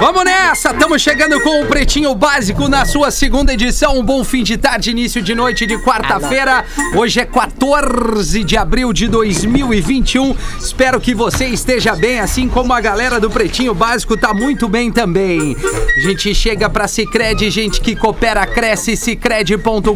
Vamos 0.00 0.24
nessa! 0.24 0.70
Estamos 0.72 1.00
chegando 1.00 1.40
com 1.40 1.62
o 1.62 1.66
Pretinho 1.66 2.14
Básico 2.14 2.68
na 2.68 2.84
sua 2.84 3.10
segunda 3.12 3.52
edição. 3.54 3.96
Um 3.96 4.02
bom 4.02 4.24
fim 4.24 4.42
de 4.42 4.56
tarde, 4.56 4.90
início 4.90 5.22
de 5.22 5.34
noite 5.34 5.66
de 5.66 5.78
quarta-feira. 5.78 6.64
Hoje 6.96 7.20
é 7.20 7.24
14 7.24 8.42
de 8.42 8.56
abril 8.56 8.92
de 8.92 9.06
2021. 9.06 10.36
Espero 10.58 11.00
que 11.00 11.14
você 11.14 11.46
esteja 11.46 11.94
bem, 11.94 12.18
assim 12.18 12.48
como 12.48 12.72
a 12.72 12.80
galera 12.80 13.20
do 13.20 13.30
Pretinho 13.30 13.72
Básico 13.72 14.16
tá 14.16 14.34
muito 14.34 14.68
bem 14.68 14.90
também. 14.90 15.56
A 15.96 16.00
gente 16.00 16.34
chega 16.34 16.68
pra 16.68 16.88
Cicred, 16.88 17.48
gente 17.50 17.80
que 17.80 17.94
coopera, 17.94 18.46
cresce, 18.46 18.96
cicred.com.br. 18.96 19.88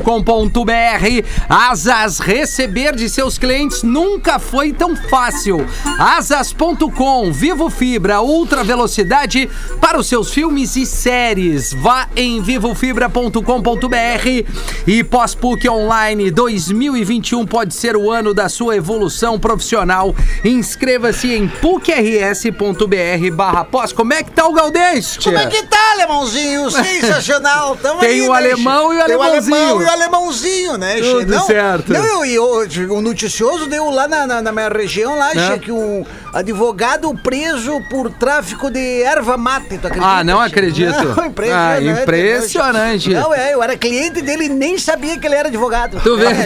Asas, 1.48 2.20
receber 2.20 2.94
de 2.94 3.08
seus 3.08 3.36
clientes 3.36 3.82
nunca 3.82 4.38
foi 4.38 4.72
tão 4.72 4.94
fácil. 4.94 5.66
Asas.com, 5.98 7.32
Vivo 7.32 7.68
Fibra, 7.68 8.20
ultra 8.20 8.62
velocidade 8.62 9.48
para 9.88 9.98
os 9.98 10.06
seus 10.06 10.30
filmes 10.34 10.76
e 10.76 10.84
séries. 10.84 11.72
Vá 11.72 12.08
em 12.14 12.42
vivofibra.com.br 12.42 14.46
e 14.86 15.02
pós-PUC 15.02 15.66
Online 15.66 16.30
2021 16.30 17.46
pode 17.46 17.72
ser 17.72 17.96
o 17.96 18.10
ano 18.10 18.34
da 18.34 18.50
sua 18.50 18.76
evolução 18.76 19.40
profissional. 19.40 20.14
Inscreva-se 20.44 21.32
em 21.32 21.48
pucrs.br 21.48 23.34
barra 23.34 23.64
pós. 23.64 23.90
Como 23.90 24.12
é 24.12 24.22
que 24.22 24.30
tá 24.30 24.46
o 24.46 24.52
Gaudense? 24.52 25.18
Como 25.20 25.38
é 25.38 25.46
que 25.46 25.62
tá, 25.62 25.92
alemãozinho? 25.92 26.68
Sensacional. 26.70 27.74
Tamo 27.76 28.00
Tem 28.00 28.10
aí, 28.10 28.22
o 28.28 28.32
né, 28.32 28.36
alemão 28.38 28.92
e 28.92 28.96
o 29.00 29.04
Tem 29.06 29.14
alemãozinho. 29.14 29.56
alemão 29.56 29.80
e 29.80 29.84
o 29.84 29.90
alemãozinho, 29.90 30.76
né? 30.76 30.96
Tudo 31.00 31.32
não, 31.34 31.46
certo. 31.46 31.92
Não, 31.94 32.24
eu, 32.26 32.66
eu, 32.66 32.92
o 32.94 33.00
noticioso 33.00 33.66
deu 33.66 33.88
lá 33.88 34.06
na, 34.06 34.26
na- 34.26 34.42
na 34.42 34.52
minha 34.52 34.68
região, 34.68 35.16
lá, 35.18 35.30
che, 35.32 35.58
que 35.60 35.72
um 35.72 36.04
advogado 36.34 37.10
preso 37.22 37.80
por 37.88 38.10
tráfico 38.10 38.70
de 38.70 39.00
erva 39.02 39.38
mate, 39.38 39.77
tu 39.78 39.86
acredita? 39.86 40.12
Ah, 40.12 40.24
não 40.24 40.40
acredito. 40.40 41.14
Não, 41.16 41.26
impressionante. 41.26 41.52
Ah, 41.52 41.80
né, 41.80 42.02
impressionante. 42.02 43.10
Não, 43.10 43.34
é, 43.34 43.54
eu 43.54 43.62
era 43.62 43.76
cliente 43.76 44.20
dele 44.20 44.44
e 44.44 44.48
nem 44.48 44.78
sabia 44.78 45.18
que 45.18 45.26
ele 45.26 45.34
era 45.34 45.48
advogado. 45.48 46.00
Tu 46.02 46.16
vê? 46.16 46.26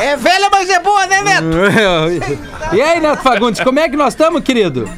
É, 0.00 0.06
é 0.12 0.16
velha, 0.16 0.48
mas 0.50 0.68
é 0.68 0.80
boa, 0.80 1.06
né, 1.06 1.22
Neto? 1.22 1.46
e 2.74 2.80
aí, 2.80 3.00
Neto 3.00 3.22
Fagundes, 3.22 3.60
como 3.60 3.78
é 3.78 3.88
que 3.88 3.96
nós 3.96 4.12
estamos, 4.12 4.42
querido? 4.42 4.88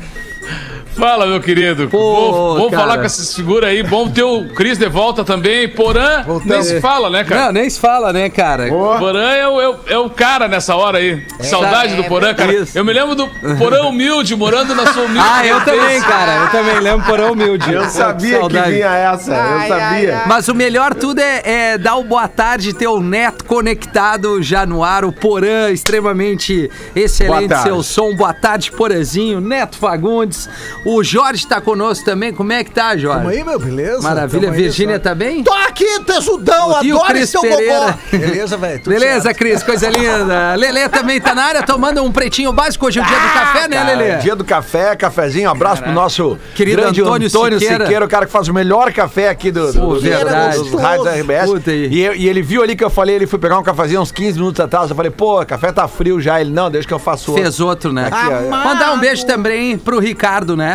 Fala, 0.97 1.27
meu 1.27 1.41
querido. 1.41 1.89
Pô, 1.89 1.99
bom 1.99 2.59
bom 2.59 2.71
cara. 2.71 2.83
falar 2.83 2.99
com 2.99 3.05
essas 3.05 3.35
figuras 3.35 3.71
aí. 3.71 3.83
Bom 3.83 4.09
ter 4.09 4.23
o 4.23 4.49
Cris 4.49 4.79
de 4.79 4.89
volta 4.89 5.25
também. 5.25 5.69
Porã, 5.69 6.25
nem 6.45 6.63
se 6.63 6.81
fala, 6.81 7.11
né, 7.11 7.25
cara? 7.25 7.47
Não, 7.47 7.53
nem 7.53 7.69
se 7.69 7.81
fala, 7.81 8.13
né, 8.13 8.29
cara? 8.29 8.69
Porã 8.69 9.31
é 9.31 9.49
o, 9.49 9.61
é, 9.61 9.69
o, 9.69 9.77
é 9.89 9.99
o 9.99 10.11
cara 10.11 10.49
nessa 10.49 10.77
hora 10.77 10.99
aí. 10.99 11.25
Saudade 11.41 11.97
do 11.97 12.05
Porã, 12.05 12.35
cara. 12.35 12.53
Isso. 12.53 12.77
Eu 12.77 12.85
me 12.85 12.93
lembro 12.93 13.15
do 13.15 13.29
Porã 13.59 13.83
humilde, 13.83 14.37
morando 14.37 14.75
na 14.75 14.93
sua 14.93 15.05
humilde. 15.05 15.29
Ah, 15.29 15.47
eu 15.47 15.65
também, 15.65 16.01
cara. 16.01 16.37
Eu 16.37 16.51
também 16.51 16.81
lembro 16.81 17.07
porão 17.07 17.33
humilde. 17.33 17.73
Eu 17.73 17.89
sabia 17.89 18.39
Saudade. 18.39 18.65
que 18.65 18.73
vinha 18.73 18.95
essa, 18.95 19.35
eu 19.35 19.69
sabia. 19.69 20.23
Mas 20.27 20.49
o 20.49 20.55
melhor 20.55 20.95
tudo 20.95 21.21
é, 21.21 21.43
é 21.45 21.79
dar 21.79 21.97
o 21.97 22.05
boa 22.05 22.29
tarde, 22.29 22.73
ter 22.73 22.87
o 22.87 23.01
Neto 23.01 23.45
conectado 23.45 24.43
já 24.43 24.67
no 24.67 24.83
ar, 24.83 25.05
o 25.05 25.13
Porã 25.13 25.71
extremamente 25.71 26.71
excelente, 26.95 27.49
Boa 27.49 27.63
seu 27.63 27.83
som. 27.83 28.15
Boa 28.15 28.35
tarde, 28.35 28.71
Porãzinho, 28.73 29.41
Neto 29.41 29.77
Fagundes. 29.79 30.49
O 30.85 31.03
Jorge 31.05 31.47
tá 31.47 31.61
conosco 31.61 32.05
também. 32.05 32.33
Como 32.33 32.53
é 32.53 32.65
que 32.65 32.71
tá, 32.71 32.97
Jorge? 32.97 33.19
Tamo 33.19 33.29
aí, 33.31 33.45
meu, 33.45 33.59
beleza? 33.59 34.03
Maravilha. 34.03 34.43
Tamo 34.43 34.53
aí, 34.55 34.63
Virgínia 34.63 34.97
só- 34.97 35.03
tá 35.03 35.15
bem? 35.15 35.45
Tô 35.45 35.53
aqui, 35.53 36.01
tesudão, 36.05 36.75
adoro 36.77 37.17
esse 37.19 37.33
teu 37.33 37.41
Pereira? 37.43 37.99
Beleza, 38.11 38.57
velho? 38.57 38.83
Beleza, 38.85 39.21
certo. 39.23 39.37
Cris, 39.39 39.63
coisa 39.63 39.89
linda. 39.89 40.55
Lelê 40.59 40.89
também 40.89 41.21
tá 41.21 41.35
na 41.35 41.45
área 41.45 41.63
tomando 41.63 42.03
um 42.03 42.11
pretinho 42.11 42.53
básico. 42.53 42.87
Hoje 42.87 42.99
é 42.99 43.03
o 43.03 43.07
dia 43.07 43.17
do 43.17 43.29
café, 43.33 43.69
né, 43.69 43.77
Cara, 43.77 43.97
Lelê? 43.97 44.17
Dia 44.19 44.35
do 44.37 44.45
café, 44.45 44.97
cafezinho. 44.97 45.49
Abraço 45.51 45.83
pro 45.83 45.93
nosso 45.93 46.37
Querido 46.55 46.81
grande 46.83 47.01
Antônio 47.01 47.29
Antônio, 47.29 47.61
Siqueira. 47.61 47.85
Siqueira. 47.85 48.05
o 48.05 48.09
cara 48.09 48.27
que 48.27 48.33
faz 48.33 48.49
o 48.49 48.55
melhor 48.55 48.93
café 48.93 49.29
aqui 49.29 49.51
do, 49.53 49.73
do, 49.73 49.81
Pô, 49.81 49.87
dos- 49.95 50.03
dos 50.03 50.81
rádios 50.81 51.05
da 51.05 51.13
RBS. 51.15 51.47
Puta 51.51 51.71
aí. 51.71 51.87
E, 51.87 51.99
e 52.23 52.29
ele 52.29 52.43
viu 52.43 52.63
ali 52.63 52.75
que 52.75 52.83
eu 52.85 52.91
falei, 52.91 53.15
ele 53.17 53.27
foi 53.27 53.39
pegar 53.39 53.59
um 53.59 53.63
cafezinho 53.63 54.01
uns 54.01 54.11
15 54.11 54.39
minutos 54.39 54.59
atrás. 54.61 54.91
Eu 54.91 54.97
falei, 54.97 55.11
pô, 55.13 55.45
café 55.47 55.71
tá 55.71 55.87
frio 55.87 56.21
já. 56.21 56.41
Ele, 56.41 56.51
não, 56.51 56.71
deixa 56.71 56.89
que 56.89 56.95
eu 56.95 56.99
faço 56.99 57.31
outro. 57.31 57.45
Fez 57.45 57.61
outro, 57.61 57.93
né? 57.93 58.09
Aqui. 58.11 58.49
Mandar 58.51 58.95
um 58.95 58.99
beijo 58.99 59.25
também 59.27 59.79
pro 59.79 59.99
Ricardo, 60.01 60.57
né? 60.57 60.72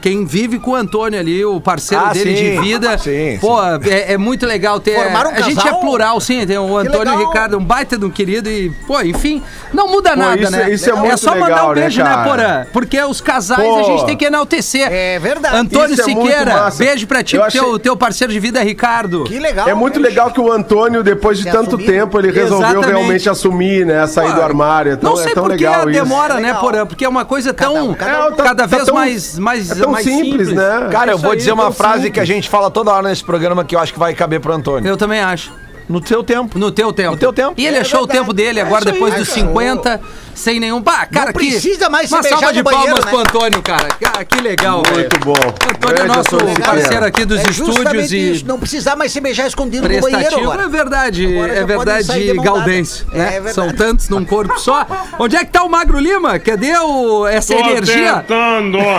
Quem 0.00 0.24
vive 0.24 0.58
com 0.58 0.72
o 0.72 0.74
Antônio 0.74 1.18
ali, 1.18 1.44
o 1.44 1.60
parceiro 1.60 2.04
Ah, 2.06 2.12
dele 2.12 2.36
sim. 2.36 2.42
de 2.54 2.60
vida. 2.60 2.96
Sim, 2.98 3.38
Pô, 3.40 3.58
é, 3.62 4.14
é 4.14 4.18
muito 4.18 4.46
legal 4.46 4.80
ter. 4.80 4.94
Formaram 4.94 5.30
um 5.30 5.34
a 5.34 5.40
gente 5.42 5.58
é 5.60 5.62
casal? 5.62 5.80
plural, 5.80 6.20
sim. 6.20 6.46
Tem 6.46 6.58
o 6.58 6.76
Antônio 6.76 7.12
e 7.12 7.16
o. 7.16 7.26
Ricardo, 7.28 7.58
um 7.58 7.64
baita 7.64 7.98
de 7.98 8.04
um 8.04 8.10
querido 8.10 8.48
e, 8.48 8.70
pô, 8.86 9.00
enfim, 9.02 9.42
não 9.72 9.88
muda 9.88 10.16
nada, 10.16 10.40
isso- 10.40 10.50
né? 10.52 10.70
isso 10.72 10.90
é 10.90 10.92
muito 10.94 11.18
só 11.18 11.32
mandar 11.34 11.46
legal, 11.46 11.66
um 11.70 11.74
né, 11.74 11.80
beijo, 11.82 12.02
né, 12.02 12.08
cara? 12.10 12.24
Porã? 12.28 12.66
Porque 12.72 13.00
os 13.02 13.20
casais 13.20 13.62
Pô. 13.62 13.78
a 13.78 13.82
gente 13.82 14.06
tem 14.06 14.16
que 14.16 14.24
enaltecer. 14.24 14.88
É 14.90 15.18
verdade. 15.18 15.56
Antônio 15.56 15.92
Isso 15.92 16.02
é 16.02 16.04
Siqueira, 16.04 16.70
beijo 16.76 17.06
pra 17.06 17.22
ti, 17.22 17.38
pro 17.38 17.50
teu, 17.50 17.62
achei- 17.64 17.78
teu 17.80 17.96
parceiro 17.96 18.32
de 18.32 18.40
vida 18.40 18.60
é 18.60 18.64
Ricardo. 18.64 19.24
Que 19.24 19.38
legal. 19.38 19.68
É 19.68 19.74
muito 19.74 20.00
né? 20.00 20.08
legal 20.08 20.30
que 20.30 20.40
o 20.40 20.50
Antônio, 20.50 21.02
depois 21.02 21.38
de 21.38 21.44
Se 21.44 21.50
tanto 21.50 21.68
assumir. 21.76 21.86
tempo, 21.86 22.18
ele 22.18 22.30
resolveu 22.32 22.68
Exatamente. 22.70 22.88
realmente 22.90 23.28
assumir, 23.28 23.84
né? 23.86 24.06
Sair 24.06 24.32
do 24.34 24.42
armário. 24.42 24.92
Então, 24.94 25.10
Não 25.10 25.16
sei 25.16 25.32
é 25.32 25.34
tão 25.34 25.44
por 25.44 25.56
que 25.56 25.64
legal 25.64 25.90
isso. 25.90 26.02
demora, 26.02 26.40
né. 26.40 26.54
Porã? 26.54 26.86
Porque 26.86 27.04
é 27.04 27.08
uma 27.08 27.24
coisa 27.24 27.52
tão. 27.52 27.94
Cada 27.94 28.64
É, 28.64 28.66
vez 28.66 28.84
tão- 28.84 28.94
mais, 28.94 29.38
é 29.38 29.86
tão 29.92 30.02
mais 30.02 30.06
simples, 30.06 30.48
né? 30.52 30.86
É 30.86 30.90
Cara, 30.90 31.10
eu 31.12 31.16
isso 31.16 31.22
vou 31.22 31.32
aí, 31.32 31.38
dizer 31.38 31.52
uma 31.52 31.70
frase 31.72 31.94
simples. 32.04 32.12
que 32.14 32.20
a 32.20 32.24
gente 32.24 32.48
fala 32.48 32.70
toda 32.70 32.90
hora 32.92 33.08
nesse 33.08 33.24
programa 33.24 33.64
que 33.64 33.74
eu 33.74 33.80
acho 33.80 33.92
que 33.92 33.98
vai 33.98 34.14
caber 34.14 34.40
pro 34.40 34.52
Antônio. 34.52 34.88
Eu 34.88 34.96
também 34.96 35.20
acho. 35.20 35.52
No 35.88 36.06
seu 36.06 36.22
tempo. 36.22 36.56
No 36.58 36.70
teu 36.70 36.92
tempo. 36.92 37.10
No 37.12 37.16
teu 37.16 37.32
tempo. 37.32 37.54
E 37.56 37.66
ele 37.66 37.76
É 37.76 37.80
achou 37.80 38.00
o 38.00 38.06
verdade. 38.06 38.20
tempo 38.20 38.32
dele 38.32 38.60
É 38.60 38.62
agora, 38.62 38.84
aí, 38.86 38.92
depois 38.92 39.12
dos 39.14 39.28
cara. 39.28 39.40
50, 39.48 40.00
sem 40.40 40.58
nenhum. 40.60 40.80
Pá, 40.82 41.06
cara, 41.06 41.32
que. 41.32 41.38
precisa 41.38 41.88
mais 41.88 42.08
se 42.08 42.14
Uma 42.14 42.22
salva 42.22 42.52
de 42.52 42.62
banheiro, 42.62 42.86
palmas 42.86 43.04
né? 43.04 43.10
pro 43.10 43.20
Antônio, 43.20 43.62
cara. 43.62 43.88
Ah, 44.16 44.24
que 44.24 44.40
legal, 44.40 44.82
velho. 44.82 44.96
Muito 44.98 45.20
bom. 45.20 45.34
Antônio 45.34 46.02
é 46.02 46.06
nosso 46.06 46.36
parceiro 46.64 47.04
aqui 47.06 47.24
dos 47.24 47.40
É 47.40 47.50
estúdios 47.50 48.12
e. 48.12 48.32
isso, 48.32 48.46
não 48.46 48.58
precisar 48.58 48.96
mais 48.96 49.12
se 49.12 49.20
beijar 49.20 49.46
escondido 49.46 49.82
no 49.82 49.88
banheiro 49.88 50.10
Prestativo, 50.10 50.50
agora. 50.50 50.66
é 50.66 50.68
verdade, 50.70 51.26
Agora 51.26 51.52
é 51.54 51.64
verdade 51.64 52.26
dada. 52.34 52.42
gaudense, 52.42 53.04
É 53.12 53.18
né? 53.18 53.30
verdade. 53.32 53.54
São 53.54 53.72
tantos 53.72 54.08
num 54.08 54.24
corpo 54.24 54.58
só. 54.58 54.86
Onde 55.18 55.36
é 55.36 55.44
que 55.44 55.50
tá 55.52 55.62
o 55.62 55.68
Magro 55.68 55.98
Lima? 55.98 56.38
Cadê 56.38 56.76
o, 56.78 57.26
essa 57.26 57.54
energia? 57.54 58.24
tentando. 58.26 58.78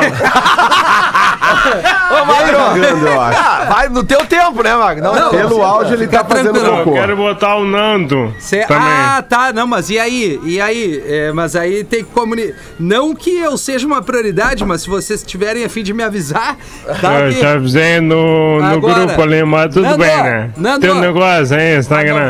Ô, 2.11 2.25
Magro! 2.25 2.57
Acho. 3.21 3.39
Ah, 3.39 3.65
vai 3.69 3.89
no 3.89 4.03
teu 4.03 4.25
tempo, 4.25 4.63
né, 4.63 4.75
Magro? 4.75 5.03
Não, 5.03 5.13
Não, 5.13 5.21
não. 5.23 5.29
Pelo 5.31 5.63
áudio, 5.63 5.93
ele 5.95 6.07
tá 6.07 6.23
fazendo 6.23 6.51
tranquilo. 6.53 6.77
Eu 6.79 6.83
cocô. 6.83 6.95
quero 6.95 7.15
botar 7.15 7.55
o 7.55 7.65
Nando 7.65 8.33
Cê- 8.39 8.65
também. 8.65 8.83
Ah, 8.87 9.23
tá. 9.27 9.51
Não, 9.53 9.67
mas 9.67 9.89
e 9.89 9.99
aí? 9.99 10.39
E 10.43 10.61
aí? 10.61 11.03
É, 11.05 11.30
mas 11.33 11.55
aí 11.55 11.83
tem 11.83 12.03
que 12.03 12.11
comunicar. 12.11 12.53
Não 12.79 13.13
que 13.13 13.37
eu 13.37 13.57
seja 13.57 13.85
uma 13.85 14.01
prioridade, 14.01 14.63
mas 14.65 14.81
se 14.81 14.89
vocês 14.89 15.23
tiverem 15.23 15.63
a 15.63 15.69
fim 15.69 15.83
de 15.83 15.93
me 15.93 16.03
avisar, 16.03 16.57
tá? 16.99 17.19
eu 17.21 17.33
te 17.33 17.45
avisei 17.45 17.99
no, 17.99 18.59
no 18.59 18.65
Agora. 18.65 19.05
grupo 19.05 19.21
ali, 19.21 19.43
mas 19.43 19.73
tudo 19.73 19.83
Nando, 19.83 19.97
bem, 19.97 20.23
né? 20.23 20.49
Nando. 20.57 20.79
Tem 20.81 20.91
um 20.91 20.99
negócio 20.99 21.55
aí, 21.55 21.77
Instagram. 21.77 22.27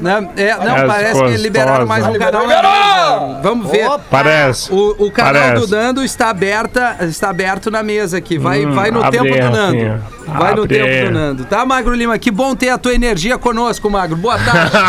Não, 0.00 0.32
é, 0.36 0.56
não 0.56 0.76
É, 0.76 0.86
parece 0.86 1.22
que 1.22 1.36
liberaram 1.36 1.86
mais 1.86 2.06
um 2.06 2.12
canal. 2.14 3.40
Vamos 3.42 3.70
ver. 3.70 3.88
Parece. 4.10 4.72
O, 4.72 5.06
o 5.06 5.10
canal 5.10 5.34
Parece. 5.34 5.66
do 5.66 5.76
Nando 5.76 6.04
está, 6.04 6.30
aberta, 6.30 6.96
está 7.02 7.30
aberto 7.30 7.70
na 7.70 7.82
mesa 7.82 8.18
aqui. 8.18 8.38
Vai, 8.38 8.64
Hum, 8.64 8.72
vai 8.72 8.90
no 8.90 9.10
tempo 9.10 9.24
do 9.24 9.50
Nando. 9.50 9.76
Rafinha. 9.76 10.02
Vai 10.26 10.54
no 10.54 10.66
tempo 10.66 10.84
aí. 10.84 11.04
do 11.04 11.10
Nando. 11.10 11.44
Tá, 11.44 11.64
Magro 11.64 11.94
Lima? 11.94 12.18
Que 12.18 12.30
bom 12.30 12.54
ter 12.54 12.70
a 12.70 12.78
tua 12.78 12.94
energia 12.94 13.38
conosco, 13.38 13.90
Magro. 13.90 14.16
Boa 14.16 14.38
tarde. 14.38 14.76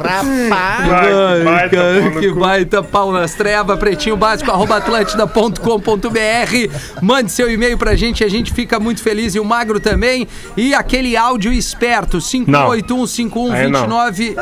Rapaz. 0.00 0.88
Vai, 0.88 1.12
Ai, 1.12 1.44
baita 1.44 1.80
que 2.20 2.32
baita 2.32 2.82
pau 2.82 3.12
nas 3.12 3.34
trevas, 3.34 3.78
pretinho 3.78 4.16
básico, 4.16 4.50
arroba 4.50 4.76
atlântida.com.br. 4.76 7.00
Mande 7.02 7.30
seu 7.32 7.50
e-mail 7.50 7.76
pra 7.78 7.94
gente, 7.94 8.22
a 8.24 8.28
gente 8.28 8.52
fica 8.52 8.78
muito 8.80 9.02
feliz 9.02 9.34
e 9.34 9.40
o 9.40 9.44
Magro 9.44 9.80
também. 9.80 10.26
E 10.56 10.74
aquele 10.74 11.16
áudio 11.16 11.52
esperto, 11.52 12.18
581-5129 12.18 14.36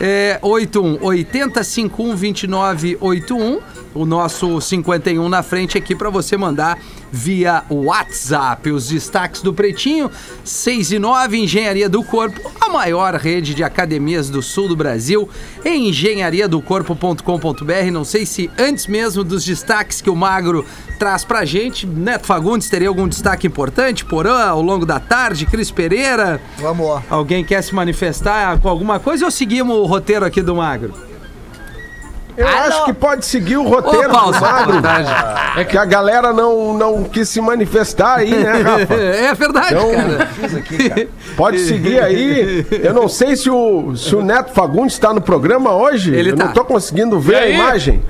é, 0.00 0.38
81 0.40 0.98
80 1.00 1.64
51 1.64 2.16
29 2.16 2.96
81. 3.00 3.60
O 3.94 4.04
nosso 4.04 4.60
51 4.60 5.28
na 5.28 5.42
frente 5.42 5.78
aqui 5.78 5.94
pra 5.94 6.10
você 6.10 6.36
mandar 6.36 6.76
via 7.12 7.62
WhatsApp. 7.70 8.68
Os 8.70 8.88
destaques 8.88 9.40
do 9.40 9.54
Pretinho, 9.54 10.10
6 10.42 10.90
e 10.92 10.98
9, 10.98 11.38
Engenharia 11.38 11.88
do 11.88 12.02
Corpo, 12.02 12.50
a 12.60 12.68
maior 12.68 13.14
rede 13.14 13.54
de 13.54 13.62
academias 13.62 14.28
do 14.28 14.42
sul 14.42 14.66
do 14.66 14.74
Brasil, 14.74 15.28
em 15.64 15.90
engenhariadocorpo.com.br. 15.90 17.90
Não 17.92 18.04
sei 18.04 18.26
se 18.26 18.50
antes 18.58 18.88
mesmo 18.88 19.22
dos 19.22 19.44
destaques 19.44 20.00
que 20.00 20.10
o 20.10 20.16
Magro 20.16 20.66
traz 20.98 21.24
pra 21.24 21.44
gente, 21.44 21.86
Neto 21.86 22.26
Fagundes 22.26 22.68
teria 22.68 22.88
algum 22.88 23.06
destaque 23.06 23.46
importante, 23.46 24.04
Porã, 24.04 24.48
ao 24.48 24.60
longo 24.60 24.84
da 24.84 24.98
tarde, 24.98 25.46
Cris 25.46 25.70
Pereira. 25.70 26.40
Vamos 26.58 26.88
lá. 26.88 27.00
Alguém 27.08 27.44
quer 27.44 27.62
se 27.62 27.72
manifestar 27.74 28.58
com 28.58 28.68
alguma 28.68 28.98
coisa 28.98 29.24
ou 29.24 29.30
seguimos 29.30 29.76
o 29.76 29.84
roteiro 29.84 30.24
aqui 30.24 30.42
do 30.42 30.56
Magro? 30.56 31.13
Eu 32.36 32.48
acho 32.48 32.84
que 32.86 32.92
pode 32.92 33.24
seguir 33.24 33.56
o 33.56 33.62
roteiro 33.62 34.08
Ô, 34.10 34.12
Paulo, 34.12 34.32
do 34.32 34.40
Magro. 34.40 34.76
É 35.56 35.64
que 35.64 35.78
a 35.78 35.84
galera 35.84 36.32
não, 36.32 36.74
não 36.76 37.04
quis 37.04 37.28
se 37.28 37.40
manifestar 37.40 38.16
aí, 38.18 38.30
né, 38.30 38.52
Rafa? 38.62 38.94
É 38.94 39.34
verdade, 39.34 39.74
Então, 39.74 39.90
cara. 39.92 41.08
Pode 41.36 41.60
seguir 41.60 42.00
aí. 42.02 42.66
Eu 42.82 42.92
não 42.92 43.08
sei 43.08 43.36
se 43.36 43.48
o, 43.48 43.94
se 43.96 44.14
o 44.16 44.22
Neto 44.22 44.52
Fagundes 44.52 44.94
está 44.94 45.12
no 45.12 45.20
programa 45.20 45.74
hoje. 45.74 46.14
Ele 46.14 46.30
Eu 46.30 46.36
tá. 46.36 46.46
não 46.46 46.52
tô 46.52 46.64
conseguindo 46.64 47.18
ver 47.20 47.36
a 47.36 47.48
imagem. 47.48 48.02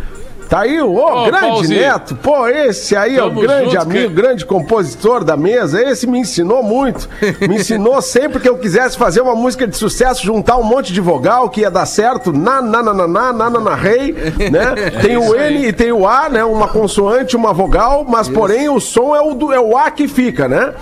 Tá 0.49 0.61
aí 0.61 0.81
o 0.81 0.95
Ô, 0.95 1.25
grande 1.25 1.47
Pauzinho. 1.47 1.81
Neto. 1.81 2.15
Pô, 2.17 2.47
esse 2.47 2.97
aí 2.97 3.17
é 3.17 3.23
o 3.23 3.29
Tamo 3.29 3.41
grande 3.41 3.65
junto, 3.71 3.83
amigo, 3.83 4.09
que- 4.09 4.15
grande 4.15 4.47
compositor 4.47 5.25
da 5.25 5.37
mesa. 5.37 5.83
Esse 5.83 6.07
me 6.07 6.19
ensinou 6.19 6.63
muito. 6.63 7.09
Me 7.49 7.57
ensinou 7.57 8.01
sempre 8.03 8.39
que 8.41 8.49
eu 8.49 8.57
quisesse 8.59 8.97
fazer 8.97 9.21
uma 9.21 9.35
música 9.35 9.67
de 9.67 9.77
sucesso, 9.77 10.25
juntar 10.25 10.57
um 10.57 10.63
monte 10.63 10.93
de 10.93 11.01
vogal 11.01 11.49
que 11.49 11.63
ia 11.63 11.71
dar 11.71 11.87
certo. 11.87 12.33
Na, 12.33 12.61
na, 12.61 12.83
na, 12.83 12.95
na, 12.95 13.07
na, 13.09 13.33
na, 13.33 13.51
na, 13.51 13.61
na, 13.61 13.75
rei, 13.75 14.13
né? 14.51 14.91
Tem 15.03 15.17
o 15.17 15.35
N 15.35 15.67
e 15.69 15.73
tem 15.73 15.93
o 15.93 16.07
A, 16.07 16.29
né? 16.29 16.45
Uma 16.45 16.69
consoante, 16.69 17.37
uma 17.37 17.53
vogal, 17.53 18.05
mas 18.07 18.29
porém 18.29 18.69
o 18.69 18.81
som 18.81 19.15
é 19.17 19.21
o, 19.21 19.35
do, 19.35 19.53
é 19.53 19.61
o 19.61 19.77
A 19.77 19.91
que 19.91 20.07
fica, 20.07 20.49
né? 20.49 20.73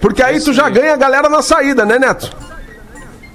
Porque 0.00 0.22
aí 0.22 0.40
tu 0.40 0.52
já 0.52 0.68
ganha 0.68 0.94
a 0.94 0.96
galera 0.96 1.28
na 1.28 1.42
saída, 1.42 1.84
né, 1.84 1.98
Neto? 1.98 2.30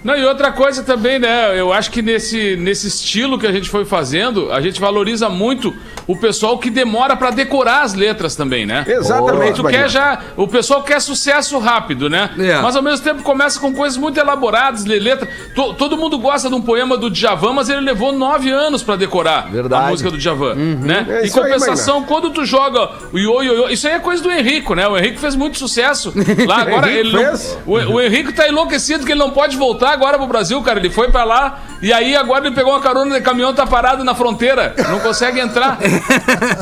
Não, 0.08 0.16
e 0.16 0.24
outra 0.24 0.54
coisa 0.54 0.84
também, 0.84 1.20
né? 1.20 1.60
Eu 1.60 1.74
acho 1.74 1.92
que 1.92 2.02
nesse, 2.02 2.56
nesse 2.56 2.88
estilo 2.88 3.38
que 3.38 3.46
a 3.46 3.52
gente 3.52 3.70
foi 3.70 3.84
fazendo, 3.84 4.50
a 4.54 4.62
gente 4.62 4.80
valoriza 4.80 5.28
muito 5.28 5.76
o 6.08 6.16
pessoal 6.16 6.58
que 6.58 6.70
demora 6.70 7.16
pra 7.16 7.30
decorar 7.32 7.82
as 7.82 7.94
letras 7.94 8.36
também, 8.36 8.66
né? 8.66 8.86
Exatamente, 8.88 9.56
Tu 9.56 9.64
quer 9.66 9.90
já. 9.90 10.20
O 10.38 10.48
pessoal 10.48 10.82
quer 10.82 11.02
sucesso 11.02 11.60
rápido, 11.60 12.10
né? 12.10 12.30
É. 12.40 12.62
Mas 12.62 12.76
ao 12.76 12.82
mesmo 12.82 13.04
tempo 13.04 13.22
começa 13.24 13.60
com 13.60 13.74
coisas 13.74 13.98
muito 13.98 14.18
elaboradas, 14.20 14.86
letra. 14.86 15.28
To- 15.54 15.74
todo 15.74 15.98
mundo 15.98 16.18
gosta 16.18 16.48
de 16.50 16.56
um 16.56 16.62
poema 16.62 16.96
do 16.98 17.10
Djavan, 17.10 17.54
mas 17.54 17.70
ele 17.70 17.82
levou 17.82 18.12
nove 18.14 18.50
anos 18.50 18.82
pra 18.84 18.96
decorar 18.96 19.50
Verdade. 19.52 19.86
a 19.86 19.90
música 19.90 20.10
do 20.10 20.18
Djavan, 20.18 20.56
né? 20.56 21.06
É 21.10 21.22
em 21.22 21.26
isso 21.26 21.38
aí, 21.42 21.44
compensação, 21.52 22.04
quando 22.04 22.30
tu 22.30 22.46
joga 22.46 22.90
o 23.12 23.18
io, 23.20 23.44
io, 23.44 23.54
io, 23.66 23.70
isso 23.70 23.86
aí 23.88 23.94
é 23.96 24.00
coisa 24.00 24.24
do 24.24 24.32
Henrico, 24.32 24.74
né? 24.76 24.88
O 24.88 24.98
Henrico 24.98 25.20
fez 25.20 25.36
muito 25.36 25.58
sucesso 25.58 26.14
lá. 26.48 26.62
Agora 26.68 26.90
ele 26.90 27.12
não- 27.12 27.34
o, 27.66 27.74
o 27.96 28.02
Henrico 28.02 28.32
tá 28.32 28.48
enlouquecido 28.48 29.06
que 29.06 29.12
ele 29.12 29.20
não 29.20 29.32
pode 29.32 29.58
voltar 29.58 29.92
agora 29.92 30.18
pro 30.18 30.28
Brasil, 30.28 30.62
cara. 30.62 30.80
Ele 30.80 30.90
foi 30.90 31.12
pra 31.12 31.24
lá 31.24 31.60
e 31.82 31.94
aí 31.94 32.16
agora 32.16 32.46
ele 32.48 32.56
pegou 32.56 32.74
uma 32.74 32.82
carona 32.82 33.16
de 33.16 33.22
caminhão, 33.22 33.54
tá 33.54 33.66
parado 33.66 34.04
na 34.04 34.16
fronteira. 34.16 34.74
Não 34.90 35.00
consegue 35.00 35.40
entrar. 35.40 35.78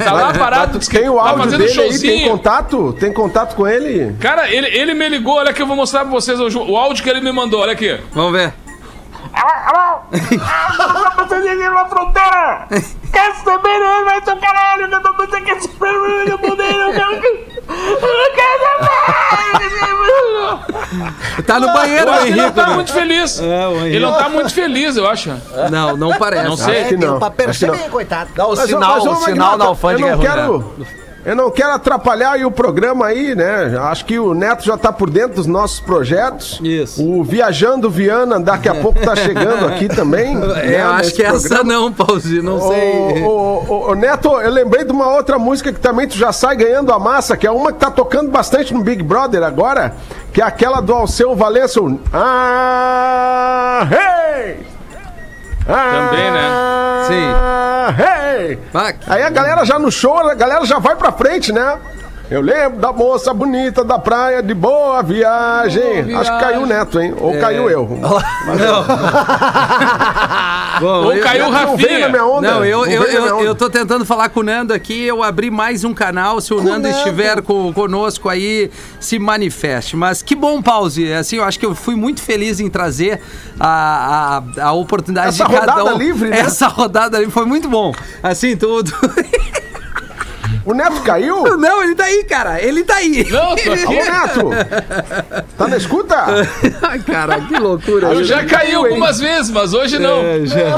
Tá 0.03 0.11
lá 0.11 0.33
parado, 0.33 0.79
que 0.79 0.89
Tem 0.89 1.09
o 1.09 1.15
tá 1.15 1.21
áudio 1.21 1.43
fazendo 1.43 1.59
dele 1.59 1.71
aí, 1.71 1.75
tem 1.75 1.91
showzinho. 1.91 2.29
contato? 2.29 2.93
Tem 2.99 3.13
contato 3.13 3.55
com 3.55 3.67
ele? 3.67 4.15
Cara, 4.19 4.49
ele, 4.49 4.67
ele 4.67 4.93
me 4.93 5.07
ligou, 5.09 5.35
olha 5.35 5.51
aqui, 5.51 5.61
eu 5.61 5.67
vou 5.67 5.75
mostrar 5.75 6.01
pra 6.01 6.09
vocês 6.11 6.39
o, 6.39 6.47
o 6.63 6.77
áudio 6.77 7.03
que 7.03 7.09
ele 7.09 7.21
me 7.21 7.31
mandou, 7.31 7.61
olha 7.61 7.73
aqui. 7.73 7.99
Vamos 8.13 8.31
ver. 8.33 8.53
Viram 11.57 11.73
na 11.73 11.85
fronteira! 11.85 12.67
Quer 13.11 13.33
saber? 13.43 14.03
Vai 14.05 14.23
ser 14.23 14.35
caralho! 14.37 14.87
Que 14.87 14.95
eu 14.95 15.01
tô 15.01 15.13
quero 17.67 18.35
quero! 18.35 18.65
Tá 21.45 21.59
no 21.59 21.71
banheiro, 21.73 22.07
o 22.07 22.13
acho 22.13 22.21
que 22.23 22.27
ele 22.29 22.35
não 22.37 22.43
Henrique. 22.45 22.55
tá 22.61 22.67
né? 22.67 22.75
muito 22.75 22.93
feliz. 22.93 23.39
É, 23.39 23.67
Henrique. 23.67 23.87
Ele 23.87 23.99
não 23.99 24.13
tá 24.13 24.29
muito 24.29 24.53
feliz, 24.53 24.95
eu 24.95 25.07
acho. 25.07 25.33
Não, 25.69 25.97
não 25.97 26.17
parece. 26.17 26.45
Não 26.45 26.57
sei. 26.57 26.77
É, 26.77 26.83
que 26.85 26.97
não, 26.97 27.19
pra 27.19 27.27
acho 27.27 27.35
que 27.35 27.43
perceber, 27.43 27.77
não. 27.77 27.89
coitado. 27.89 28.29
Não, 28.35 28.45
o 28.51 28.55
Mas, 28.55 28.65
sinal, 28.65 29.05
mas, 29.05 29.05
o 29.05 29.15
sinal 29.25 29.57
da 29.57 29.65
alfândega 29.65 30.07
é 30.09 30.13
eu 30.13 30.17
não 30.17 30.57
ruim, 30.57 30.73
né? 30.79 30.87
Eu 31.25 31.35
não 31.35 31.49
quero 31.49 31.71
atrapalhar 31.71 32.33
aí 32.33 32.45
o 32.45 32.51
programa 32.51 33.07
aí, 33.07 33.33
né? 33.33 33.75
Acho 33.79 34.05
que 34.05 34.19
o 34.19 34.35
Neto 34.35 34.63
já 34.63 34.77
tá 34.77 34.93
por 34.93 35.09
dentro 35.09 35.37
dos 35.37 35.47
nossos 35.47 35.79
projetos. 35.79 36.59
Isso. 36.63 37.03
O 37.03 37.23
Viajando 37.23 37.89
Viana 37.89 38.39
daqui 38.39 38.69
a 38.69 38.75
pouco 38.75 38.99
tá 38.99 39.15
chegando 39.15 39.65
aqui 39.65 39.87
também. 39.87 40.35
É, 40.55 40.81
eu 40.81 40.89
acho 40.89 41.13
que 41.13 41.23
essa 41.23 41.63
não, 41.63 41.91
Pauzinho, 41.91 42.43
não 42.43 42.59
sei. 42.69 43.23
Ô, 43.23 43.27
ô, 43.27 43.65
ô, 43.67 43.91
ô, 43.91 43.95
Neto, 43.95 44.29
eu 44.41 44.51
lembrei 44.51 44.83
de 44.83 44.91
uma 44.91 45.13
outra 45.13 45.39
música 45.39 45.71
que 45.73 45.79
também 45.79 46.07
tu 46.07 46.15
já 46.15 46.31
sai 46.31 46.55
ganhando 46.55 46.91
a 46.93 46.99
massa, 46.99 47.35
que 47.35 47.47
é 47.47 47.51
uma 47.51 47.71
que 47.71 47.79
tá 47.79 47.89
tocando 47.89 48.29
bastante 48.29 48.73
no 48.73 48.83
Big 48.83 49.01
Brother 49.01 49.43
agora, 49.43 49.95
que 50.31 50.41
é 50.41 50.45
aquela 50.45 50.81
do 50.81 50.93
Alceu 50.93 51.35
Valença. 51.35 51.81
o 51.81 51.99
Ah, 52.13 53.87
hey! 53.91 54.74
Ah, 55.67 56.07
Também, 56.09 56.31
né? 56.31 56.49
Sim. 57.07 57.33
Hey! 58.01 58.59
Ah, 58.73 58.93
que- 58.93 59.11
Aí 59.11 59.23
a 59.23 59.29
galera 59.29 59.65
já 59.65 59.77
no 59.79 59.91
show, 59.91 60.17
a 60.17 60.33
galera 60.33 60.65
já 60.65 60.79
vai 60.79 60.95
pra 60.95 61.11
frente, 61.11 61.51
né? 61.51 61.77
Eu 62.29 62.41
lembro 62.41 62.79
da 62.79 62.91
moça 62.91 63.31
bonita 63.33 63.83
da 63.83 63.99
praia 63.99 64.41
de 64.41 64.53
boa 64.55 65.03
viagem. 65.03 66.03
Boa 66.05 66.21
Acho 66.21 66.31
que 66.33 66.39
caiu 66.39 66.61
o 66.61 66.65
Neto, 66.65 66.99
hein? 66.99 67.13
Ou 67.19 67.39
caiu 67.39 67.69
eu. 67.69 67.87
Bom, 70.79 71.05
Ou 71.05 71.13
eu- 71.13 71.23
caiu 71.23 71.47
o 71.47 71.51
Não 71.51 71.77
veio 71.77 71.99
na 72.01 72.09
minha 72.09 72.21
Rafinha. 72.21 72.25
onda. 72.25 72.51
Não, 72.51 72.65
eu, 72.65 72.85
eu, 72.85 73.01
minha 73.01 73.13
eu, 73.17 73.35
onda. 73.37 73.43
eu 73.45 73.55
tô 73.55 73.69
tentando 73.69 74.05
falar 74.05 74.29
com 74.29 74.41
o 74.41 74.43
Nando 74.43 74.73
aqui. 74.73 75.03
Eu 75.03 75.23
abri 75.23 75.49
mais 75.49 75.83
um 75.83 75.93
canal. 75.93 76.41
Se 76.41 76.53
o 76.53 76.57
Nando, 76.57 76.69
Nando. 76.87 76.87
estiver 76.89 77.41
co- 77.41 77.71
conosco 77.73 78.27
aí, 78.29 78.69
se 78.99 79.17
manifeste. 79.19 79.95
Mas 79.95 80.21
que 80.21 80.35
bom, 80.35 80.61
Pause. 80.61 81.13
Assim, 81.13 81.37
eu 81.37 81.43
acho 81.43 81.59
que 81.59 81.65
eu 81.65 81.73
fui 81.75 81.95
muito 81.95 82.21
feliz 82.21 82.59
em 82.59 82.69
trazer 82.69 83.21
a, 83.59 84.41
a, 84.57 84.63
a 84.67 84.71
oportunidade 84.73 85.29
Essa 85.29 85.45
de 85.45 85.51
cada 85.53 85.71
rodada 85.73 85.95
um. 85.95 85.97
livre, 85.97 86.29
né? 86.29 86.39
Essa 86.39 86.67
rodada 86.69 87.17
livre 87.17 87.31
foi 87.33 87.45
muito 87.45 87.69
bom. 87.69 87.93
Assim, 88.21 88.55
tudo. 88.57 88.91
O 90.65 90.73
Neto 90.73 91.01
caiu? 91.01 91.43
Não, 91.57 91.83
ele 91.83 91.93
tá 91.95 92.05
aí, 92.05 92.23
cara. 92.23 92.61
Ele 92.61 92.83
tá 92.83 92.95
aí. 92.95 93.25
Não, 93.29 93.55
tô 93.55 93.71
aqui. 93.71 93.93
Neto! 93.93 94.49
Tá 95.57 95.67
na 95.67 95.77
escuta? 95.77 96.15
Ai, 96.81 96.99
cara, 97.05 97.39
que 97.41 97.55
loucura. 97.57 98.13
Eu 98.13 98.23
já 98.23 98.43
caí 98.43 98.73
algumas 98.73 99.19
vezes, 99.19 99.51
mas 99.51 99.73
hoje 99.73 99.99
não. 99.99 100.21
É, 100.21 100.45
já. 100.45 100.75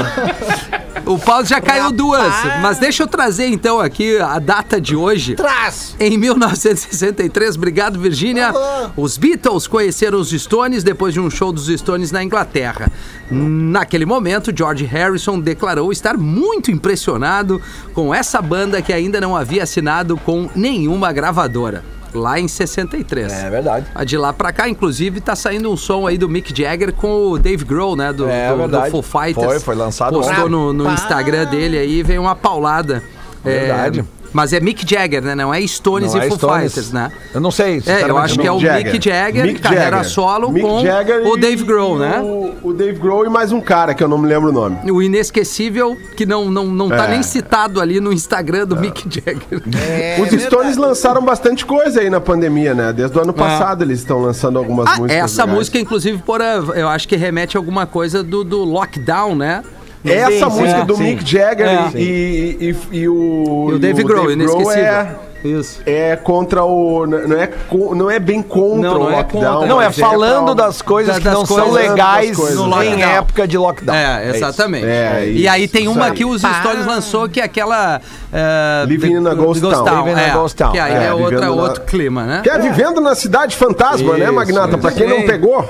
O 1.05 1.17
Paulo 1.17 1.45
já 1.45 1.61
caiu 1.61 1.91
duas. 1.91 2.33
Mas 2.61 2.77
deixa 2.77 3.03
eu 3.03 3.07
trazer 3.07 3.47
então 3.47 3.79
aqui 3.79 4.17
a 4.19 4.39
data 4.39 4.79
de 4.79 4.95
hoje. 4.95 5.35
Traz! 5.35 5.95
Em 5.99 6.17
1963, 6.17 7.55
obrigado 7.55 7.99
Virgínia, 7.99 8.53
os 8.95 9.17
Beatles 9.17 9.67
conheceram 9.67 10.19
os 10.19 10.29
Stones 10.31 10.83
depois 10.83 11.13
de 11.13 11.19
um 11.19 11.29
show 11.29 11.51
dos 11.51 11.67
Stones 11.67 12.11
na 12.11 12.23
Inglaterra. 12.23 12.91
Naquele 13.31 14.05
momento, 14.05 14.51
George 14.55 14.85
Harrison 14.85 15.39
declarou 15.39 15.91
estar 15.91 16.17
muito 16.17 16.71
impressionado 16.71 17.61
com 17.93 18.13
essa 18.13 18.41
banda 18.41 18.81
que 18.81 18.91
ainda 18.93 19.19
não 19.19 19.35
havia 19.35 19.65
assinado 19.77 20.17
com 20.17 20.49
nenhuma 20.55 21.11
gravadora. 21.13 21.83
Lá 22.13 22.39
em 22.39 22.47
63. 22.47 23.31
É 23.31 23.49
verdade. 23.49 23.85
A 23.93 24.03
De 24.03 24.17
lá 24.17 24.33
pra 24.33 24.51
cá, 24.51 24.67
inclusive, 24.67 25.21
tá 25.21 25.35
saindo 25.35 25.71
um 25.71 25.77
som 25.77 26.07
aí 26.07 26.17
do 26.17 26.27
Mick 26.27 26.57
Jagger 26.57 26.93
com 26.93 27.31
o 27.31 27.37
Dave 27.37 27.63
Grohl, 27.63 27.95
né? 27.95 28.11
Do, 28.11 28.27
É 28.27 28.47
do, 28.47 28.53
do 28.53 28.59
verdade. 28.59 28.91
Full 28.91 29.03
Fighters. 29.03 29.45
Foi, 29.45 29.59
foi 29.59 29.75
lançado 29.75 30.17
Postou 30.19 30.49
no, 30.49 30.73
no 30.73 30.91
Instagram 30.91 31.45
dele 31.45 31.77
aí, 31.77 32.01
veio 32.01 32.21
uma 32.21 32.35
paulada. 32.35 33.03
É, 33.45 33.59
Verdade. 33.59 34.03
Mas 34.33 34.53
é 34.53 34.59
Mick 34.59 34.85
Jagger, 34.89 35.21
né? 35.23 35.35
Não 35.35 35.53
é 35.53 35.65
Stones 35.67 36.13
Não 36.13 36.21
e 36.21 36.25
é 36.25 36.27
Full 36.27 36.37
Stones. 36.37 36.63
Fighters, 36.73 36.91
né? 36.91 37.11
Eu 37.33 37.41
não 37.41 37.51
sei. 37.51 37.81
É, 37.85 38.03
eu 38.09 38.17
acho 38.17 38.37
que 38.39 38.47
é 38.47 38.51
o 38.51 38.59
Mick 38.59 38.83
Mick 38.93 39.09
Jagger, 39.09 39.45
Mick 39.45 39.61
carreira 39.61 39.97
Jagger. 39.97 40.09
solo 40.09 40.51
Mick 40.51 40.65
com 40.65 40.81
Jagger 40.81 41.25
o 41.27 41.37
Dave 41.37 41.63
Grohl, 41.63 41.97
né? 41.97 42.19
O, 42.21 42.55
o 42.69 42.73
Dave 42.73 42.99
Grohl 42.99 43.25
e 43.25 43.29
mais 43.29 43.51
um 43.51 43.61
cara 43.61 43.93
que 43.93 44.03
eu 44.03 44.07
não 44.07 44.17
me 44.17 44.27
lembro 44.27 44.49
o 44.49 44.51
nome. 44.51 44.77
O 44.91 45.01
inesquecível, 45.01 45.97
que 46.15 46.25
não, 46.25 46.49
não, 46.51 46.65
não 46.67 46.89
tá 46.89 47.05
É. 47.05 47.09
nem 47.09 47.23
citado 47.23 47.79
ali 47.81 47.99
no 47.99 48.11
Instagram 48.13 48.65
do 48.65 48.75
Mick 48.75 49.03
Jagger. 49.09 49.61
É 49.89 50.17
Os 50.21 50.29
Stones 50.41 50.77
lançaram 50.77 51.21
bastante 51.23 51.65
coisa 51.65 52.01
aí 52.01 52.09
na 52.09 52.19
pandemia, 52.19 52.73
né? 52.73 52.91
Desde 52.93 53.17
o 53.17 53.21
ano 53.21 53.33
passado 53.33 53.83
eles 53.83 53.99
estão 53.99 54.19
lançando 54.21 54.57
algumas 54.57 54.87
Ah, 54.87 54.97
músicas. 54.97 55.17
essa 55.23 55.41
legais. 55.43 55.57
música, 55.57 55.79
inclusive, 55.79 56.17
por 56.19 56.41
eu 56.41 56.87
acho 56.87 57.07
que 57.07 57.15
remete 57.15 57.57
a 57.57 57.59
alguma 57.59 57.85
coisa 57.85 58.23
do, 58.23 58.43
do 58.43 58.63
lockdown, 58.63 59.35
né? 59.35 59.63
Essa 60.11 60.49
música 60.49 60.85
do 60.85 60.95
sim. 60.95 61.03
Mick 61.03 61.29
Jagger 61.29 61.67
É. 61.67 61.91
e, 61.95 62.57
e, 62.91 62.97
e 62.99 63.07
o. 63.09 63.67
E 63.71 63.73
o 63.73 63.79
Dave 63.79 64.03
Grohl, 64.03 64.31
inesquecível. 64.31 65.26
É, 65.43 65.47
Isso. 65.47 65.81
é 65.85 66.15
contra 66.15 66.63
o. 66.63 67.05
Não 67.05 67.37
é, 67.39 67.49
não 67.95 68.11
é 68.11 68.19
bem 68.19 68.41
contra 68.41 68.89
Não, 68.89 68.95
o 68.95 69.03
não 69.05 69.11
é 69.11 69.15
lockdown. 69.17 69.53
contra. 69.53 69.67
Não, 69.67 69.81
é 69.81 69.85
mas 69.85 69.99
falando 69.99 70.55
pra- 70.55 70.65
das 70.65 70.81
coisas 70.81 71.13
Da- 71.15 71.19
que 71.19 71.25
das 71.25 71.33
não 71.33 71.45
são 71.45 71.57
coisas- 71.69 71.89
legais 71.89 72.27
das 72.29 72.37
coisas. 72.37 72.55
No 72.57 72.83
em 72.83 73.01
época 73.01 73.47
de 73.47 73.57
lockdown. 73.57 73.95
É, 73.95 74.27
isso. 74.27 74.35
exatamente. 74.37 74.85
É, 74.85 75.29
e 75.29 75.47
aí 75.47 75.63
isso, 75.65 75.73
tem 75.73 75.87
uma 75.87 76.05
isso 76.07 76.15
que 76.15 76.25
os 76.25 76.41
Stones 76.41 76.85
lançou, 76.85 77.27
que 77.29 77.39
é 77.39 77.43
aquela. 77.43 78.01
é, 78.31 78.85
Living 78.87 79.11
in 79.13 79.25
a 79.27 79.29
The- 79.29 79.35
Ghost 79.35 79.61
Town. 79.61 80.05
Living 80.05 80.19
a 80.19 80.21
é, 80.21 80.29
Ghost 80.31 80.57
Town. 80.57 80.71
Que 80.71 80.79
aí 80.79 80.93
É, 80.93 81.05
é, 81.07 81.13
outra, 81.13 81.29
vivendo 81.37 81.55
na- 81.55 81.61
outro 81.63 81.81
clima, 81.83 82.23
né? 82.25 82.41
Que 82.43 82.49
é 82.49 82.59
vivendo 82.59 82.99
na 83.01 83.15
cidade 83.15 83.55
fantasma, 83.55 84.17
né, 84.17 84.25
Isso, 84.25 84.33
Magnata? 84.33 84.77
Pra 84.77 84.91
quem 84.91 85.07
não 85.07 85.21
pegou. 85.23 85.63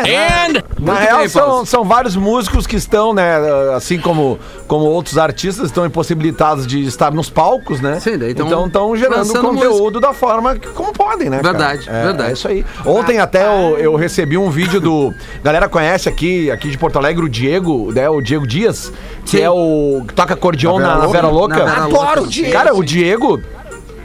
And 0.00 0.62
Na 0.78 0.94
real, 0.94 1.28
são, 1.28 1.64
são 1.64 1.84
vários 1.84 2.16
músicos 2.16 2.66
que 2.66 2.76
estão, 2.76 3.14
né, 3.14 3.36
assim 3.76 3.98
como, 3.98 4.38
como 4.66 4.84
outros 4.86 5.16
artistas, 5.18 5.66
estão 5.66 5.86
impossibilitados 5.86 6.66
de 6.66 6.84
estar 6.84 7.12
nos 7.12 7.30
palcos, 7.30 7.80
né? 7.80 7.98
Sim, 8.00 8.18
daí 8.18 8.34
tão 8.34 8.46
então 8.46 8.66
estão 8.66 8.96
gerando 8.96 9.13
lançando 9.18 9.48
conteúdo 9.48 10.00
da 10.00 10.12
forma 10.12 10.56
que, 10.56 10.68
como 10.68 10.92
podem, 10.92 11.30
né? 11.30 11.40
cara? 11.40 11.52
Verdade, 11.56 11.88
é, 11.88 12.02
verdade. 12.04 12.30
É 12.30 12.32
isso 12.32 12.48
aí. 12.48 12.64
Ontem 12.84 13.18
até 13.18 13.46
eu, 13.46 13.78
eu 13.78 13.96
recebi 13.96 14.36
um 14.36 14.50
vídeo 14.50 14.80
do. 14.80 15.14
Galera 15.42 15.68
conhece 15.68 16.08
aqui, 16.08 16.50
aqui 16.50 16.70
de 16.70 16.78
Porto 16.78 16.96
Alegre, 16.96 17.24
o 17.24 17.28
Diego, 17.28 17.92
né? 17.92 18.08
O 18.08 18.20
Diego 18.20 18.46
Dias, 18.46 18.92
que 19.24 19.38
Sim. 19.38 19.42
é 19.42 19.50
o. 19.50 20.04
que 20.06 20.14
toca 20.14 20.34
acordeon 20.34 20.78
Na 20.78 20.86
Vera 20.86 20.98
na, 20.98 21.06
Vera 21.06 21.28
Louca? 21.28 21.56
Louca. 21.56 21.64
Na 21.64 21.86
Vera 21.86 21.86
Adoro 21.86 22.22
o 22.22 22.26
Diego. 22.26 22.52
Cara, 22.52 22.74
o 22.74 22.84
Diego. 22.84 23.42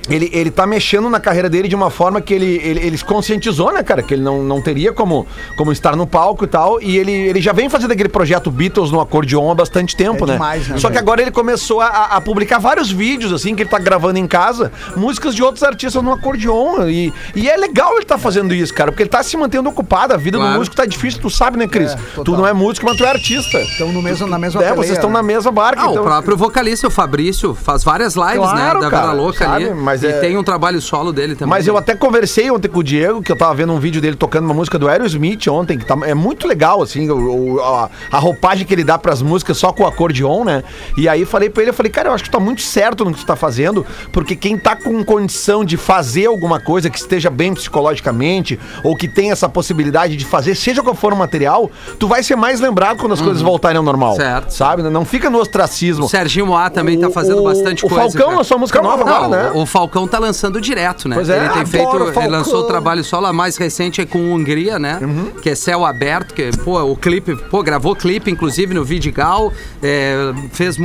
Ele, 0.09 0.29
ele 0.33 0.51
tá 0.51 0.65
mexendo 0.65 1.09
na 1.09 1.19
carreira 1.19 1.49
dele 1.49 1.67
de 1.67 1.75
uma 1.75 1.89
forma 1.89 2.19
que 2.21 2.33
ele, 2.33 2.59
ele, 2.63 2.79
ele 2.85 2.97
se 2.97 3.05
conscientizou, 3.05 3.71
né, 3.73 3.83
cara? 3.83 4.01
Que 4.01 4.13
ele 4.13 4.21
não, 4.23 4.43
não 4.43 4.61
teria 4.61 4.91
como, 4.91 5.25
como 5.57 5.71
estar 5.71 5.95
no 5.95 6.07
palco 6.07 6.43
e 6.43 6.47
tal. 6.47 6.81
E 6.81 6.97
ele, 6.97 7.11
ele 7.11 7.41
já 7.41 7.53
vem 7.53 7.69
fazendo 7.69 7.91
aquele 7.91 8.09
projeto 8.09 8.49
Beatles 8.51 8.91
no 8.91 8.99
acordeon 8.99 9.51
há 9.51 9.55
bastante 9.55 9.95
tempo, 9.95 10.23
É 10.23 10.27
né? 10.27 10.33
demais, 10.33 10.67
né, 10.67 10.77
Só 10.77 10.89
que 10.89 10.97
agora 10.97 11.21
ele 11.21 11.31
começou 11.31 11.81
a, 11.81 11.87
a 11.87 12.21
publicar 12.21 12.59
vários 12.59 12.91
vídeos, 12.91 13.31
assim, 13.31 13.55
que 13.55 13.63
ele 13.63 13.69
tá 13.69 13.79
gravando 13.79 14.17
em 14.19 14.27
casa, 14.27 14.71
músicas 14.95 15.35
de 15.35 15.43
outros 15.43 15.63
artistas 15.63 16.01
no 16.03 16.11
acordeon. 16.13 16.87
E, 16.87 17.13
e 17.35 17.49
é 17.49 17.55
legal 17.57 17.95
ele 17.95 18.05
tá 18.05 18.17
fazendo 18.17 18.53
isso, 18.53 18.73
cara, 18.73 18.91
porque 18.91 19.03
ele 19.03 19.09
tá 19.09 19.21
se 19.23 19.35
mantendo 19.37 19.69
ocupado. 19.69 20.13
A 20.13 20.17
vida 20.17 20.37
Claro. 20.37 20.53
do 20.53 20.57
músico 20.59 20.75
tá 20.75 20.85
difícil, 20.85 21.19
tu 21.21 21.29
sabe, 21.29 21.57
né, 21.57 21.67
Cris? 21.67 21.91
É, 21.91 21.97
tu 22.23 22.31
não 22.37 22.47
é 22.47 22.53
músico, 22.53 22.85
mas 22.85 22.97
tu 22.97 23.03
é 23.05 23.09
artista. 23.09 23.59
Estão 23.61 23.91
no 23.91 24.01
mesmo, 24.01 24.27
na 24.27 24.37
mesma 24.39 24.63
É, 24.63 24.73
vocês 24.73 24.93
estão 24.93 25.09
na 25.09 25.21
mesma 25.21 25.51
barca. 25.51 25.81
Ah, 25.83 25.87
então- 25.91 26.01
o 26.01 26.05
próprio 26.05 26.37
vocalista, 26.37 26.87
o 26.87 26.91
Fabrício, 26.91 27.53
faz 27.53 27.83
várias 27.83 28.15
lives, 28.15 28.35
Claro, 28.37 28.55
né? 28.79 28.85
Da 28.85 28.89
cara, 28.89 29.07
Vera 29.07 29.13
Louca 29.13 29.45
sabe? 29.45 29.65
ali. 29.65 29.73
Mas 29.73 29.98
e 30.03 30.07
é- 30.11 30.19
tem 30.19 30.37
um 30.37 30.43
trabalho 30.43 30.81
solo 30.81 31.11
dele 31.11 31.35
também. 31.35 31.49
Mas 31.49 31.67
eu 31.67 31.77
até 31.77 31.95
conversei 31.95 32.49
ontem 32.51 32.67
com 32.67 32.79
o 32.79 32.83
Diego, 32.83 33.21
que 33.21 33.31
eu 33.31 33.37
tava 33.37 33.53
vendo 33.53 33.73
um 33.73 33.79
vídeo 33.79 34.01
dele 34.01 34.15
tocando 34.15 34.45
uma 34.45 34.53
música 34.53 34.77
do 34.79 34.87
Aerosmith 34.87 35.47
ontem, 35.49 35.77
que 35.77 35.85
tá, 35.85 35.95
é 36.03 36.13
muito 36.13 36.47
legal, 36.47 36.81
assim, 36.81 37.09
o, 37.09 37.55
o- 37.55 37.59
a, 37.61 37.89
a 38.11 38.17
roupagem 38.19 38.65
que 38.65 38.73
ele 38.73 38.83
dá 38.83 38.97
pras 38.97 39.21
músicas 39.21 39.57
só 39.57 39.71
com 39.73 39.83
o 39.83 39.87
acordeon, 39.87 40.43
né? 40.43 40.63
E 40.97 41.07
aí 41.07 41.25
falei 41.25 41.49
pra 41.49 41.61
ele, 41.63 41.71
eu 41.71 41.73
falei, 41.73 41.91
cara, 41.91 42.09
eu 42.09 42.13
acho 42.13 42.23
que 42.23 42.29
tu 42.29 42.33
tá 42.33 42.39
muito 42.39 42.61
certo 42.61 43.03
no 43.05 43.11
que 43.13 43.19
tu 43.19 43.25
tá 43.25 43.35
fazendo, 43.35 43.85
porque 44.11 44.35
quem 44.35 44.57
tá 44.57 44.75
com 44.75 45.03
condição 45.03 45.63
de 45.65 45.77
fazer 45.77 46.25
alguma 46.27 46.59
coisa 46.59 46.89
que 46.89 46.97
esteja 46.97 47.29
bem 47.29 47.53
psicologicamente, 47.53 48.59
ou 48.83 48.95
que 48.95 49.07
tem 49.07 49.31
essa 49.31 49.49
possibilidade 49.49 50.15
de 50.15 50.25
fazer, 50.25 50.55
seja 50.55 50.81
qual 50.83 50.95
for 50.95 51.13
o 51.13 51.15
material, 51.17 51.69
tu 51.97 52.07
vai 52.07 52.21
ser 52.23 52.35
mais 52.35 52.59
lembrado 52.59 52.97
quando 52.99 53.13
as 53.13 53.21
coisas 53.21 53.41
voltarem 53.41 53.77
ao 53.77 53.83
normal. 53.83 54.11
Uhum. 54.11 54.17
Certo. 54.17 54.51
Sabe? 54.53 54.83
Não 54.83 55.03
fica 55.05 55.29
no 55.29 55.39
ostracismo. 55.39 56.05
O 56.05 56.09
Serginho 56.09 56.47
Moá 56.47 56.69
também 56.69 56.99
tá 56.99 57.07
O- 57.07 57.11
fazendo 57.11 57.41
o- 57.41 57.43
bastante 57.45 57.85
o 57.85 57.89
coisa. 57.89 58.03
Falcão 58.03 58.25
cara. 58.27 58.37
lançou 58.37 58.57
música 58.59 58.81
nova 58.81 59.03
Não, 59.03 59.13
agora, 59.15 59.43
né? 59.43 59.51
O 59.53 59.65
Falcão 59.89 60.07
tá 60.07 60.19
lançando 60.19 60.61
direto, 60.61 61.09
né? 61.09 61.15
Pois 61.15 61.29
é, 61.29 61.37
ele 61.45 61.49
tem 61.49 61.65
feito. 61.65 61.89
Ele 62.19 62.27
lançou 62.27 62.59
o 62.61 62.63
trabalho 62.65 63.03
solo, 63.03 63.25
a 63.25 63.33
mais 63.33 63.57
recente 63.57 63.99
é 63.99 64.05
com 64.05 64.19
Hungria, 64.33 64.77
né? 64.77 64.99
Uhum. 65.01 65.31
Que 65.41 65.49
é 65.49 65.55
Céu 65.55 65.83
Aberto, 65.83 66.33
que, 66.35 66.51
pô, 66.63 66.79
o 66.83 66.95
clipe, 66.95 67.35
pô, 67.49 67.63
gravou 67.63 67.95
clipe, 67.95 68.29
inclusive, 68.29 68.73
no 68.73 68.83
Vidigal. 68.83 69.51
é, 69.81 70.31
fez, 70.51 70.77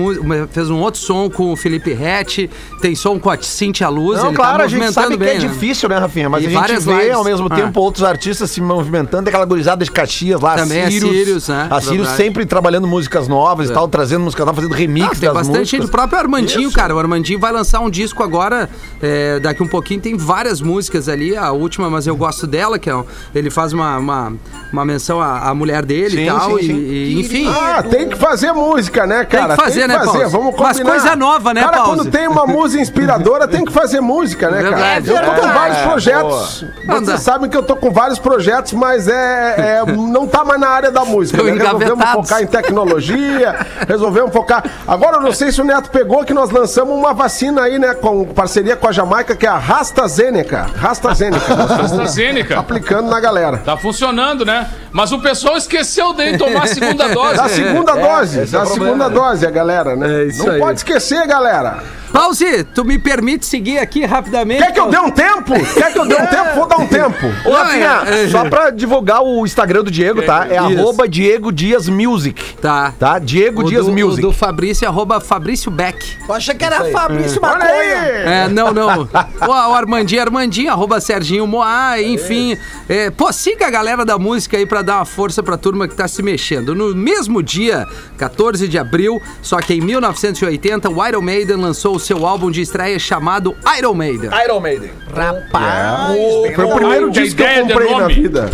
fez 0.51 0.71
um 0.71 0.81
outro 0.81 1.01
som 1.01 1.29
com 1.29 1.53
o 1.53 1.57
Felipe 1.57 1.93
Rett, 1.93 2.49
tem 2.81 2.95
som 2.95 3.19
com 3.19 3.29
a 3.29 3.37
Cintia 3.41 3.89
Luz. 3.89 4.19
Não, 4.21 4.29
ele 4.29 4.37
claro, 4.37 4.59
tá 4.59 4.65
a 4.65 4.69
gente 4.69 4.93
sabe 4.93 5.17
bem. 5.17 5.29
que 5.39 5.45
é 5.45 5.49
né? 5.49 5.49
difícil, 5.53 5.89
né, 5.89 5.99
Rafinha? 5.99 6.31
Mas 6.31 6.45
E 6.45 6.47
a 6.47 6.51
gente 6.67 6.81
vê 6.81 6.93
lives. 6.95 7.15
ao 7.15 7.25
mesmo 7.25 7.49
Ah. 7.51 7.55
tempo 7.57 7.81
outros 7.81 8.05
artistas 8.05 8.51
se 8.51 8.61
movimentando, 8.63 9.29
aquela 9.29 9.45
gurizada 9.45 9.85
de 9.85 9.91
Caxias 9.91 10.41
lá, 10.41 10.55
Também 10.57 10.83
a 10.83 10.91
Sirius, 10.91 11.49
né? 11.49 11.67
A 11.71 11.81
Sirius 11.81 12.09
sempre 12.11 12.47
trabalhando 12.47 12.87
músicas 12.89 13.29
novas 13.29 13.69
e 13.69 13.73
tal, 13.73 13.87
trazendo 13.87 14.23
músicas 14.25 14.47
novas, 14.47 14.63
fazendo 14.65 14.75
remix 14.79 15.07
Ah, 15.07 15.11
tem 15.11 15.21
das 15.21 15.33
bastante 15.35 15.59
músicas. 15.59 15.71
gente. 15.81 15.89
O 15.89 15.91
próprio 15.91 16.19
Armandinho, 16.19 16.73
cara. 16.73 16.95
O 16.95 16.99
Armandinho 16.99 17.39
vai 17.39 17.53
lançar 17.53 17.81
um 17.81 17.91
disco 17.91 18.23
agora, 18.23 18.71
é, 19.03 19.39
daqui 19.41 19.63
um 19.63 19.69
pouquinho. 19.69 20.01
Tem 20.01 20.17
várias 20.17 20.61
músicas 20.61 21.09
ali. 21.09 21.37
A 21.37 21.51
última, 21.53 21.89
mas 21.91 22.07
eu 22.07 22.17
gosto 22.17 22.47
dela, 22.47 22.79
que 22.79 22.91
é, 22.91 23.05
ele 23.35 23.51
faz 23.51 23.73
uma, 23.73 23.97
uma, 23.99 24.33
uma 24.73 24.85
menção 24.85 25.21
à, 25.21 25.49
à 25.49 25.55
mulher 25.55 25.85
dele 25.85 26.17
Sim, 26.17 26.23
e 26.25 26.27
tal. 26.27 26.51
sim, 26.51 26.57
e- 26.59 26.67
sim. 26.67 26.75
e, 26.75 27.21
enfim. 27.21 27.49
Ah, 27.49 27.83
tem 27.83 28.09
que 28.09 28.17
fazer 28.17 28.53
música, 28.53 29.07
né, 29.07 29.25
cara? 29.25 29.57
que 29.57 29.63
fazer, 29.63 29.87
né, 29.89 29.99
Pause? 29.99 30.25
Vamos 30.27 30.55
Mas 30.59 30.79
combinar. 30.79 30.91
coisa 30.91 31.17
nova, 31.17 31.55
né, 31.55 31.63
Cara, 31.63 31.77
Pause? 31.79 31.91
quando 31.97 32.11
tem 32.11 32.27
uma 32.29 32.47
musa 32.47 32.79
inspiradora, 32.81 33.47
tem 33.49 33.65
que 33.65 33.73
fazer 33.73 34.01
música, 34.01 34.51
né, 34.51 34.63
cara? 34.63 34.77
Verdade. 35.01 35.11
eu 35.11 35.17
tô 35.35 35.41
com 35.41 35.49
vários 35.53 35.79
é, 35.79 35.83
projetos. 35.89 36.65
boa. 36.87 37.01
Vocês 37.01 37.21
sabem 37.21 37.51
que 37.51 37.57
eu 37.57 37.63
tô 37.63 37.77
com 37.77 37.91
vários 37.91 38.19
projetos, 38.19 38.73
mas 38.73 39.09
é, 39.09 39.83
é- 39.87 39.93
não 39.93 40.27
tá 40.27 40.45
mais 40.45 40.61
na 40.61 40.69
área 40.69 40.91
da 40.91 41.05
música. 41.05 41.43
Né? 41.43 41.53
Resolvemos 41.53 42.05
focar 42.11 42.43
em 42.43 42.47
tecnologia, 42.47 43.67
resolvemos 43.89 44.33
focar. 44.33 44.65
Agora, 44.87 45.17
eu 45.17 45.23
não 45.23 45.33
sei 45.33 45.51
se 45.53 45.61
o 45.61 45.65
Neto 45.65 45.91
pegou 45.91 46.25
que 46.25 46.35
nós 46.35 46.51
lançamos 46.51 46.97
uma 46.97 47.13
vacina 47.13 47.63
aí, 47.63 47.79
né, 47.79 47.95
com 47.95 48.25
parceria 48.27 48.74
com 48.77 48.89
a 48.89 48.93
Jamaica, 48.93 49.35
que 49.37 49.47
é 49.47 49.49
a. 49.49 49.57
AstraZeneca. 49.57 50.69
Nós 50.81 50.99
estamos 50.99 51.21
AstraZeneca. 51.93 52.59
aplicando 52.59 53.09
na 53.09 53.21
galera. 53.21 53.59
Tá 53.59 53.77
funcionando, 53.77 54.45
né? 54.45 54.69
Mas 54.93 55.13
o 55.13 55.19
pessoal 55.19 55.57
esqueceu 55.57 56.13
de 56.13 56.37
tomar 56.39 56.65
a 56.65 56.67
segunda 56.67 57.09
dose. 57.15 57.37
Da 57.37 57.49
segunda 57.49 57.95
dose, 57.95 58.41
esse 58.41 58.55
é 58.55 58.59
da 58.59 58.65
problema, 58.65 58.87
segunda 58.87 59.09
né? 59.09 59.15
dose, 59.15 59.47
a 59.47 59.51
galera, 59.51 59.97
né? 59.97 60.23
É 60.23 60.25
isso 60.27 60.45
não 60.45 60.55
aí. 60.55 60.61
pode 60.61 60.79
esquecer, 60.79 61.27
galera. 61.27 61.83
Pause, 62.15 62.63
tu 62.73 62.85
me 62.85 62.97
permite 62.97 63.45
seguir 63.45 63.79
aqui 63.79 64.05
rapidamente? 64.05 64.63
Quer 64.63 64.73
que 64.73 64.79
eu 64.79 64.89
dê 64.89 64.99
um 64.99 65.11
tempo? 65.11 65.53
Quer 65.75 65.93
que 65.93 65.99
eu 65.99 66.07
dê 66.07 66.15
um 66.15 66.27
tempo? 66.27 66.55
Vou 66.55 66.67
dar 66.69 66.77
um 66.77 66.87
tempo. 66.87 67.27
Ô, 67.45 67.51
Rafinha, 67.51 68.03
é, 68.07 68.23
é. 68.23 68.29
só 68.29 68.49
pra 68.49 68.71
divulgar 68.71 69.21
o 69.21 69.45
Instagram 69.45 69.83
do 69.83 69.91
Diego, 69.91 70.23
tá? 70.23 70.47
É 70.49 70.55
Isso. 70.55 70.79
arroba 70.81 71.09
Diego 71.09 71.51
Dias 71.51 71.89
Music. 71.89 72.55
Tá. 72.63 72.95
Tá? 73.01 73.19
Diego 73.19 73.63
O 73.63 73.65
Dias 73.65 73.87
do, 73.87 73.93
Music. 73.93 74.25
o 74.25 74.29
do 74.29 74.33
Fabrício, 74.33 74.87
arroba 74.87 75.21
Fabrício 75.21 75.73
Beck. 75.73 76.07
Eu 76.29 76.35
achei 76.37 76.55
que 76.55 76.65
era 76.65 76.85
Fabrício 76.85 77.43
Maconha. 77.43 77.69
aí! 77.69 77.91
É, 77.91 78.49
não, 78.49 78.73
não. 78.73 79.09
O, 79.43 79.49
o 79.49 79.75
Armandinho, 79.75 80.23
Armandinho, 80.23 80.71
arroba 80.71 81.01
Serginho 81.01 81.49
Moá, 81.49 82.01
enfim. 82.01 82.57
É, 82.89 83.11
pô, 83.11 83.33
siga 83.33 83.67
a 83.67 83.71
galera 83.71 84.05
da 84.05 84.17
música 84.17 84.57
aí 84.57 84.65
pra 84.65 84.83
dar 84.83 84.99
uma 84.99 85.05
força 85.05 85.43
pra 85.43 85.57
turma 85.57 85.89
que 85.89 85.97
tá 85.97 86.07
se 86.07 86.23
mexendo. 86.23 86.77
No 86.77 86.95
mesmo 86.95 87.43
dia, 87.43 87.89
14 88.17 88.69
de 88.69 88.79
abril, 88.79 89.21
só 89.43 89.61
que 89.61 89.75
em 89.75 89.81
1980, 89.81 90.89
o 90.89 91.05
Iron 91.09 91.21
Maiden 91.21 91.57
lançou 91.57 91.97
o 91.97 92.04
seu 92.05 92.27
álbum 92.27 92.51
de 92.51 92.61
estreia 92.61 92.99
chamado 92.99 93.55
Iron 93.79 93.95
Maiden. 93.95 94.31
Iron 94.45 94.61
Maiden. 94.61 94.91
Rapaz. 95.15 96.17
Foi 96.55 96.65
o 96.65 96.75
primeiro 96.75 97.11
disco 97.11 97.37
que 97.37 97.43
eu 97.43 97.63
comprei 97.63 97.95
na 97.97 98.07
vida. 98.09 98.51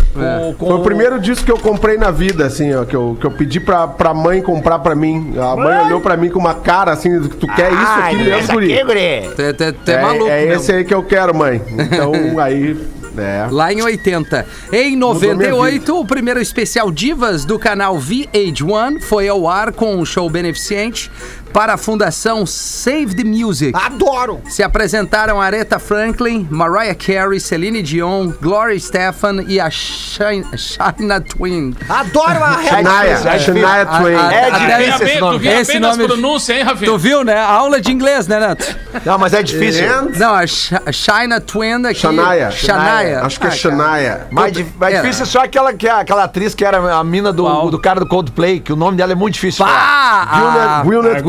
Foi 0.57 0.73
o 0.73 0.79
primeiro 0.79 1.19
disco 1.19 1.45
que 1.45 1.51
eu 1.51 1.57
comprei 1.59 1.97
na 1.97 2.11
vida, 2.11 2.45
assim, 2.45 2.73
ó. 2.73 2.85
Que 2.85 2.95
eu, 2.95 3.17
que 3.19 3.25
eu 3.25 3.31
pedi 3.31 3.59
pra, 3.59 3.87
pra 3.87 4.13
mãe 4.13 4.41
comprar 4.41 4.79
pra 4.79 4.95
mim. 4.95 5.33
A 5.37 5.55
mãe 5.55 5.85
olhou 5.85 6.01
pra 6.01 6.15
mim 6.17 6.29
com 6.29 6.39
uma 6.39 6.53
cara 6.55 6.91
assim, 6.91 7.21
tu 7.21 7.47
quer 7.47 7.71
isso 7.71 7.81
aqui 7.81 8.15
mesmo, 8.17 8.53
guri? 8.53 9.29
Tu 9.35 9.41
é, 9.41 9.49
é- 9.49 9.91
é 9.91 9.91
É, 9.93 10.01
maluco, 10.01 10.27
é 10.27 10.45
esse 10.53 10.71
aí 10.71 10.83
que 10.83 10.93
eu 10.93 11.03
quero, 11.03 11.35
mãe. 11.35 11.61
Então, 11.69 12.11
aí, 12.39 12.77
é. 13.17 13.47
Lá 13.51 13.73
em 13.73 13.81
80. 13.81 14.45
Em 14.71 14.95
Mudou 14.95 15.15
minha 15.15 15.49
98, 15.51 15.99
o 15.99 16.05
primeiro 16.05 16.39
especial 16.39 16.89
Divas 16.91 17.43
do 17.43 17.59
canal 17.59 17.97
VH1 17.97 19.01
foi 19.01 19.27
ao 19.27 19.47
ar 19.47 19.73
com 19.73 19.95
um 19.95 20.05
show 20.05 20.29
beneficente 20.29 21.11
para 21.53 21.73
a 21.73 21.77
fundação 21.77 22.45
Save 22.45 23.15
the 23.15 23.23
Music. 23.23 23.71
Adoro. 23.75 24.41
Se 24.49 24.63
apresentaram 24.63 25.39
Aretha 25.41 25.79
Franklin, 25.79 26.47
Mariah 26.49 26.95
Carey, 26.95 27.39
Celine 27.39 27.81
Dion, 27.81 28.31
Gloria 28.41 28.75
Estefan 28.75 29.43
e 29.47 29.59
a 29.59 29.69
Shina 29.69 31.21
Twin. 31.21 31.75
Adoro 31.89 32.43
a 32.43 32.61
Shania. 32.63 33.39
Shania 33.39 33.85
Twain. 33.85 34.15
a- 34.15 34.33
É 34.33 34.45
a- 34.45 34.51
Tu 34.51 34.55
até 34.63 34.77
vê 34.77 34.83
esse 34.89 35.05
bem- 35.05 35.17
tu 35.17 35.25
nome. 35.25 35.39
vê 35.39 35.49
Esse 35.49 35.71
apenas 35.71 35.97
nome- 35.97 36.07
pronúncia, 36.07 36.53
hein, 36.53 36.63
Rafinha? 36.63 36.91
Tu 36.91 36.97
viu, 36.97 37.23
né? 37.23 37.35
A 37.37 37.47
aula 37.51 37.79
de 37.81 37.91
inglês, 37.91 38.27
né, 38.27 38.39
Neto? 38.39 38.75
Não, 39.05 39.17
mas 39.17 39.33
é 39.33 39.43
difícil. 39.43 39.85
And- 39.91 40.11
Não, 40.17 40.33
a, 40.33 40.45
Sh 40.47 40.73
a 40.85 40.91
Shina 40.91 41.39
Twin 41.41 41.85
aqui. 41.85 41.99
Shania. 41.99 42.51
Shania. 42.51 43.21
Acho 43.23 43.39
que 43.39 43.47
é 43.47 43.49
Ah. 43.49 43.53
Shania. 43.53 44.27
Mais, 44.31 44.51
di- 44.53 44.65
mais 44.79 44.95
É. 44.95 45.01
difícil 45.01 45.23
é 45.23 45.25
só 45.25 45.43
aquela, 45.43 45.73
que, 45.73 45.87
aquela 45.87 46.23
atriz 46.23 46.53
que 46.55 46.63
era 46.65 46.95
a 46.95 47.03
mina 47.03 47.31
do, 47.33 47.69
do 47.69 47.79
cara 47.79 47.99
do 47.99 48.05
Coldplay, 48.05 48.59
que 48.59 48.71
o 48.71 48.75
nome 48.75 48.97
dela 48.97 49.11
é 49.11 49.15
muito 49.15 49.33
difícil. 49.35 49.65
Pá! 49.65 50.81
Gwyneth- 50.83 51.17
a- 51.19 51.23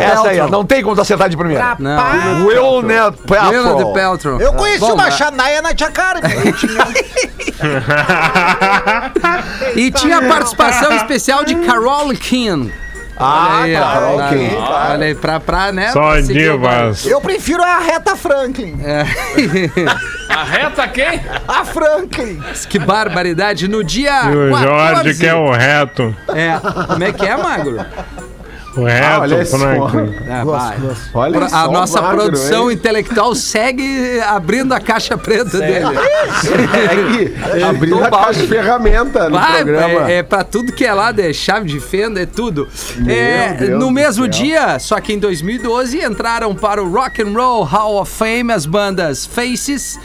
Essa 0.00 0.28
aí, 0.28 0.40
ó, 0.40 0.48
não 0.48 0.64
tem 0.64 0.82
como 0.82 0.94
tu 0.94 1.00
acertar 1.02 1.28
de 1.28 1.36
primeira. 1.36 1.76
Não. 1.78 2.46
Will 2.46 2.82
Net 2.82 3.16
Gwyneth 3.26 3.92
Paltrow. 3.94 4.40
Eu 4.40 4.52
conheci 4.54 4.80
Bom, 4.80 4.94
uma 4.94 5.10
Xanaia 5.10 5.62
na 5.62 5.74
Tia 5.74 5.90
Karen. 5.90 6.20
E 9.74 9.90
tinha 9.90 10.18
a 10.18 10.22
participação 10.22 10.94
especial 10.96 11.44
de 11.44 11.54
Carol 11.56 12.08
King. 12.10 12.72
Ah, 13.18 13.60
Olha 13.60 13.64
aí, 13.64 13.74
tá, 13.74 14.00
ó. 14.00 14.16
ok. 14.26 14.58
Olha 14.90 15.06
aí, 15.06 15.14
pra, 15.14 15.40
pra, 15.40 15.72
né? 15.72 15.90
Só 15.90 16.10
pra 16.12 16.22
seguir 16.22 16.50
o 16.50 16.58
divas. 16.58 17.06
Eu 17.06 17.18
prefiro 17.20 17.62
a 17.62 17.78
Reta 17.78 18.14
Franklin. 18.14 18.78
A 20.28 20.44
reta 20.44 20.86
quem? 20.88 21.20
A 21.48 21.64
Franklin. 21.64 22.42
que 22.68 22.78
barbaridade. 22.78 23.68
No 23.68 23.82
dia 23.82 24.24
E 24.24 24.36
o 24.36 24.52
14... 24.52 24.94
Jorge 24.94 25.14
que 25.14 25.26
é 25.26 25.34
o 25.34 25.50
reto. 25.50 26.14
É, 26.28 26.58
como 26.86 27.04
é 27.04 27.12
que 27.12 27.24
é, 27.24 27.36
Magro? 27.36 27.86
Ah, 28.78 29.20
olha 29.20 29.42
esse 29.42 29.58
Franklin. 29.58 30.14
É, 30.28 30.44
vai. 30.44 30.76
Olha 31.14 31.38
Pro- 31.40 31.48
só 31.48 31.56
A 31.56 31.68
o 31.68 31.72
nossa 31.72 32.02
magro, 32.02 32.22
produção 32.24 32.70
hein? 32.70 32.76
intelectual 32.76 33.34
segue 33.34 34.20
abrindo 34.20 34.72
a 34.74 34.80
caixa 34.80 35.16
preta 35.16 35.58
dele. 35.58 35.86
É 35.96 37.34
que 37.54 37.62
abrindo 37.64 38.04
a 38.04 38.10
caixa 38.10 38.40
de 38.40 38.46
ferramenta 38.48 39.28
no 39.28 39.36
Vai, 39.38 39.64
programa. 39.64 40.10
é, 40.10 40.16
é 40.18 40.22
pra 40.22 40.44
tudo 40.44 40.72
que 40.72 40.84
é 40.84 40.92
lado, 40.92 41.20
é 41.20 41.32
chave 41.32 41.66
de 41.66 41.80
fenda, 41.80 42.20
é 42.20 42.26
tudo. 42.26 42.68
É, 43.06 43.64
no 43.68 43.90
mesmo 43.90 44.28
dia, 44.28 44.78
só 44.78 45.00
que 45.00 45.12
em 45.12 45.18
2012, 45.18 46.04
entraram 46.04 46.54
para 46.54 46.82
o 46.82 46.90
Rock 46.92 47.22
and 47.22 47.32
Roll 47.32 47.62
Hall 47.64 48.00
of 48.00 48.10
Fame 48.12 48.52
as 48.52 48.66
bandas 48.66 49.24
Faces, 49.26 49.98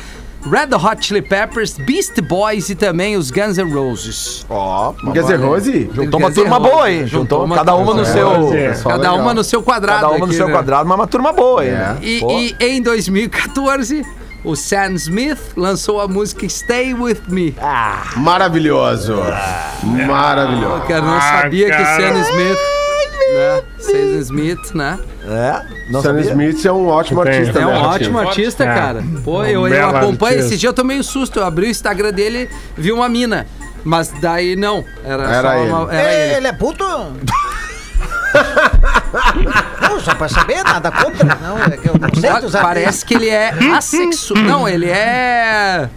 Red 0.50 0.74
Hot 0.76 1.06
Chili 1.06 1.22
Peppers, 1.22 1.78
Beast 1.78 2.20
Boys 2.22 2.70
e 2.70 2.76
também 2.76 3.16
os 3.16 3.30
Guns 3.30 3.58
N' 3.58 3.72
Roses. 3.74 4.46
Ó, 4.50 4.94
Quer 5.14 5.22
dizer, 5.22 5.36
Rose? 5.40 5.90
juntou 5.94 6.20
uma 6.20 6.28
Quer 6.28 6.30
dizer, 6.30 6.42
turma 6.42 6.58
Rose, 6.58 6.72
boa 6.72 6.86
aí. 6.86 6.98
juntou 7.08 7.20
Juntou 7.22 7.46
uma 7.46 7.56
cada 7.56 7.76
uma 7.76 7.94
no 7.94 8.04
turma. 8.04 8.06
seu. 8.06 8.54
É. 8.54 8.74
Cada 8.74 8.96
legal. 8.98 9.20
uma 9.20 9.34
no 9.34 9.44
seu 9.44 9.62
quadrado. 9.64 10.02
Cada 10.02 10.14
uma 10.16 10.26
no 10.28 10.34
seu 10.34 10.48
né? 10.48 10.54
quadrado, 10.54 10.90
mas 10.90 10.98
uma 10.98 11.08
turma 11.08 11.32
boa 11.32 11.62
aí. 11.62 11.72
né? 11.72 11.98
E, 12.02 12.56
e 12.60 12.66
em 12.66 12.82
2014, 12.82 14.04
o 14.44 14.56
Sam 14.56 14.94
Smith 14.96 15.40
lançou 15.56 16.02
a 16.02 16.08
música 16.08 16.50
Stay 16.50 16.94
With 16.96 17.22
Me. 17.28 17.56
Maravilhoso. 18.18 19.16
Maravilhoso. 19.84 20.82
Cara, 20.88 21.02
não 21.02 21.18
Ah, 21.18 21.42
sabia 21.42 21.66
que 21.66 21.72
cara. 21.84 22.14
Sam 22.14 22.20
Smith 22.20 22.58
né? 23.34 23.62
Sam 23.80 24.20
Smith, 24.22 24.74
né? 24.74 25.00
É? 25.26 25.62
Não 25.92 26.02
Sam 26.02 26.10
sabia? 26.10 26.30
Smith 26.32 26.66
é 26.66 26.72
um 26.72 26.88
ótimo 26.88 27.24
Tem. 27.24 27.34
artista. 27.38 27.60
É 27.60 27.66
um 27.66 27.70
né? 27.72 27.78
ótimo 27.80 28.20
artista, 28.20 28.64
É. 28.64 28.74
cara. 28.74 29.04
Pô, 29.24 29.40
Um 29.42 29.46
eu, 29.46 29.68
eu 29.68 29.90
acompanho. 29.90 30.34
artista. 30.36 30.54
Esse 30.54 30.58
dia 30.58 30.70
eu 30.70 30.74
tomei 30.74 31.00
um 31.00 31.04
susto. 31.04 31.40
Eu 31.40 31.46
abri 31.46 31.68
o 31.68 31.70
Instagram 31.70 32.12
dele 32.12 32.50
vi 32.76 32.92
uma 32.92 33.08
mina. 33.10 33.46
Mas 33.84 34.12
daí 34.22 34.56
não. 34.56 34.86
Era, 35.04 35.24
Era 35.24 35.42
só 35.50 35.56
ele. 35.60 35.70
uma. 35.72 35.94
Era 35.94 36.10
É, 36.12 36.26
ele. 36.28 36.36
ele 36.38 36.48
é 36.48 36.54
puto? 36.54 36.84
não, 39.82 40.00
só 40.00 40.14
pra 40.16 40.30
saber, 40.30 40.64
nada 40.64 40.92
contra. 40.92 41.38
Não, 41.42 41.58
é 41.64 41.72
que 41.78 41.90
eu 41.90 41.96
não 42.00 42.22
sei 42.22 42.42
dos 42.42 42.52
Parece 42.54 43.04
que 43.06 43.16
ele 43.16 43.30
é 43.30 43.52
assexual. 43.76 44.42
Não, 44.44 44.70
ele 44.70 44.88
é. 44.90 45.90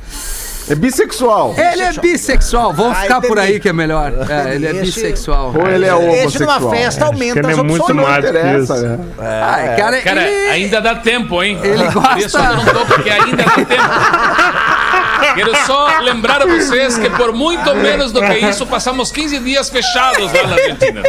É 0.69 0.75
bissexual. 0.75 1.55
Ele 1.59 1.83
é 1.83 1.93
bissexual. 1.93 2.73
Vamos 2.73 2.97
Ah, 2.97 3.01
ficar 3.03 3.21
por 3.21 3.39
aí 3.39 3.61
que 3.61 3.69
é 3.69 3.73
melhor. 3.73 4.13
É, 4.31 4.55
ele 4.55 4.67
é 4.67 4.73
bissexual. 4.73 5.53
Ou 5.55 5.67
ele 5.69 5.85
é 5.87 6.25
Esse 6.25 6.39
numa 6.41 6.57
homossexual. 6.57 6.71
festa 6.71 7.05
aumenta 7.07 7.39
ele 7.41 7.47
as 7.53 7.59
é 7.59 7.63
muito 7.63 7.81
opções. 7.83 7.97
Não 7.97 8.05
mais- 8.05 8.25
interessa, 8.25 8.75
Isso. 8.75 8.87
né? 8.87 8.99
Ah, 9.19 9.75
cara, 9.77 10.01
Cara, 10.03 10.23
ele... 10.29 10.51
ainda 10.51 10.81
dá 10.81 10.95
tempo, 10.97 11.43
hein? 11.43 11.59
Ele 11.63 11.85
gosta- 11.91 12.29
só 12.29 12.39
um 12.55 12.65
toque, 12.65 12.87
porque 12.95 13.11
ainda 13.11 13.37
dá 13.37 13.51
tempo. 13.53 15.35
Quero 15.35 15.57
só 15.67 15.99
lembrar 16.01 16.43
a 16.43 16.47
vocês 16.47 16.97
que 16.99 17.09
por 17.11 17.33
muito 17.33 17.75
menos 17.75 18.13
do 18.13 18.21
que 18.21 18.35
isso, 18.39 18.67
passamos 18.67 19.11
15 19.11 19.39
dias 19.41 19.69
fechados 19.71 20.33
lá 20.33 20.47
na 20.47 20.55
Argentina. 20.55 21.03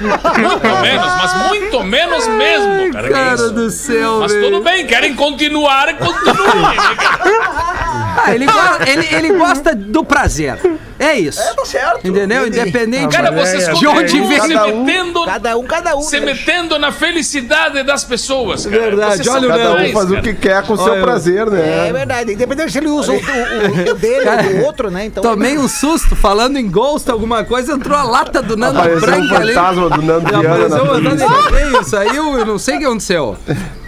Muito 0.00 0.82
menos, 0.82 1.06
mas 1.06 1.48
muito 1.48 1.84
menos 1.84 2.26
mesmo, 2.28 2.92
cara. 2.92 3.06
que 3.08 3.12
Cara 3.14 3.34
isso. 3.34 3.50
do 3.52 3.70
céu, 3.70 4.20
Mas 4.20 4.32
tudo 4.32 4.62
bem, 4.62 4.86
querem 4.86 5.14
continuar, 5.14 5.94
continuem. 5.98 6.76
né, 6.76 6.96
cara? 6.96 7.89
Ah, 8.24 8.34
ele, 8.34 8.46
go- 8.46 8.52
ele, 8.86 9.14
ele 9.14 9.32
gosta 9.38 9.74
do 9.74 10.04
prazer. 10.04 10.58
É 10.98 11.14
isso. 11.18 11.40
Tá 11.56 11.64
certo. 11.64 12.06
Entendeu? 12.06 12.46
Independente 12.46 13.16
Cara, 13.16 13.30
vocês 13.30 13.66
é- 13.68 13.72
de 13.72 13.86
onde 13.86 14.20
vem 14.20 14.40
se 14.40 14.48
cada 14.54 14.66
um- 14.66 14.84
metendo, 14.84 15.24
Cada 15.24 15.56
um, 15.56 15.64
cada 15.64 15.96
um. 15.96 16.02
se 16.02 16.20
né? 16.20 16.26
metendo 16.26 16.78
na 16.78 16.92
felicidade 16.92 17.82
das 17.82 18.04
pessoas. 18.04 18.66
Cara. 18.66 18.78
Verdade, 18.78 19.16
Vocês 19.16 19.28
olha 19.28 19.48
o 19.48 19.50
Cada 19.50 19.70
um 19.72 19.92
faz 19.92 20.04
o 20.04 20.08
cara. 20.10 20.20
que 20.22 20.34
quer 20.34 20.62
com 20.66 20.74
o 20.74 20.76
seu 20.76 21.00
prazer, 21.00 21.46
É 21.48 21.50
né? 21.50 21.92
verdade, 21.92 22.32
independente 22.34 22.72
se 22.72 22.78
ele 22.78 22.88
usa 22.88 23.12
o, 23.12 23.16
o- 23.16 23.90
o 23.90 23.94
dele 23.94 24.28
ou 24.28 24.42
do 24.60 24.64
outro, 24.66 24.90
né? 24.90 25.06
Então. 25.06 25.22
Tomei 25.22 25.56
um 25.56 25.66
susto 25.68 26.14
falando 26.14 26.58
em 26.58 26.70
Ghost, 26.70 27.10
alguma 27.10 27.44
coisa, 27.44 27.72
entrou 27.72 27.96
a 27.96 28.02
lata 28.02 28.42
do 28.42 28.56
Nando 28.56 28.78
um 28.80 29.00
Branca 29.00 29.36
ali. 29.36 29.54
fantasma 29.54 29.88
do 29.90 30.02
Nando 30.02 30.30
Já 30.30 30.38
Viana 30.40 30.54
apareceu 30.66 30.84
na 30.84 30.92
andando, 30.92 31.18
frente. 31.18 31.54
ele 31.62 31.70
veio, 31.70 31.84
saiu, 31.84 32.38
eu 32.38 32.44
não 32.46 32.58
sei 32.58 32.76
o 32.76 32.78
que 32.78 32.84
aconteceu. 32.84 33.36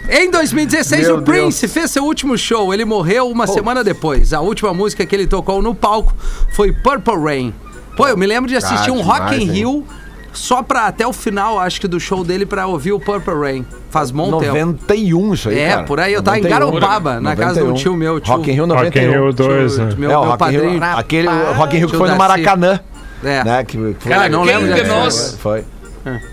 Em 0.08 0.30
2016, 0.30 1.06
Meu 1.06 1.16
o 1.18 1.22
Prince 1.22 1.66
fez 1.68 1.90
seu 1.90 2.04
último 2.04 2.36
show. 2.36 2.72
Ele 2.74 2.84
morreu 2.84 3.28
uma 3.28 3.46
semana 3.46 3.82
depois. 3.84 4.32
A 4.32 4.40
última 4.40 4.74
música 4.74 5.06
que 5.06 5.14
ele 5.14 5.26
tocou 5.26 5.62
no 5.62 5.74
palco 5.74 6.12
foi 6.54 6.72
Purple 6.72 7.16
Rain. 7.22 7.54
Pô, 7.96 8.08
eu 8.08 8.16
me 8.16 8.26
lembro 8.26 8.48
de 8.48 8.56
assistir 8.56 8.90
Ah, 8.90 8.94
um 8.94 9.00
Rock 9.02 9.34
in 9.34 9.38
demais, 9.38 9.42
hein? 9.42 9.50
Rio 9.54 9.86
só 10.32 10.62
pra 10.62 10.86
até 10.86 11.06
o 11.06 11.12
final, 11.12 11.58
acho 11.58 11.78
que 11.80 11.86
do 11.86 12.00
show 12.00 12.24
dele 12.24 12.46
pra 12.46 12.66
ouvir 12.66 12.92
o 12.92 12.98
Purple 12.98 13.34
Rain. 13.34 13.66
Faz 13.90 14.10
bom 14.10 14.38
tempo. 14.38 14.52
91 14.54 15.34
isso 15.34 15.48
aí, 15.50 15.58
É, 15.58 15.68
cara. 15.70 15.82
por 15.84 16.00
aí. 16.00 16.12
Eu 16.14 16.22
tava 16.22 16.38
em 16.38 16.42
91. 16.42 16.70
Garopaba, 16.80 17.20
na 17.20 17.36
casa 17.36 17.62
de 17.62 17.66
um 17.68 17.74
tio 17.74 17.94
meu. 17.94 18.18
Tio, 18.18 18.34
Rock 18.34 18.50
in 18.50 18.54
Rio 18.54 18.66
Rock 18.66 18.98
in 18.98 19.06
91. 19.06 19.10
Rio 19.12 19.32
2, 19.32 19.78
né? 19.78 19.84
Meu, 19.98 20.10
é, 20.10 20.16
o 20.16 20.20
meu 20.22 20.30
Rock 20.30 20.44
in 20.44 20.50
Rio, 20.50 20.60
padrinho. 20.62 20.84
aquele 20.98 21.28
Rock 21.28 21.76
in 21.76 21.78
Rio 21.80 21.88
que 21.90 21.96
foi 21.96 22.08
no. 22.08 22.16
Maracanã, 22.16 22.80
É. 23.22 23.44
né? 23.44 23.64
Que, 23.64 23.76
que 23.94 24.08
Cara, 24.08 24.28
não 24.30 24.44
quem 24.44 24.56
lembro 24.56 24.74
de 24.74 24.82
de- 24.82 24.88
nós, 24.88 25.36
Foi. 25.38 25.64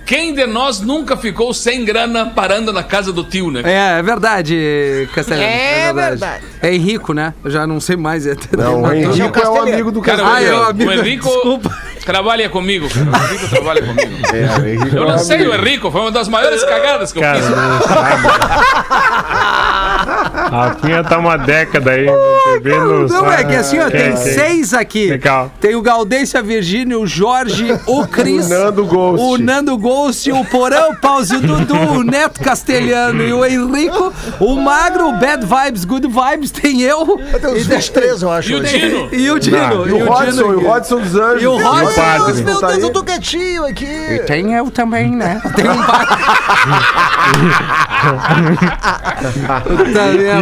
Quem 0.05 0.33
de 0.33 0.45
nós 0.47 0.79
nunca 0.81 1.15
ficou 1.17 1.53
sem 1.53 1.83
grana 1.85 2.25
parando 2.27 2.71
na 2.73 2.81
casa 2.83 3.11
do 3.13 3.23
tio, 3.23 3.51
né? 3.51 3.61
É, 3.63 3.99
é 3.99 4.03
verdade, 4.03 5.07
Castelhano. 5.13 5.45
É 5.47 5.93
verdade. 5.93 6.43
É 6.61 6.73
Henrico, 6.73 7.13
né? 7.13 7.33
Eu 7.43 7.51
já 7.51 7.65
não 7.67 7.79
sei 7.79 7.95
mais. 7.95 8.25
É 8.27 8.35
Não, 8.57 8.81
o 8.83 8.91
Henrico 8.93 9.39
é 9.39 9.49
o 9.49 9.61
amigo 9.61 9.91
do 9.91 10.01
Cara, 10.01 10.23
Ah, 10.25 10.41
é 10.43 10.53
o 10.53 10.63
amigo- 10.63 10.89
o 10.89 10.93
Henrico 10.93 11.29
desculpa. 11.29 11.69
trabalha 12.05 12.49
comigo, 12.49 12.87
cara. 12.89 13.05
O 13.11 13.25
Henrico 13.29 13.47
trabalha 13.49 13.81
comigo. 13.81 14.11
É, 14.33 14.59
o 14.59 14.65
Henrico 14.65 14.95
Eu 14.97 15.03
é 15.03 15.07
não 15.11 15.17
sei, 15.19 15.35
amigo. 15.37 15.51
o 15.51 15.55
Henrico 15.55 15.91
foi 15.91 16.01
uma 16.01 16.11
das 16.11 16.27
maiores 16.27 16.63
cagadas 16.63 17.11
que 17.11 17.19
eu 17.19 17.23
Cara, 17.23 17.39
fiz. 17.39 17.49
Rafinha 20.49 21.03
tá 21.03 21.17
uma 21.17 21.37
década 21.37 21.91
aí. 21.91 22.07
O 22.07 22.53
bebê 22.53 22.77
não, 22.77 23.07
Não, 23.07 23.31
é 23.31 23.43
que 23.43 23.55
assim, 23.55 23.79
ó, 23.79 23.89
Quem- 23.89 23.99
tem 23.99 24.13
quem- 24.13 24.33
seis 24.33 24.73
aqui. 24.73 25.07
Legal. 25.09 25.51
Tem 25.59 25.75
o 25.75 25.81
Gaudêncio, 25.81 26.37
a 26.39 26.41
Virgínia, 26.41 26.97
o 26.97 27.05
Jorge, 27.07 27.67
o 27.85 28.07
Cris. 28.07 28.49
O 28.49 28.49
Nando 28.49 28.85
Ghost. 28.85 29.25
O 29.25 29.37
Nando 29.37 29.77
Ghost, 29.77 30.31
o 30.31 30.45
Porão, 30.45 30.91
o 30.91 30.95
Pause, 30.95 31.35
o 31.37 31.41
Dudu, 31.41 31.75
o 31.75 32.03
Neto 32.03 32.39
Castelhano 32.41 33.21
e 33.23 33.31
o 33.33 33.45
Henrico. 33.45 34.13
O 34.39 34.55
Magro, 34.55 35.09
o 35.09 35.13
Bad 35.13 35.45
Vibes, 35.45 35.85
Good 35.85 36.07
Vibes, 36.07 36.51
tem 36.51 36.81
eu. 36.81 37.05
Tem 37.39 37.51
uns 37.53 37.65
23, 37.67 38.21
eu 38.21 38.31
acho. 38.31 38.51
E 38.51 38.55
o. 38.55 38.63
Dino? 38.63 39.09
E 39.13 39.31
o 39.31 39.39
Dino. 39.39 39.87
E 39.87 39.93
o 39.93 40.05
Rodson, 40.05 40.41
e 40.51 40.55
o. 40.55 40.67
Rodson 40.67 40.99
dos 40.99 41.15
Anjos. 41.15 41.43
E 41.43 41.47
o 41.47 41.57
Rodson. 41.57 42.01
Meu 42.43 42.59
tá 42.59 42.67
Deus, 42.67 42.77
aí. 42.77 42.81
eu 42.81 42.89
tô 42.91 43.03
quietinho 43.03 43.65
aqui. 43.65 44.21
Tem 44.25 44.53
eu 44.53 44.69
também, 44.71 45.11
né? 45.11 45.41
Tem 45.55 45.69
um 45.69 45.77
padre. 45.83 46.15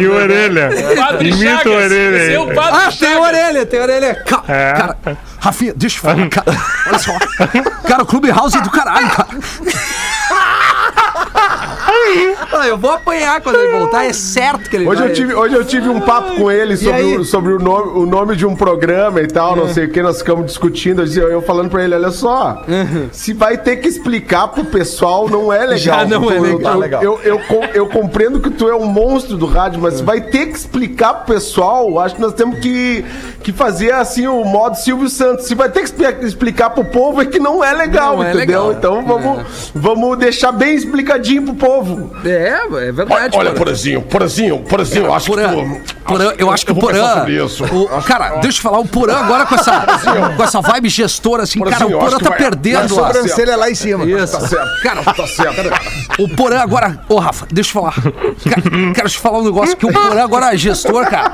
E 0.02 0.06
o 0.08 0.14
orelha. 0.14 0.70
Padre 0.96 1.28
Imita 1.30 1.50
Chagas. 1.50 1.66
o 1.66 1.70
orelha 1.76 2.16
Esse 2.16 2.34
é. 2.50 2.54
Padre 2.54 2.80
Ah, 2.80 2.92
tem 2.98 3.16
orelha, 3.16 3.66
tem 3.66 3.80
orelha. 3.80 4.14
Ca- 4.26 4.44
É. 4.48 4.72
Cara, 4.72 4.96
Rafinha, 5.40 5.72
deixa 5.76 5.98
eu 5.98 6.02
falar, 6.02 6.28
cara. 6.28 6.56
Olha 6.88 6.98
só. 6.98 7.12
Cara, 7.86 8.02
o 8.02 8.06
Clubhouse 8.06 8.56
é 8.56 8.60
do 8.60 8.70
caralho, 8.70 9.08
cara. 9.10 9.28
Ah, 12.52 12.66
eu 12.66 12.76
vou 12.78 12.90
apanhar 12.92 13.40
quando 13.40 13.56
ele 13.56 13.78
voltar, 13.78 14.04
é 14.06 14.12
certo 14.12 14.68
que 14.70 14.76
ele 14.76 14.86
Hoje 14.88 15.00
vai. 15.00 15.10
eu, 15.10 15.14
tive, 15.14 15.34
hoje 15.34 15.54
eu 15.54 15.64
tive 15.64 15.88
um 15.88 16.00
papo 16.00 16.36
com 16.36 16.50
ele 16.50 16.76
sobre, 16.76 17.02
o, 17.18 17.24
sobre 17.24 17.52
o, 17.52 17.58
nome, 17.58 17.92
o 17.98 18.06
nome 18.06 18.36
de 18.36 18.46
um 18.46 18.54
programa 18.56 19.20
e 19.20 19.26
tal, 19.26 19.54
não 19.56 19.68
sei 19.68 19.84
o 19.86 19.90
que, 19.90 20.02
nós 20.02 20.18
ficamos 20.18 20.46
discutindo. 20.46 21.02
Eu, 21.04 21.28
eu 21.30 21.42
falando 21.42 21.70
pra 21.70 21.84
ele, 21.84 21.94
olha 21.94 22.10
só, 22.10 22.62
se 23.12 23.32
vai 23.32 23.56
ter 23.58 23.76
que 23.76 23.88
explicar 23.88 24.48
pro 24.48 24.64
pessoal, 24.64 25.28
não 25.28 25.52
é 25.52 25.60
legal. 25.60 25.78
Já 25.78 26.04
não 26.04 26.30
é 26.30 26.36
Eu- 26.38 26.42
legal. 26.78 27.02
Eu, 27.02 27.20
eu, 27.24 27.40
eu, 27.50 27.64
eu 27.74 27.86
compreendo 27.88 28.40
que 28.40 28.50
tu 28.50 28.68
é 28.68 28.74
um 28.74 28.86
monstro 28.86 29.36
do 29.36 29.46
rádio, 29.46 29.80
mas 29.80 29.94
se 29.94 30.02
vai 30.02 30.20
ter 30.20 30.46
que 30.46 30.56
explicar 30.56 31.14
pro 31.14 31.34
pessoal, 31.34 31.98
acho 32.00 32.14
que 32.14 32.20
nós 32.20 32.32
temos 32.32 32.58
que, 32.60 33.04
que 33.42 33.52
fazer 33.52 33.92
assim 33.92 34.26
o 34.26 34.44
modo 34.44 34.76
Silvio 34.76 35.08
Santos. 35.08 35.46
Se 35.46 35.54
vai 35.54 35.68
ter 35.68 35.80
que 35.80 35.86
expli- 35.86 36.26
explicar 36.26 36.70
pro 36.70 36.84
povo, 36.84 37.20
é 37.20 37.26
que 37.26 37.38
não 37.38 37.62
é 37.62 37.72
legal, 37.72 38.16
Não 38.16 38.24
é 38.24 38.32
entendeu? 38.34 38.66
legal. 38.68 38.72
Então 38.72 39.04
vamos, 39.04 39.72
vamos 39.74 40.18
deixar 40.18 40.52
bem 40.52 40.74
explicadinho 40.74 41.42
pro 41.42 41.54
povo. 41.54 41.97
É, 42.24 42.88
é 42.88 42.92
verdade. 42.92 43.36
Olha, 43.36 43.50
Porã. 43.50 43.54
Porazinho, 43.54 44.02
Porazinho, 44.02 44.58
Porazinho, 44.60 45.06
eu 45.06 45.14
acho 45.14 45.26
Porã, 45.26 45.48
que 45.48 45.54
tu... 45.88 45.94
Porã, 46.04 46.32
eu 46.38 46.50
acho 46.50 46.66
que 46.66 46.72
o 46.72 46.74
vou 46.74 46.88
pensar 46.90 47.24
Porã. 47.24 47.98
o- 47.98 48.02
cara, 48.02 48.28
deixa 48.40 48.58
eu 48.58 48.62
falar, 48.62 48.78
o 48.78 48.86
Porã 48.88 49.16
agora 49.18 49.46
com 49.46 49.54
essa, 49.54 49.86
com 50.36 50.44
essa 50.44 50.60
vibe 50.60 50.88
gestora, 50.88 51.42
assim, 51.42 51.60
cara, 51.60 51.86
o 51.86 51.90
eu 51.92 51.98
Porã 51.98 52.16
que 52.18 52.24
tá 52.24 52.30
vai- 52.30 52.38
perdendo 52.38 52.94
vai 52.94 53.10
a. 53.10 53.14
Sobrancelha 53.14 53.56
lá 53.56 53.70
em 53.70 53.74
cima. 53.74 54.04
Isso. 54.04 54.38
Tá 54.38 54.46
certo. 54.48 54.82
Cara, 54.82 55.02
Tá 55.02 55.26
certo. 55.26 56.22
o 56.22 56.28
Porã 56.36 56.60
agora. 56.60 57.00
Ô, 57.08 57.18
Rafa, 57.18 57.46
deixa 57.50 57.70
eu 57.70 57.82
falar. 57.82 57.94
Cara, 57.94 58.92
quero 58.94 59.08
te 59.08 59.18
falar 59.18 59.38
um 59.38 59.44
negócio 59.44 59.76
que 59.76 59.86
o 59.86 59.92
Porã 59.92 60.22
agora 60.22 60.54
é 60.54 60.56
gestor, 60.56 61.08
cara. 61.08 61.32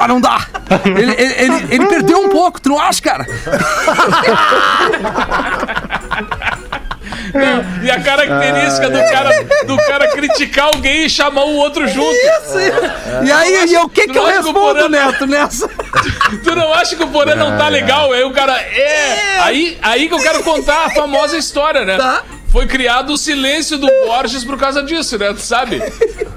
Ah, 0.00 0.08
não 0.08 0.20
dá. 0.20 0.46
Ele, 0.84 1.12
ele, 1.12 1.34
ele, 1.38 1.66
ele 1.74 1.86
perdeu 1.86 2.18
um 2.18 2.28
pouco, 2.28 2.60
tu 2.60 2.68
não 2.68 2.80
acha, 2.80 3.00
cara? 3.00 3.24
Não, 7.34 7.84
e 7.84 7.90
a 7.90 8.00
característica 8.00 8.88
do 8.88 8.98
cara, 9.10 9.44
do 9.66 9.76
cara 9.76 10.08
criticar 10.08 10.66
alguém 10.66 11.04
e 11.04 11.10
chamar 11.10 11.44
o 11.44 11.56
outro 11.56 11.86
junto. 11.88 12.14
Isso. 12.14 12.58
E 13.24 13.32
aí, 13.32 13.72
e 13.72 13.76
o 13.76 13.88
que, 13.88 14.06
que 14.06 14.16
eu 14.16 14.24
respondo, 14.24 14.52
Porã. 14.52 14.88
Neto, 14.88 15.26
nessa? 15.26 15.68
Tu 16.42 16.54
não 16.54 16.72
acha 16.72 16.94
que 16.94 17.02
o 17.02 17.08
Porã 17.08 17.34
não 17.34 17.56
tá 17.58 17.68
legal? 17.68 18.12
Aí 18.12 18.22
o 18.22 18.30
cara. 18.30 18.60
É! 18.60 19.38
Aí, 19.40 19.78
aí 19.82 20.08
que 20.08 20.14
eu 20.14 20.18
quero 20.20 20.42
contar 20.42 20.86
a 20.86 20.90
famosa 20.90 21.36
história, 21.36 21.84
né? 21.84 21.96
Tá. 21.96 22.22
Foi 22.54 22.68
criado 22.68 23.12
o 23.12 23.18
silêncio 23.18 23.76
do 23.76 23.88
Borges 24.06 24.44
por 24.44 24.56
causa 24.56 24.80
disso, 24.80 25.18
né? 25.18 25.32
Tu 25.32 25.40
sabe? 25.40 25.82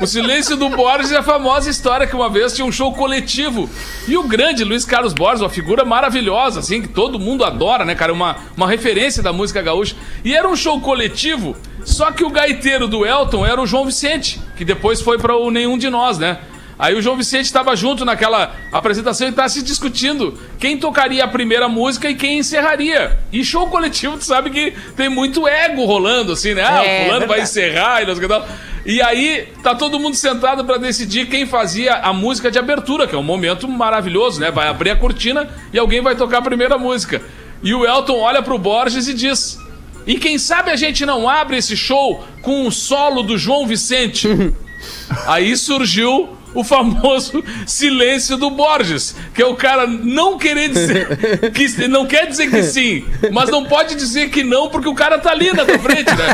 O 0.01 0.07
silêncio 0.07 0.57
do 0.57 0.67
Borges 0.67 1.11
é 1.11 1.17
a 1.17 1.21
famosa 1.21 1.69
história 1.69 2.07
que 2.07 2.15
uma 2.15 2.27
vez 2.27 2.55
tinha 2.55 2.65
um 2.65 2.71
show 2.71 2.91
coletivo. 2.91 3.69
E 4.07 4.17
o 4.17 4.23
grande 4.23 4.63
Luiz 4.63 4.83
Carlos 4.83 5.13
Borges, 5.13 5.41
uma 5.41 5.49
figura 5.49 5.85
maravilhosa, 5.85 6.59
assim, 6.59 6.81
que 6.81 6.87
todo 6.87 7.19
mundo 7.19 7.45
adora, 7.45 7.85
né, 7.85 7.93
cara? 7.93 8.11
Uma, 8.11 8.35
uma 8.57 8.67
referência 8.67 9.21
da 9.21 9.31
música 9.31 9.61
gaúcha. 9.61 9.95
E 10.25 10.33
era 10.33 10.49
um 10.49 10.55
show 10.55 10.81
coletivo, 10.81 11.55
só 11.85 12.11
que 12.11 12.23
o 12.23 12.31
gaiteiro 12.31 12.87
do 12.87 13.05
Elton 13.05 13.45
era 13.45 13.61
o 13.61 13.67
João 13.67 13.85
Vicente, 13.85 14.41
que 14.55 14.65
depois 14.65 14.99
foi 14.99 15.19
para 15.19 15.37
o 15.37 15.51
Nenhum 15.51 15.77
de 15.77 15.87
Nós, 15.87 16.17
né? 16.17 16.39
Aí 16.79 16.93
o 16.93 17.01
João 17.01 17.17
Vicente 17.17 17.45
estava 17.45 17.75
junto 17.75 18.05
naquela 18.05 18.55
apresentação 18.71 19.25
e 19.27 19.31
estava 19.31 19.49
se 19.49 19.63
discutindo 19.63 20.37
quem 20.59 20.77
tocaria 20.77 21.23
a 21.23 21.27
primeira 21.27 21.67
música 21.67 22.07
e 22.09 22.13
quem 22.15 22.37
encerraria. 22.39 23.17
E 23.33 23.43
show 23.43 23.67
coletivo, 23.67 24.15
tu 24.17 24.23
sabe 24.23 24.51
que 24.51 24.73
tem 24.95 25.09
muito 25.09 25.47
ego 25.47 25.85
rolando, 25.85 26.33
assim, 26.33 26.53
né? 26.53 26.63
Ah, 26.63 26.85
É, 26.85 27.01
o 27.01 27.05
fulano 27.05 27.19
vai 27.27 27.39
verdade. 27.39 27.41
encerrar 27.41 28.03
e 28.03 28.05
não 28.05 28.15
sei 28.15 28.25
o 28.25 28.27
que 28.27 28.33
tal. 28.33 28.47
E 28.85 29.01
aí 29.01 29.47
tá 29.63 29.73
todo 29.73 29.99
mundo 29.99 30.15
sentado 30.15 30.63
para 30.63 30.77
decidir 30.77 31.27
quem 31.27 31.47
fazia 31.47 31.95
a 31.95 32.13
música 32.13 32.51
de 32.51 32.59
abertura, 32.59 33.07
que 33.07 33.15
é 33.15 33.17
um 33.17 33.23
momento 33.23 33.67
maravilhoso, 33.67 34.39
né? 34.39 34.51
Vai 34.51 34.67
abrir 34.67 34.91
a 34.91 34.95
cortina 34.95 35.49
e 35.73 35.79
alguém 35.79 36.01
vai 36.01 36.15
tocar 36.15 36.37
a 36.37 36.41
primeira 36.43 36.77
música. 36.77 37.21
E 37.63 37.73
o 37.73 37.85
Elton 37.87 38.19
olha 38.19 38.43
pro 38.43 38.57
Borges 38.59 39.07
e 39.07 39.15
diz: 39.15 39.59
E 40.05 40.15
quem 40.19 40.37
sabe 40.37 40.69
a 40.69 40.75
gente 40.75 41.07
não 41.07 41.27
abre 41.27 41.57
esse 41.57 41.75
show 41.75 42.23
com 42.43 42.67
um 42.67 42.71
solo 42.71 43.23
do 43.23 43.35
João 43.35 43.65
Vicente? 43.65 44.27
Aí 45.25 45.57
surgiu 45.57 46.36
o 46.59 46.63
famoso 46.63 47.43
silêncio 47.65 48.37
do 48.37 48.49
Borges, 48.49 49.15
que 49.33 49.41
é 49.41 49.45
o 49.45 49.55
cara 49.55 49.85
não 49.87 50.37
querer 50.37 50.69
dizer 50.69 51.51
que 51.53 51.87
não 51.87 52.05
quer 52.05 52.27
dizer 52.27 52.49
que 52.49 52.63
sim, 52.63 53.05
mas 53.31 53.49
não 53.49 53.65
pode 53.65 53.95
dizer 53.95 54.29
que 54.29 54.43
não 54.43 54.69
porque 54.69 54.87
o 54.89 54.95
cara 54.95 55.19
tá 55.19 55.31
ali 55.31 55.51
na 55.53 55.65
tua 55.65 55.79
frente, 55.79 56.09
né? 56.15 56.25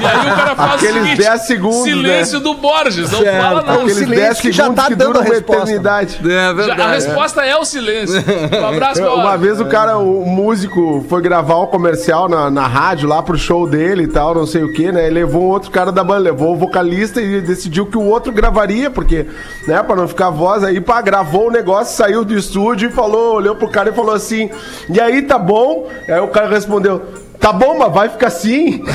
E 0.00 0.06
aí 0.06 0.32
o 0.32 0.36
cara 0.36 0.54
faz 0.56 0.74
Aqueles 0.74 0.96
o 0.96 1.04
seguinte, 1.04 1.18
10 1.18 1.40
segundos, 1.42 1.82
silêncio 1.82 2.40
do 2.40 2.54
Borges, 2.54 3.10
não 3.10 3.20
Certo. 3.20 3.42
fala 3.42 3.62
nada. 3.62 3.72
Aqueles 3.74 3.96
silêncio 3.96 4.24
10 4.24 4.40
que 4.40 4.52
já 4.52 4.70
tá 4.70 4.86
que 4.86 4.94
dando 4.94 5.18
a 5.18 5.20
uma 5.20 5.28
resposta. 5.30 5.62
eternidade. 5.62 6.18
É 6.24 6.28
Já- 6.28 6.52
verdade. 6.52 6.80
a 6.82 6.88
resposta 6.92 7.42
é 7.44 7.56
o 7.56 7.64
silêncio. 7.64 8.22
Um 8.62 8.66
abraço, 8.66 9.02
Uma 9.02 9.36
vez 9.36 9.60
o 9.60 9.64
cara, 9.66 9.98
o 9.98 10.24
músico, 10.24 11.04
foi 11.08 11.20
gravar 11.22 11.60
um 11.60 11.66
comercial 11.66 12.28
na, 12.28 12.50
na 12.50 12.66
rádio 12.66 13.08
lá 13.08 13.22
pro 13.22 13.36
show 13.36 13.66
dele 13.68 14.04
e 14.04 14.08
tal, 14.08 14.34
não 14.34 14.46
sei 14.46 14.62
o 14.62 14.72
que, 14.72 14.90
né? 14.92 15.06
Ele 15.06 15.14
levou 15.22 15.42
um 15.42 15.48
outro 15.48 15.70
cara 15.70 15.90
da 15.90 16.04
banda, 16.04 16.20
levou 16.20 16.54
o 16.54 16.56
vocalista 16.56 17.20
e 17.20 17.40
decidiu 17.40 17.86
que 17.86 17.96
o 17.96 18.02
outro 18.02 18.32
gravaria, 18.32 18.90
porque, 18.90 19.26
né, 19.66 19.71
pra 19.80 19.94
não 19.94 20.08
ficar 20.08 20.30
voz 20.30 20.64
aí, 20.64 20.80
pá, 20.80 21.00
gravou 21.00 21.46
o 21.48 21.52
negócio, 21.52 21.96
saiu 21.96 22.24
do 22.24 22.36
estúdio 22.36 22.88
e 22.88 22.92
falou, 22.92 23.36
olhou 23.36 23.54
pro 23.54 23.70
cara 23.70 23.90
e 23.90 23.92
falou 23.92 24.12
assim: 24.14 24.50
E 24.88 25.00
aí, 25.00 25.22
tá 25.22 25.38
bom? 25.38 25.88
Aí 26.08 26.18
o 26.20 26.28
cara 26.28 26.48
respondeu. 26.48 27.00
Tá 27.38 27.52
bom, 27.52 27.76
mas 27.76 27.92
vai 27.92 28.08
ficar 28.08 28.28
assim. 28.28 28.84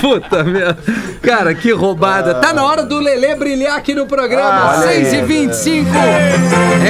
Puta 0.00 0.42
merda. 0.42 0.78
Cara, 1.20 1.54
que 1.54 1.70
roubada. 1.70 2.34
Tá 2.36 2.54
na 2.54 2.64
hora 2.64 2.82
do 2.84 2.98
Lelê 2.98 3.34
brilhar 3.34 3.76
aqui 3.76 3.94
no 3.94 4.06
programa. 4.06 4.48
Ah, 4.48 4.76
olha 4.78 4.88
6 4.88 5.12
e 5.12 5.16
aí. 5.16 5.22
25 5.22 5.90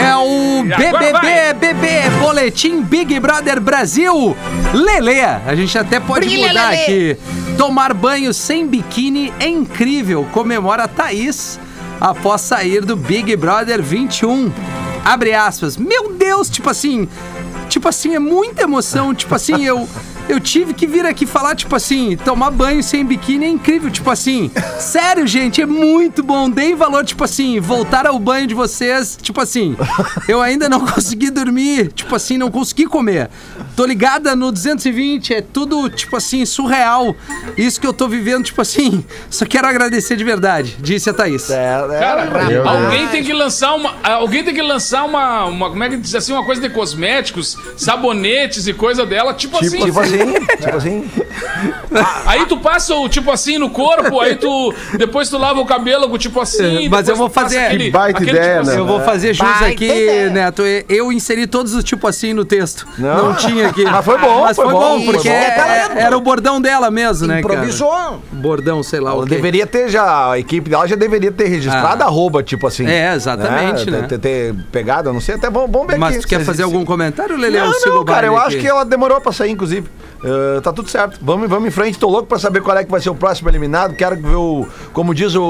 É 0.01 0.17
o 0.17 0.63
BBB. 0.63 1.55
BB, 1.59 1.89
Boletim 2.21 2.83
Big 2.83 3.19
Brother 3.19 3.61
Brasil. 3.61 4.37
Lelê, 4.73 5.23
a 5.25 5.55
gente 5.57 5.77
até 5.77 5.99
pode 5.99 6.27
Brilha, 6.27 6.47
mudar 6.49 6.71
Lelê. 6.71 6.83
aqui. 6.83 7.17
Tomar 7.61 7.93
banho 7.93 8.33
sem 8.33 8.67
biquíni 8.67 9.35
é 9.39 9.47
incrível. 9.47 10.27
Comemora 10.33 10.89
Thaís 10.89 11.61
após 12.01 12.41
sair 12.41 12.83
do 12.83 12.97
Big 12.97 13.37
Brother 13.37 13.83
21. 13.83 14.51
Abre 15.05 15.35
aspas. 15.35 15.77
Meu 15.77 16.15
Deus, 16.15 16.49
tipo 16.49 16.71
assim. 16.71 17.07
Tipo 17.69 17.87
assim, 17.91 18.15
é 18.15 18.19
muita 18.19 18.63
emoção. 18.63 19.15
Tipo 19.15 19.35
assim, 19.35 19.63
eu. 19.63 19.87
Eu 20.29 20.39
tive 20.39 20.75
que 20.75 20.87
vir 20.87 21.05
aqui 21.07 21.27
falar, 21.27 21.55
tipo 21.55 21.75
assim, 21.75 22.17
tomar 22.17 22.51
banho 22.51 22.83
sem 22.83 23.05
biquíni 23.05 23.47
é 23.47 23.49
incrível. 23.49 23.91
Tipo 23.91 24.11
assim, 24.11 24.51
sério, 24.79 25.27
gente, 25.27 25.61
é 25.61 25.67
muito 25.67 26.23
bom. 26.23 26.49
Deem 26.49 26.75
valor, 26.75 27.05
tipo 27.05 27.25
assim, 27.25 27.59
voltar 27.61 28.07
ao 28.07 28.19
banho 28.19 28.47
de 28.47 28.55
vocês. 28.55 29.19
Tipo 29.21 29.41
assim, 29.41 29.77
eu 30.29 30.41
ainda 30.41 30.69
não 30.69 30.81
consegui 30.87 31.31
dormir. 31.31 31.93
Tipo 31.93 32.15
assim, 32.15 32.37
não 32.37 32.51
consegui 32.51 32.87
comer. 32.87 33.31
Tô 33.77 33.85
ligada 33.85 34.37
no 34.37 34.53
220, 34.53 35.35
é 35.35 35.41
tudo, 35.41 35.89
tipo 35.89 36.17
assim, 36.17 36.45
surreal. 36.45 37.15
Isso 37.57 37.81
que 37.81 37.87
eu 37.87 37.93
tô 37.93 38.09
vivendo, 38.09 38.45
tipo 38.45 38.61
assim, 38.61 39.05
só 39.31 39.45
quero 39.45 39.67
agradecer 39.67 40.17
de 40.17 40.25
verdade, 40.25 40.77
disse 40.81 41.09
a 41.11 41.15
Thaís. 41.15 41.51
É, 41.51 41.81
é, 41.91 41.99
Cara, 41.99 42.45
Meu 42.45 42.69
alguém 42.69 43.09
tem 43.09 43.25
que 43.25 43.33
lançar 43.33 43.75
uma. 43.75 43.95
Alguém 44.03 44.45
tem 44.45 44.55
que 44.55 44.63
lançar 44.63 45.05
uma. 45.05 45.47
uma 45.47 45.71
como 45.71 45.83
é 45.83 45.89
que 45.89 45.97
diz 45.97 46.15
assim? 46.15 46.33
Uma 46.33 46.45
coisa 46.45 46.61
de 46.61 46.71
cosméticos, 46.71 47.57
sabonetes 47.77 48.67
e 48.67 48.73
coisa 48.73 49.07
dela, 49.07 49.35
tipo, 49.35 49.59
assim. 49.59 49.85
tipo 49.85 50.01
assim, 50.15 50.33
tipo 50.61 50.77
assim. 50.77 51.11
Aí 52.27 52.47
tu 52.47 52.57
passa 52.59 52.95
o 52.95 53.09
tipo 53.09 53.31
assim 53.31 53.59
no 53.59 53.71
corpo, 53.71 54.21
aí 54.21 54.37
tu. 54.37 54.73
Depois 54.97 55.29
tu 55.29 55.39
lava 55.39 55.61
o 55.61 55.67
cabelo 55.67 56.09
com 56.09 56.19
tipo 56.19 56.41
assim. 56.41 56.87
É, 56.87 56.89
mas 56.89 57.09
eu 57.09 57.17
vou 57.17 57.29
fazer- 57.29 57.77
Que 57.77 57.91
baita 57.91 58.23
ideia, 58.23 58.63
né? 58.63 58.77
Eu 58.79 58.87
vou 58.87 59.01
fazer 59.01 59.35
jus 59.35 59.47
Baita 59.47 59.67
aqui, 59.67 59.85
ideia. 59.85 60.31
Neto. 60.31 60.63
Eu 60.89 61.13
inseri 61.13 61.47
todos 61.47 61.75
os 61.75 61.83
tipo 61.85 62.07
assim 62.07 62.33
no 62.33 62.45
texto. 62.45 62.87
Não, 62.99 63.29
Não. 63.31 63.35
tinha 63.37 63.69
aqui. 63.69 63.85
Mas 63.85 64.05
foi 64.05 64.19
bom, 64.19 64.43
Mas 64.43 64.57
foi, 64.57 64.65
foi 64.67 64.75
bom, 64.75 64.81
bom, 64.99 65.05
porque 65.05 65.29
foi 65.29 65.31
bom. 65.31 65.37
é- 65.37 66.03
era 66.03 66.17
o 66.17 66.21
bordão 66.21 66.61
dela 66.61 66.91
mesmo, 66.91 67.27
né, 67.27 67.43
cara? 67.43 67.55
Improvisou. 67.55 68.23
Bordão, 68.33 68.83
sei 68.83 69.01
lá 69.01 69.11
Ela 69.11 69.21
o 69.21 69.27
quê. 69.27 69.35
deveria 69.35 69.67
ter 69.67 69.89
já, 69.89 70.31
a 70.33 70.39
equipe 70.39 70.71
dela 70.71 70.87
já 70.87 70.97
deveria 70.97 71.31
ter 71.33 71.47
registrado 71.49 72.03
Ah. 72.03 72.07
arroba, 72.07 72.43
tipo 72.43 72.67
assim. 72.67 72.87
É, 72.87 73.15
exatamente, 73.15 73.91
né? 73.91 74.03
Ter, 74.09 74.19
ter 74.19 74.55
pegado, 74.73 75.09
eu 75.09 75.13
não 75.13 75.21
sei, 75.21 75.35
até 75.35 75.51
vamos, 75.51 75.71
vamos 75.71 75.89
ver 75.89 75.99
Mas 75.99 76.15
aqui 76.17 76.23
tu 76.25 76.29
quer 76.29 76.41
fazer 76.45 76.59
se- 76.59 76.63
algum 76.63 76.85
comentário, 76.85 77.37
Lele? 77.37 77.59
Não, 77.59 77.73
não, 77.87 78.05
cara, 78.05 78.27
eu 78.27 78.37
acho 78.39 78.57
que 78.59 78.67
ela 78.67 78.85
demorou 78.85 79.21
pra 79.21 79.33
sair, 79.33 79.51
inclusive. 79.51 79.89
Uh, 80.23 80.61
tá 80.61 80.71
tudo 80.73 80.91
certo. 80.91 81.19
Vamos, 81.23 81.49
vamos 81.49 81.69
em 81.69 81.71
frente. 81.71 81.99
Tô 81.99 82.09
louco 82.09 82.27
pra 82.29 82.39
saber 82.39 82.61
qual 82.61 82.77
é 82.77 82.85
que 82.85 82.91
vai 82.91 83.01
ser 83.01 83.09
o 83.09 83.15
próximo 83.15 83.49
eliminado. 83.49 83.95
Quero 83.95 84.17
ver 84.17 84.35
o. 84.35 84.67
Como 84.93 85.15
diz 85.15 85.35
o, 85.35 85.43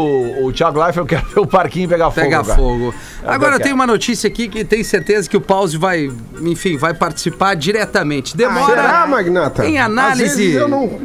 o 0.42 0.52
Thiago 0.52 0.78
Leifert, 0.78 0.98
eu 0.98 1.06
quero 1.06 1.26
ver 1.34 1.40
o 1.40 1.46
parquinho 1.46 1.88
pegar 1.88 2.10
fogo. 2.10 2.20
Pega 2.26 2.44
cara. 2.44 2.56
fogo. 2.56 2.94
Agora 3.24 3.58
ver, 3.58 3.64
tem 3.64 3.72
uma 3.72 3.86
notícia 3.86 4.28
aqui 4.28 4.48
que 4.48 4.64
tem 4.64 4.84
certeza 4.84 5.28
que 5.28 5.36
o 5.36 5.40
Pause 5.40 5.76
vai, 5.76 6.08
enfim, 6.40 6.76
vai 6.76 6.94
participar 6.94 7.54
diretamente. 7.54 8.36
Demora 8.36 8.66
Será, 8.82 9.06
Magnata? 9.06 9.66
em 9.66 9.78
Às 9.78 9.86
análise. 9.86 10.36
vezes 10.36 10.54
eu 10.54 10.68
não. 10.68 10.86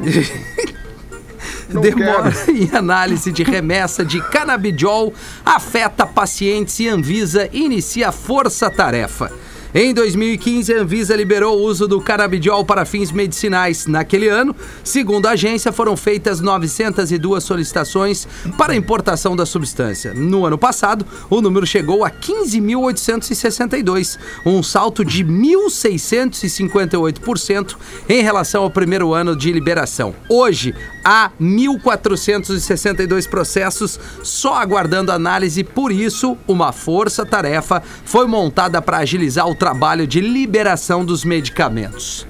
não 1.70 1.82
Demora 1.82 2.32
quero. 2.32 2.52
em 2.56 2.70
análise 2.72 3.32
de 3.32 3.44
remessa 3.44 4.06
de 4.06 4.22
canabidiol 4.30 5.12
afeta 5.44 6.06
pacientes 6.06 6.80
e 6.80 6.88
Anvisa 6.88 7.50
inicia 7.52 8.12
força-tarefa. 8.12 9.32
Em 9.78 9.94
2015, 9.94 10.74
a 10.74 10.84
Anvisa 10.84 11.14
liberou 11.18 11.60
o 11.60 11.64
uso 11.64 11.86
do 11.86 12.00
canabidiol 12.00 12.64
para 12.64 12.86
fins 12.86 13.12
medicinais. 13.12 13.88
Naquele 13.88 14.30
ano, 14.30 14.56
segundo 14.86 15.26
a 15.26 15.32
agência, 15.32 15.70
foram 15.70 15.98
feitas 15.98 16.40
902 16.40 17.44
solicitações 17.44 18.26
para 18.58 18.74
importação 18.74 19.36
da 19.36 19.46
substância. 19.46 20.14
No 20.14 20.46
ano 20.46 20.58
passado, 20.58 21.06
o 21.30 21.42
número 21.42 21.68
chegou 21.68 22.06
a 22.06 22.10
15.862, 22.10 24.18
um 24.46 24.64
salto 24.64 25.04
de 25.04 25.26
1.658% 25.26 27.76
em 28.08 28.24
relação 28.24 28.64
ao 28.64 28.72
primeiro 28.72 29.14
ano 29.14 29.36
de 29.36 29.52
liberação. 29.52 30.16
Hoje, 30.30 30.74
há 31.04 31.32
1.462 31.38 33.28
processos 33.28 34.00
só 34.24 34.54
aguardando 34.54 35.12
análise, 35.12 35.66
por 35.66 35.92
isso, 35.92 36.38
uma 36.48 36.72
força-tarefa 36.72 37.84
foi 38.06 38.26
montada 38.26 38.82
para 38.82 39.00
agilizar 39.00 39.50
o 39.50 39.65
trabalho 39.66 40.06
de 40.06 40.22
liberação 40.22 41.04
dos 41.04 41.26
medicamentos. 41.26 42.28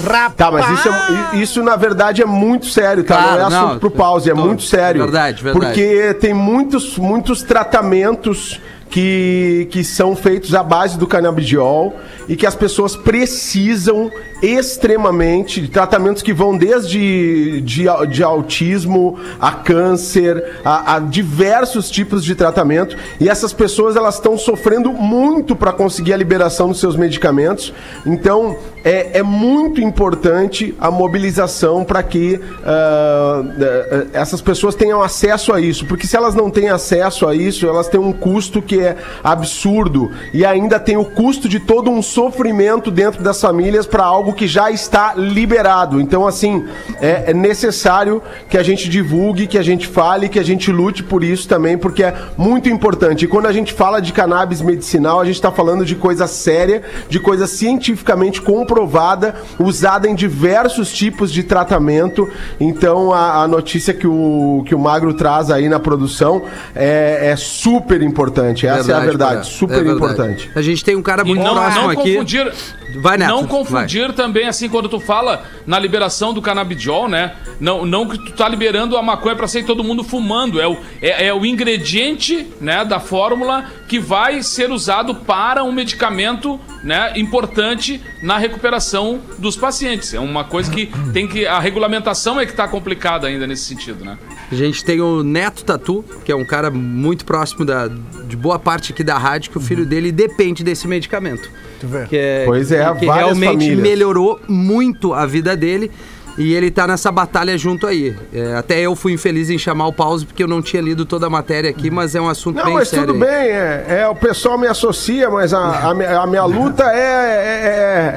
Rapaz. 0.00 0.34
Tá, 0.36 0.52
mas 0.52 0.70
isso, 0.78 0.88
é- 0.88 1.36
isso 1.36 1.62
na 1.64 1.74
verdade 1.74 2.22
é 2.22 2.26
muito 2.26 2.66
sério, 2.66 3.02
tá? 3.02 3.16
Claro, 3.16 3.32
não 3.32 3.40
é 3.40 3.44
assunto 3.46 3.72
não, 3.72 3.78
pro 3.80 3.90
pause, 3.90 4.30
é 4.30 4.34
tô- 4.34 4.40
muito 4.40 4.62
sério. 4.62 5.02
verdade, 5.02 5.42
verdade. 5.42 5.66
Porque 5.66 6.14
tem 6.20 6.32
muitos, 6.32 6.96
muitos 6.96 7.42
tratamentos 7.42 8.60
que, 8.88 9.66
que 9.72 9.82
são 9.82 10.14
feitos 10.14 10.54
à 10.54 10.62
base 10.62 10.96
do 10.96 11.08
canabidiol 11.08 11.92
e 12.28 12.36
que 12.36 12.46
as 12.46 12.54
pessoas 12.54 12.96
precisam 12.96 14.10
extremamente 14.42 15.60
de 15.60 15.68
tratamentos 15.68 16.22
que 16.22 16.32
vão 16.32 16.56
desde 16.56 17.60
de, 17.62 17.84
de 18.10 18.22
autismo 18.22 19.18
a 19.40 19.52
câncer, 19.52 20.60
a, 20.64 20.96
a 20.96 20.98
diversos 20.98 21.90
tipos 21.90 22.24
de 22.24 22.34
tratamento. 22.34 22.96
E 23.20 23.28
essas 23.28 23.52
pessoas 23.52 23.96
elas 23.96 24.16
estão 24.16 24.36
sofrendo 24.36 24.92
muito 24.92 25.56
para 25.56 25.72
conseguir 25.72 26.12
a 26.12 26.16
liberação 26.16 26.68
dos 26.68 26.80
seus 26.80 26.96
medicamentos. 26.96 27.72
Então 28.04 28.56
é, 28.84 29.18
é 29.18 29.22
muito 29.22 29.80
importante 29.80 30.74
a 30.78 30.90
mobilização 30.90 31.84
para 31.84 32.02
que 32.04 32.38
eh, 32.64 34.06
essas 34.12 34.40
pessoas 34.40 34.76
tenham 34.76 35.02
acesso 35.02 35.52
a 35.52 35.60
isso, 35.60 35.84
porque 35.86 36.06
se 36.06 36.16
elas 36.16 36.36
não 36.36 36.50
têm 36.50 36.68
acesso 36.68 37.26
a 37.26 37.34
isso, 37.34 37.66
elas 37.66 37.88
têm 37.88 37.98
um 37.98 38.12
custo 38.12 38.62
que 38.62 38.80
é 38.80 38.96
absurdo. 39.24 40.12
E 40.32 40.44
ainda 40.44 40.78
tem 40.78 40.96
o 40.96 41.04
custo 41.04 41.48
de 41.48 41.58
todo 41.58 41.90
um 41.90 42.00
sofrimento 42.16 42.90
dentro 42.90 43.22
das 43.22 43.38
famílias 43.38 43.86
para 43.86 44.02
algo 44.02 44.32
que 44.32 44.46
já 44.48 44.70
está 44.70 45.12
liberado. 45.14 46.00
Então, 46.00 46.26
assim, 46.26 46.64
é, 46.98 47.24
é 47.30 47.34
necessário 47.34 48.22
que 48.48 48.56
a 48.56 48.62
gente 48.62 48.88
divulgue, 48.88 49.46
que 49.46 49.58
a 49.58 49.62
gente 49.62 49.86
fale, 49.86 50.30
que 50.30 50.38
a 50.38 50.42
gente 50.42 50.72
lute 50.72 51.02
por 51.02 51.22
isso 51.22 51.46
também, 51.46 51.76
porque 51.76 52.02
é 52.02 52.14
muito 52.38 52.70
importante. 52.70 53.26
E 53.26 53.28
quando 53.28 53.44
a 53.44 53.52
gente 53.52 53.70
fala 53.74 54.00
de 54.00 54.14
cannabis 54.14 54.62
medicinal, 54.62 55.20
a 55.20 55.26
gente 55.26 55.34
está 55.34 55.52
falando 55.52 55.84
de 55.84 55.94
coisa 55.94 56.26
séria, 56.26 56.82
de 57.06 57.20
coisa 57.20 57.46
cientificamente 57.46 58.40
comprovada, 58.40 59.34
usada 59.58 60.08
em 60.08 60.14
diversos 60.14 60.90
tipos 60.90 61.30
de 61.30 61.42
tratamento. 61.42 62.26
Então, 62.58 63.12
a, 63.12 63.42
a 63.42 63.48
notícia 63.48 63.92
que 63.92 64.06
o, 64.06 64.64
que 64.66 64.74
o 64.74 64.78
Magro 64.78 65.12
traz 65.12 65.50
aí 65.50 65.68
na 65.68 65.78
produção 65.78 66.44
é, 66.74 67.28
é 67.32 67.36
super 67.36 68.00
importante. 68.00 68.66
Essa 68.66 68.92
é 68.92 68.94
a 68.94 69.00
verdade, 69.00 69.40
Porã. 69.40 69.44
super 69.44 69.74
É 69.74 69.82
verdade. 69.82 69.96
importante. 69.98 70.50
A 70.54 70.62
gente 70.62 70.82
tem 70.82 70.96
um 70.96 71.02
cara 71.02 71.22
E 71.22 71.26
muito 71.26 71.44
não, 71.44 71.54
próximo 71.54 71.82
não 71.82 71.90
aqui. 71.90 72.05
Confundir. 72.12 72.52
Vai, 72.96 73.18
Neto, 73.18 73.28
não 73.28 73.46
confundir 73.46 74.12
também, 74.12 74.46
assim, 74.46 74.68
quando 74.68 74.88
tu 74.88 75.00
fala 75.00 75.44
na 75.66 75.78
liberação 75.78 76.32
do 76.32 76.40
canabidiol, 76.40 77.08
né? 77.08 77.34
Não, 77.60 77.84
não 77.84 78.08
que 78.08 78.18
tu 78.18 78.32
tá 78.32 78.48
liberando 78.48 78.96
a 78.96 79.02
maconha 79.02 79.34
pra 79.34 79.48
sair 79.48 79.64
todo 79.64 79.82
mundo 79.82 80.04
fumando. 80.04 80.60
É 80.60 80.68
o, 80.68 80.76
é, 81.02 81.26
é 81.26 81.34
o 81.34 81.44
ingrediente, 81.44 82.46
né, 82.60 82.84
da 82.84 83.00
fórmula 83.00 83.64
que 83.88 83.98
vai 83.98 84.42
ser 84.42 84.70
usado 84.70 85.14
para 85.14 85.64
um 85.64 85.72
medicamento, 85.72 86.60
né, 86.82 87.12
importante 87.16 88.00
na 88.22 88.38
recuperação 88.38 89.20
dos 89.38 89.56
pacientes. 89.56 90.14
É 90.14 90.20
uma 90.20 90.44
coisa 90.44 90.70
que 90.70 90.90
tem 91.12 91.26
que. 91.26 91.46
A 91.46 91.58
regulamentação 91.58 92.40
é 92.40 92.46
que 92.46 92.52
tá 92.52 92.68
complicada 92.68 93.26
ainda 93.26 93.46
nesse 93.46 93.64
sentido, 93.64 94.04
né? 94.04 94.16
A 94.50 94.54
gente 94.54 94.84
tem 94.84 95.00
o 95.00 95.24
Neto 95.24 95.64
Tatu, 95.64 96.04
que 96.24 96.30
é 96.30 96.36
um 96.36 96.44
cara 96.44 96.70
muito 96.70 97.24
próximo 97.24 97.64
da, 97.64 97.88
de 97.88 98.36
boa 98.36 98.58
parte 98.58 98.92
aqui 98.92 99.02
da 99.02 99.18
rádio, 99.18 99.50
que 99.50 99.58
o 99.58 99.60
filho 99.60 99.84
dele 99.84 100.12
depende 100.12 100.62
desse 100.62 100.86
medicamento. 100.86 101.50
Tu 101.80 101.86
vê. 101.86 102.06
Que 102.06 102.16
é, 102.16 102.42
Pois 102.46 102.70
é, 102.72 102.78
que 102.94 103.06
várias 103.06 103.26
realmente 103.26 103.52
famílias. 103.52 103.80
melhorou 103.80 104.40
muito 104.48 105.12
a 105.14 105.26
vida 105.26 105.56
dele. 105.56 105.90
E 106.38 106.52
ele 106.52 106.70
tá 106.70 106.86
nessa 106.86 107.10
batalha 107.10 107.56
junto 107.56 107.86
aí. 107.86 108.14
É, 108.30 108.56
até 108.56 108.78
eu 108.82 108.94
fui 108.94 109.14
infeliz 109.14 109.48
em 109.48 109.56
chamar 109.56 109.86
o 109.86 109.92
pause 109.92 110.26
porque 110.26 110.42
eu 110.42 110.46
não 110.48 110.60
tinha 110.60 110.82
lido 110.82 111.06
toda 111.06 111.26
a 111.28 111.30
matéria 111.30 111.70
aqui, 111.70 111.90
mas 111.90 112.14
é 112.14 112.20
um 112.20 112.28
assunto 112.28 112.56
Não, 112.56 112.64
bem 112.66 112.74
mas 112.74 112.88
sério. 112.88 113.06
tudo 113.06 113.24
aí. 113.24 113.30
bem, 113.30 113.48
é, 113.52 113.84
é, 114.02 114.08
o 114.08 114.14
pessoal 114.14 114.58
me 114.58 114.66
associa, 114.66 115.30
mas 115.30 115.54
a, 115.54 115.88
a, 115.88 115.94
minha, 115.94 116.20
a 116.20 116.26
minha 116.26 116.44
luta 116.44 116.84
é, 116.92 116.98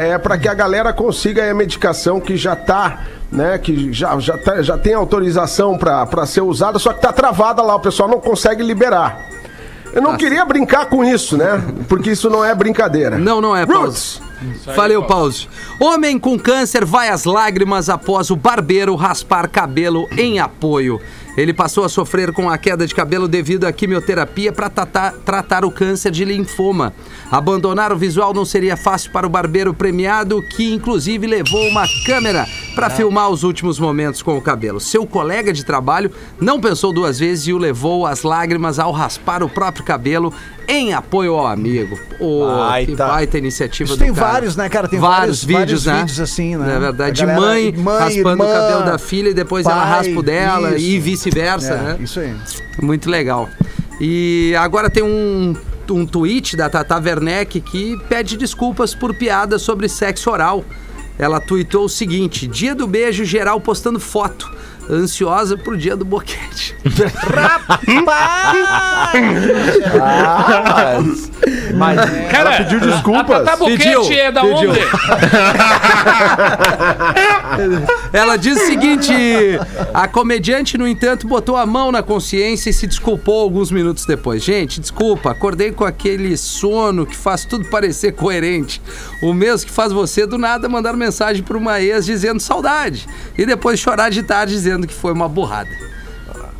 é, 0.04 0.10
é, 0.10 0.18
para 0.18 0.38
que 0.38 0.50
a 0.50 0.54
galera 0.54 0.92
consiga 0.92 1.50
a 1.50 1.54
medicação 1.54 2.20
que 2.20 2.36
já 2.36 2.58
tá, 2.58 3.04
né, 3.32 3.58
que 3.58 3.94
já, 3.94 4.20
já, 4.20 4.38
tá- 4.38 4.62
já 4.62 4.78
tem 4.78 4.94
autorização 4.94 5.78
para 5.78 6.26
ser 6.26 6.42
usada, 6.42 6.78
só 6.78 6.92
que 6.92 7.02
tá 7.02 7.14
travada 7.14 7.62
lá, 7.62 7.76
o 7.76 7.80
pessoal 7.80 8.10
não 8.10 8.20
consegue 8.20 8.62
liberar. 8.62 9.18
Eu 9.94 10.02
não 10.02 10.18
queria 10.18 10.46
brincar 10.46 10.88
com 10.88 11.04
isso, 11.04 11.38
né? 11.38 11.62
Porque 11.88 12.12
isso 12.12 12.30
não 12.30 12.44
é 12.44 12.54
brincadeira. 12.54 13.18
Não, 13.18 13.42
não 13.42 13.56
é, 13.56 13.66
pause. 13.66 14.20
Valeu, 14.76 15.04
pause. 15.04 15.48
Homem 15.80 16.18
com 16.18 16.38
câncer 16.40 16.86
vai 16.86 17.10
às 17.10 17.26
lágrimas 17.26 17.90
após 17.90 18.30
o 18.30 18.36
barbeiro 18.36 18.96
raspar 18.96 19.50
cabelo 19.50 20.08
em 20.18 20.40
apoio. 20.40 21.02
Ele 21.40 21.54
passou 21.54 21.86
a 21.86 21.90
sofrer 21.90 22.34
com 22.34 22.50
a 22.50 22.58
queda 22.58 22.86
de 22.86 22.94
cabelo 22.94 23.26
devido 23.26 23.64
à 23.64 23.72
quimioterapia 23.72 24.52
para 24.52 24.70
tratar, 24.70 25.14
tratar 25.24 25.64
o 25.64 25.72
câncer 25.72 26.12
de 26.12 26.26
linfoma. 26.26 26.94
Abandonar 27.32 27.94
o 27.94 27.98
visual 27.98 28.34
não 28.34 28.44
seria 28.44 28.76
fácil 28.76 29.10
para 29.12 29.26
o 29.26 29.30
barbeiro 29.30 29.74
premiado, 29.74 30.42
que 30.42 30.74
inclusive 30.74 31.26
levou 31.26 31.66
uma 31.70 31.86
câmera 32.06 32.46
para 32.76 32.90
filmar 32.90 33.30
os 33.30 33.44
últimos 33.44 33.80
momentos 33.80 34.22
com 34.22 34.38
o 34.38 34.42
cabelo. 34.42 34.82
Seu 34.82 35.06
colega 35.06 35.54
de 35.54 35.64
trabalho 35.64 36.12
não 36.42 36.60
pensou 36.60 36.92
duas 36.92 37.20
vezes 37.20 37.48
e 37.48 37.54
o 37.54 37.58
levou 37.58 38.06
às 38.06 38.24
lágrimas 38.24 38.78
ao 38.78 38.92
raspar 38.92 39.42
o 39.42 39.48
próprio 39.48 39.86
cabelo 39.86 40.34
em 40.72 40.94
apoio 40.94 41.34
ao 41.34 41.48
amigo. 41.48 42.00
Ô, 42.20 42.42
que 42.46 42.56
Baita. 42.96 43.08
baita 43.08 43.38
iniciativa 43.38 43.90
Isso 43.90 43.98
do 43.98 44.00
tem 44.06 44.14
cara. 44.14 44.28
vários, 44.32 44.56
né, 44.56 44.70
cara? 44.70 44.88
Tem 44.88 45.00
vários, 45.00 45.44
vários- 45.44 45.44
vídeos, 45.44 45.84
vários 45.84 45.86
né? 45.86 46.00
vídeos 46.00 46.20
assim, 46.20 46.56
né? 46.56 46.66
Na 46.74 46.80
verdade, 46.80 47.24
A 47.24 47.26
de 47.26 47.34
mãe, 47.40 47.74
mãe, 47.76 47.98
raspando 48.00 48.30
irmã, 48.30 48.46
o 48.46 48.54
cabelo 48.54 48.86
da 48.86 48.98
filha 49.00 49.30
e 49.30 49.34
depois 49.34 49.66
ela 49.66 49.76
pai, 49.82 49.90
raspa 49.90 50.20
o 50.20 50.24
dela 50.24 50.76
isso. 50.78 50.86
e 50.86 51.00
vice-versa, 51.00 51.74
É, 51.74 51.78
né? 51.78 51.98
Isso 52.00 52.20
aí. 52.20 52.34
Muito 52.82 53.10
legal. 53.10 53.50
E 54.00 54.54
agora 54.58 54.90
tem 54.90 55.04
um, 55.04 55.56
um 55.90 56.06
tweet 56.06 56.56
da 56.56 56.70
Tata 56.70 56.98
Werneck 57.00 57.60
que 57.62 57.98
pede 58.08 58.38
desculpas 58.38 58.94
por 58.94 59.14
piada 59.16 59.58
sobre 59.60 59.90
sexo 59.90 60.30
oral. 60.30 60.64
Ela 61.18 61.40
tweetou 61.40 61.86
o 61.86 61.90
seguinte: 61.90 62.48
Dia 62.48 62.74
do 62.74 62.88
beijo 62.88 63.26
geral 63.26 63.60
postando 63.60 64.00
foto. 64.00 64.50
Ansiosa 64.90 65.56
pro 65.56 65.78
dia 65.78 65.96
do 65.96 66.04
boquete. 66.06 66.76
Ah, 70.02 71.00
mas, 71.76 71.76
mas 71.76 72.30
Cara, 72.30 72.58
pediu 72.58 72.80
desculpas. 72.80 73.48
A 73.48 73.56
Boquete 73.56 73.84
Pediu, 73.84 74.12
é 74.14 74.32
da 74.32 74.42
pediu. 74.42 74.72
onde? 74.72 74.80
Ela 78.12 78.38
diz 78.38 78.62
o 78.62 78.66
seguinte: 78.66 79.14
a 79.94 80.08
comediante, 80.08 80.78
no 80.78 80.88
entanto, 80.88 81.28
botou 81.28 81.56
a 81.56 81.66
mão 81.66 81.92
na 81.92 82.02
consciência 82.02 82.70
e 82.70 82.74
se 82.74 82.88
desculpou 82.88 83.42
alguns 83.42 83.72
minutos 83.72 84.06
depois. 84.06 84.44
Gente, 84.44 84.80
desculpa, 84.80 85.32
acordei 85.32 85.72
com 85.72 85.86
aquele 85.86 86.36
sono 86.38 87.06
que 87.06 87.16
faz 87.16 87.46
tudo 87.46 87.70
parecer 87.70 88.14
coerente. 88.14 88.82
O 89.22 89.34
mesmo 89.34 89.68
que 89.68 89.74
faz 89.74 89.92
você 89.92 90.26
do 90.26 90.38
nada 90.38 90.70
mandar 90.70 90.96
mensagem 90.96 91.44
para 91.44 91.58
uma 91.58 91.82
ex 91.82 92.06
dizendo 92.06 92.40
saudade 92.40 93.08
e 93.38 93.46
depois 93.46 93.80
chorar 93.80 94.10
de 94.10 94.24
tarde 94.24 94.54
dizendo 94.54 94.79
que 94.88 94.94
foi 94.94 95.12
uma 95.14 95.28
burrada. 95.30 95.70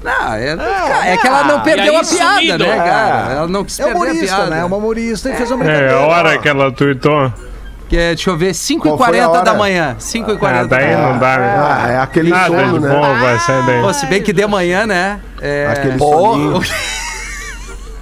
Não, 0.02 0.34
é, 0.34 0.56
é 1.14 1.18
que 1.18 1.28
ela 1.28 1.44
não 1.44 1.60
perdeu 1.60 1.98
a 1.98 2.02
piada, 2.04 2.36
sumido. 2.36 2.58
né, 2.66 2.76
cara? 2.78 3.34
Ela 3.34 3.48
não 3.50 3.66
quis 3.66 3.78
É 3.80 3.84
perder 3.84 3.98
a 3.98 4.02
humorista, 4.02 4.36
piada. 4.38 4.50
né? 4.50 4.60
É 4.62 4.66
uma 4.66 4.78
humorista 4.78 5.30
e 5.30 5.36
fez 5.36 5.52
uma 5.52 5.64
É, 5.64 5.68
brincadeira. 5.68 5.96
a 5.98 6.08
hora 6.08 6.38
que 6.38 6.48
ela 6.48 6.72
tweetou. 6.72 7.34
Que 7.90 7.98
é, 7.98 8.08
deixa 8.10 8.30
eu 8.30 8.38
ver, 8.38 8.54
Qual 8.80 8.98
foi 8.98 9.20
a 9.20 9.28
5h40 9.28 9.44
da 9.44 9.54
manhã. 9.56 9.96
5h40 10.00 10.40
Ah, 10.44 10.52
da 10.52 10.64
daí 10.64 10.96
manhã. 10.96 11.02
não 11.12 11.18
dá, 11.20 11.38
né? 11.38 11.56
Ah, 11.58 11.92
é 11.92 11.98
aquele 12.00 12.30
Nada 12.30 12.46
sono, 12.48 12.80
de 12.80 12.86
né? 12.86 12.94
bom, 12.96 13.02
vai 13.20 13.40
sair 13.40 13.66
daí. 13.66 13.82
Pô, 13.82 13.94
se 13.94 14.06
bem 14.06 14.22
que 14.22 14.32
de 14.32 14.48
manhã, 14.48 14.86
né? 14.86 15.20
É... 15.42 15.68
Aquele 15.70 15.98
soninho. 16.00 16.62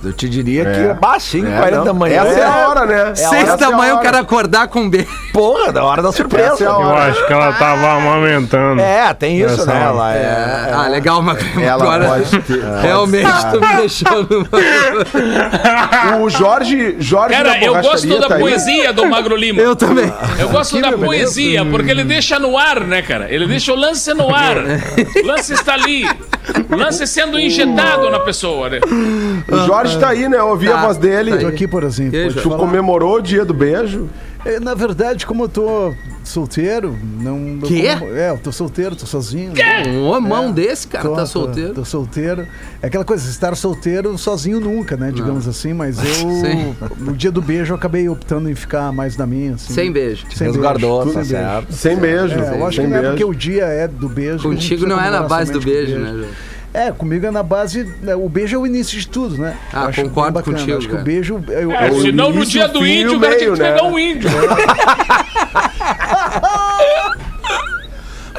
eu 0.08 0.14
te 0.14 0.28
diria 0.30 0.64
É. 0.64 0.72
que 0.94 1.00
baixinho, 1.00 1.48
É, 1.52 1.58
40 1.58 1.78
não. 1.78 1.84
da 1.86 1.94
manhã. 1.94 2.22
Essa 2.24 2.40
é 2.40 2.44
a 2.46 2.68
hora, 2.68 2.86
né? 2.86 3.16
Seis 3.16 3.44
Essa 3.44 3.58
da 3.58 3.66
é 3.68 3.70
manhã 3.70 3.94
o 3.94 3.98
hora. 3.98 4.06
cara 4.06 4.20
acordar 4.20 4.68
com 4.68 4.90
beijo. 4.90 5.08
Porra, 5.34 5.72
da 5.72 5.84
hora 5.84 6.02
da 6.02 6.12
surpresa. 6.12 6.54
Essa 6.54 6.64
é 6.64 6.68
a 6.68 6.70
Eu 6.72 6.76
hora. 6.78 7.12
acho 7.12 7.28
que 7.28 7.34
ela 7.34 7.54
tava 7.54 7.92
amamentando. 7.94 8.82
É, 8.82 9.14
tem 9.14 9.38
isso, 9.40 9.54
Essa 9.62 9.66
né? 9.66 9.74
hora. 9.80 9.86
Ela 9.90 10.16
é, 10.16 10.74
Ah, 10.74 10.88
legal, 10.88 11.22
mas 11.22 11.38
Ela 11.58 11.74
agora 11.84 12.06
pode 12.08 12.40
ter. 12.42 12.62
realmente 12.82 13.30
tu 13.52 13.60
me 13.62 13.76
deixou 13.78 14.28
numa... 14.30 14.48
O 16.24 16.30
Jorge, 16.30 16.96
Jorge 17.00 17.36
Cara, 17.36 17.64
eu 17.64 17.74
gosto 17.82 18.08
da 18.20 18.28
tá 18.28 18.36
aí. 18.36 18.42
poesia 18.42 18.94
do 18.94 19.06
Magro 19.06 19.36
Lima. 19.36 19.62
Eu 19.62 19.76
também. 19.76 20.12
Eu 20.40 20.50
gosto 20.50 20.80
da 20.82 20.92
poesia, 20.94 21.66
porque 21.66 21.92
ele 21.92 22.04
deixa 22.04 22.40
no 22.40 22.58
ar, 22.58 22.82
né, 22.82 23.02
cara? 23.02 23.28
Ele 23.32 23.48
deixa 23.48 23.72
o 23.72 23.76
lance 23.76 24.14
no 24.14 24.34
ar. 24.34 24.58
O 24.58 25.26
lance 25.26 25.54
está 25.54 25.74
ali. 25.74 26.06
O 26.70 26.76
lance 26.76 27.06
sendo 27.06 27.40
injetado 27.40 28.10
na 28.10 28.20
pessoa, 28.20 28.70
né? 28.70 28.80
O 29.52 29.58
Jorge 29.66 29.94
tá 30.00 30.10
aí, 30.10 30.28
né? 30.30 30.38
Eu 30.38 30.48
ouvi 30.48 30.68
Tá, 30.68 30.80
a 30.82 30.86
voz 30.86 30.98
dele. 30.98 31.32
tá. 31.32 31.38
Tô 31.40 31.48
aqui, 31.48 31.68
por 31.68 31.84
exemplo. 31.84 32.12
Queijo. 32.12 32.36
Tu 32.42 32.50
falar. 32.50 32.58
comemorou 32.58 33.16
o 33.18 33.22
dia 33.22 33.44
do 33.46 33.54
beijo? 33.54 34.08
É, 34.46 34.60
Na 34.60 34.74
verdade, 34.74 35.26
como 35.26 35.44
eu 35.46 35.50
tô 35.50 35.94
solteiro, 36.24 36.98
não. 37.22 37.60
eu 37.62 37.68
Quê? 37.68 37.96
como- 38.00 38.12
é, 38.16 38.30
eu 38.30 38.38
tô 38.38 38.52
solteiro, 38.52 38.96
tô 38.96 39.06
sozinho. 39.06 39.52
né? 39.54 39.84
Um 39.88 40.06
homão 40.08 40.52
desse, 40.52 40.88
cara, 40.88 41.04
Tô- 41.04 41.16
tá 41.16 41.22
tô- 41.22 41.28
solteiro. 41.28 41.74
Tô, 41.74 41.84
solteiro. 41.86 42.48
É 42.82 42.88
aquela 42.88 43.04
coisa, 43.04 43.30
estar 43.30 43.56
solteiro 43.56 44.18
sozinho 44.18 44.60
nunca, 44.60 44.96
né? 44.96 45.12
Digamos 45.14 45.48
assim, 45.48 45.74
mas 45.74 45.98
eu. 46.00 46.06
Sim. 46.30 46.76
No 46.98 47.14
dia 47.14 47.32
do 47.32 47.42
beijo 47.42 47.74
eu 47.74 47.76
acabei 47.78 48.08
optando 48.08 48.50
em 48.50 48.56
ficar 48.56 48.92
mais 48.94 49.18
na 49.18 49.26
minha. 49.26 49.56
Assim, 49.56 49.74
Sem 49.74 49.92
beijo. 49.92 50.26
Sem 50.34 50.48
Resguardou, 50.48 51.04
beijo, 51.04 51.18
tá 51.18 51.24
sem 51.26 51.34
beijo. 51.34 51.50
certo. 51.52 51.74
Sem 51.74 51.96
beijo. 51.98 52.40
É, 52.40 52.60
eu 52.60 52.66
acho 52.68 52.76
sem 52.78 52.86
que 52.86 52.92
não 52.92 52.98
é 52.98 53.02
beijo. 53.02 53.14
porque 53.18 53.26
o 53.26 53.34
dia 53.34 53.66
é 53.66 53.88
do 53.88 54.08
beijo. 54.08 54.38
que 54.38 54.44
Contigo 54.44 54.86
não 54.86 55.02
é 55.02 55.10
na 55.10 55.24
base 55.24 55.52
do 55.52 55.60
com 55.60 55.66
beijo, 55.66 55.98
né, 55.98 56.10
Jorge? 56.14 56.30
É, 56.78 56.92
comigo 56.92 57.26
é 57.26 57.32
na 57.32 57.42
base. 57.42 57.84
né, 58.02 58.16
O 58.16 58.30
beijo 58.30 58.56
é 58.56 58.60
o 58.60 58.66
início 58.68 59.00
de 59.00 59.08
tudo, 59.08 59.38
né? 59.38 59.58
Ah, 59.74 59.84
Eu 59.84 59.88
acho 59.90 60.04
concordo 60.04 60.44
contigo, 60.44 60.78
Acho 60.78 60.88
que 60.88 60.96
o 60.96 61.02
beijo. 61.04 61.44
Eu, 61.48 61.72
É, 61.72 61.90
eu- 61.90 62.02
senão 62.02 62.32
no 62.32 62.46
dia 62.46 62.68
do 62.68 62.80
fim 62.82 63.02
índio 63.02 63.18
o 63.18 63.20
cara 63.20 63.36
tinha 63.38 63.52
que 63.52 63.58
pegar 63.58 63.76
né? 63.76 63.82
um 63.82 63.98
índio. 64.00 64.30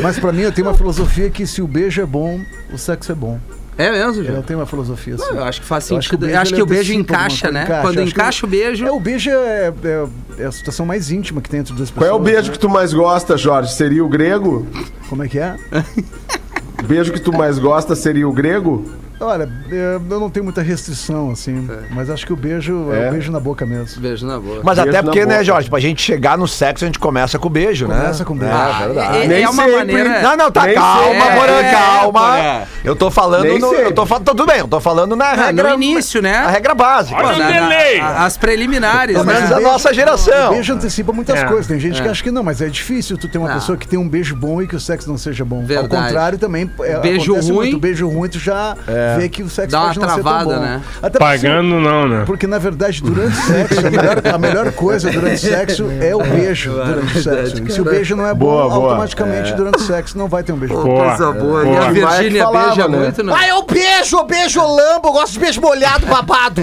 Mas 0.01 0.19
pra 0.19 0.33
mim 0.33 0.43
eu 0.43 0.53
tenho 0.53 0.69
uma 0.69 0.75
filosofia 0.77 1.29
que 1.29 1.47
se 1.47 1.61
o 1.61 1.67
beijo 1.67 2.01
é 2.01 2.07
bom, 2.07 2.41
o 2.73 2.79
sexo 2.79 3.11
é 3.11 3.15
bom. 3.15 3.39
É 3.77 3.91
mesmo, 3.93 4.23
Eu 4.23 4.27
Jorge? 4.27 4.43
tenho 4.43 4.59
uma 4.59 4.67
filosofia 4.67 5.15
assim. 5.15 5.25
Eu 5.37 5.45
acho 5.45 5.61
que 5.61 5.67
faz 5.67 5.89
Eu 5.91 5.99
acho 5.99 6.09
que 6.09 6.15
o 6.17 6.19
sentido. 6.19 6.31
Eu 6.31 6.37
beijo, 6.41 6.55
que 6.55 6.63
o 6.63 6.67
beijo 6.67 6.93
encaixa, 6.95 7.51
né? 7.51 7.63
encaixa. 7.65 7.83
Quando 7.83 8.01
encaixa 8.03 8.47
o 8.47 8.49
beijo. 8.49 8.87
É, 8.87 8.91
o 8.91 8.99
beijo 9.01 9.31
é, 9.31 9.73
é- 9.85 10.07
é 10.43 10.45
a 10.47 10.53
situação 10.53 10.85
mais 10.87 11.11
íntima 11.13 11.41
que 11.41 11.49
tem 11.49 11.61
entre 11.61 11.73
duas 11.75 11.89
Qual 11.91 12.01
pessoas. 12.03 12.19
é 12.19 12.21
o 12.21 12.25
beijo 12.25 12.49
né? 12.49 12.53
que 12.53 12.59
tu 12.59 12.69
mais 12.69 12.93
gosta, 12.93 13.37
Jorge? 13.37 13.73
Seria 13.75 14.05
o 14.05 14.09
grego? 14.09 14.67
Como 15.09 15.23
é 15.25 15.29
que 15.29 15.39
é? 15.39 15.57
Beijo 16.85 17.13
que 17.13 17.21
tu 17.21 17.33
mais 17.33 17.59
gosta 17.59 17.95
seria 17.95 18.29
o 18.29 18.33
grego? 18.33 18.85
Olha, 19.21 19.49
é, 19.71 19.97
eu 20.11 20.21
não 20.21 20.31
tenho 20.31 20.45
muita 20.45 20.63
restrição, 20.63 21.31
assim, 21.31 21.69
mas 21.91 22.09
acho 22.09 22.25
que 22.25 22.33
o 22.33 22.37
beijo 22.37 22.93
é, 22.93 23.07
É? 23.07 23.09
o 23.09 23.13
beijo 23.13 23.33
na 23.33 23.41
boca 23.41 23.67
mesmo. 23.67 24.01
Beijo 24.01 24.25
na 24.27 24.39
boca. 24.39 24.61
Mas 24.63 24.77
Beijo 24.79 24.91
até 24.91 25.03
porque, 25.03 25.27
né. 25.27 25.43
Jorge, 25.43 25.69
pra 25.69 25.81
gente 25.81 26.01
chegar 26.01 26.39
no 26.39 26.47
sexo, 26.47 26.85
a 26.85 26.87
gente 26.87 26.99
começa 27.01 27.39
com 27.39 27.49
o 27.49 27.51
beijo, 27.51 27.89
né? 27.89 27.97
Começa 27.99 28.25
com 28.25 28.37
beijo. 28.37 28.55
É, 28.55 28.85
verdade. 28.87 29.17
é, 29.19 29.25
é 29.25 29.27
Nem 29.27 29.45
uma 29.47 29.53
sempre. 29.65 29.77
maneira. 29.77 30.23
Não, 30.23 30.37
não, 30.37 30.51
tá, 30.53 30.67
Nem 30.67 30.75
calma, 30.75 31.21
sempre. 31.25 31.41
Porã, 31.41 31.53
É, 31.53 31.73
calma. 31.73 32.63
Eu 32.85 32.95
tô 32.97 33.11
falando 33.11 33.43
Nem 33.45 33.59
no. 33.59 33.71
sempre. 33.71 33.85
Eu 33.87 33.93
tô 33.93 34.07
falando. 34.07 34.25
Tudo 34.25 34.47
bem, 34.47 34.59
eu 34.59 34.69
tô 34.69 34.81
falando 34.81 35.17
na 35.17 35.27
Ah, 35.27 35.35
regra. 35.47 35.69
no 35.77 35.83
início, 35.83 36.23
né? 36.23 36.37
A 36.37 36.49
regra 36.51 36.75
básica. 36.75 37.17
Olha 37.19 37.27
Na- 37.29 37.35
o 37.35 37.39
na- 37.39 37.61
delay. 37.61 38.01
a- 38.01 38.25
as 38.25 38.37
preliminares, 38.37 39.15
Pelo 39.17 39.27
menos 39.27 39.51
né? 39.51 39.57
a 39.57 39.61
nossa 39.61 39.93
geração. 39.93 40.49
O 40.49 40.55
beijo 40.55 40.73
antecipa 40.75 41.13
muitas 41.13 41.41
É. 41.41 41.45
coisas. 41.45 41.67
Tem 41.67 41.81
gente 41.81 42.01
que 42.01 42.07
É. 42.07 42.11
acha 42.11 42.23
que 42.23 42.31
não, 42.31 42.43
mas 42.45 42.61
é 42.61 42.69
difícil 42.69 43.19
tu 43.19 43.27
ter 43.29 43.39
uma 43.39 43.49
Não. 43.49 43.55
pessoa 43.57 43.77
que 43.77 43.87
tem 43.89 43.99
um 43.99 44.09
beijo 44.09 44.37
bom 44.37 44.63
e 44.63 44.67
que 44.69 44.77
o 44.77 44.81
sexo 44.81 45.09
não 45.09 45.19
seja 45.19 45.45
bom. 45.45 45.65
Verdade. 45.65 45.97
Ao 45.97 46.03
contrário, 46.03 46.39
também 46.39 46.71
é, 46.83 46.99
Beijo 47.01 47.35
ruim- 47.35 47.53
muito. 47.53 47.79
Beijo 47.81 48.09
ruim, 48.09 48.29
tu 48.29 48.39
já 48.39 48.77
vê 49.17 49.29
que 49.29 49.43
o 49.43 49.49
sexo 49.49 49.71
Dá 49.73 49.79
uma 49.81 49.87
pode 49.89 49.99
não 50.01 50.09
ser 50.09 50.15
tão 50.15 50.23
travada, 50.23 50.55
bom. 50.55 50.61
né? 50.61 50.81
Até 51.03 51.19
porque- 51.19 51.25
Pagando 51.25 51.81
não, 51.81 52.09
né? 52.09 52.23
Porque, 52.27 52.47
na 52.47 52.59
verdade, 52.59 53.03
durante 53.03 53.37
o 53.39 53.43
sexo, 53.43 53.79
a 53.87 53.91
melhor, 53.91 54.23
a 54.35 54.39
melhor 54.39 54.73
coisa 54.73 55.11
durante 55.11 55.35
o 55.37 55.39
sexo 55.39 55.87
é 56.01 56.15
o 56.15 56.23
beijo 56.23 56.73
durante 56.73 57.19
o 57.19 57.23
sexo. 57.23 57.71
Se 57.71 57.81
o 57.81 57.85
beijo 57.85 58.17
não 58.17 58.27
é 58.27 58.35
bom, 58.35 58.47
Boa, 58.47 58.69
boa. 58.69 58.85
automaticamente 58.91 59.53
durante 59.55 59.77
o 59.79 59.81
sexo 59.83 60.17
não 60.19 60.29
vai 60.29 60.43
ter 60.43 60.53
um 60.53 60.57
beijo 60.57 60.75
bom. 60.75 60.83
Boa. 60.83 61.09
Coisa 61.17 61.33
boa. 61.33 61.63
E 61.63 61.65
Boa. 61.67 61.87
a 61.87 61.91
Virgínia 61.91 62.45
falava, 62.45 62.67
beija 62.69 62.89
né? 62.89 62.99
muito, 62.99 63.23
não? 63.23 63.35
Ah, 63.35 63.49
eu 63.49 63.63
beijo, 63.65 64.23
beijo 64.25 64.61
lambo, 64.61 65.09
eu 65.09 65.13
gosto 65.13 65.33
de 65.33 65.39
beijo 65.39 65.61
molhado, 65.61 66.07
babado. 66.07 66.63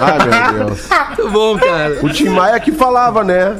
Ai, 0.00 0.52
meu 0.54 0.64
Deus. 0.66 0.80
Muito 1.18 1.30
bom, 1.30 1.58
cara. 1.58 1.98
O 2.02 2.08
Tim 2.10 2.28
Maia 2.28 2.58
que 2.60 2.72
falava, 2.72 3.24
né? 3.24 3.54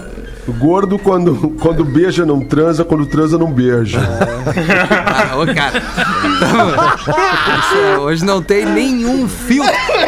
Gordo, 0.52 0.98
quando, 0.98 1.54
quando 1.60 1.84
beija, 1.84 2.24
não 2.24 2.40
transa, 2.40 2.84
quando 2.84 3.06
transa, 3.06 3.38
não 3.38 3.52
beija. 3.52 3.98
Ah, 4.00 5.36
ô, 5.36 5.46
cara. 5.54 5.82
Isso 7.58 7.76
é, 7.76 7.98
hoje 7.98 8.24
não 8.24 8.42
tem 8.42 8.64
nenhum 8.64 9.28
fio. 9.28 9.64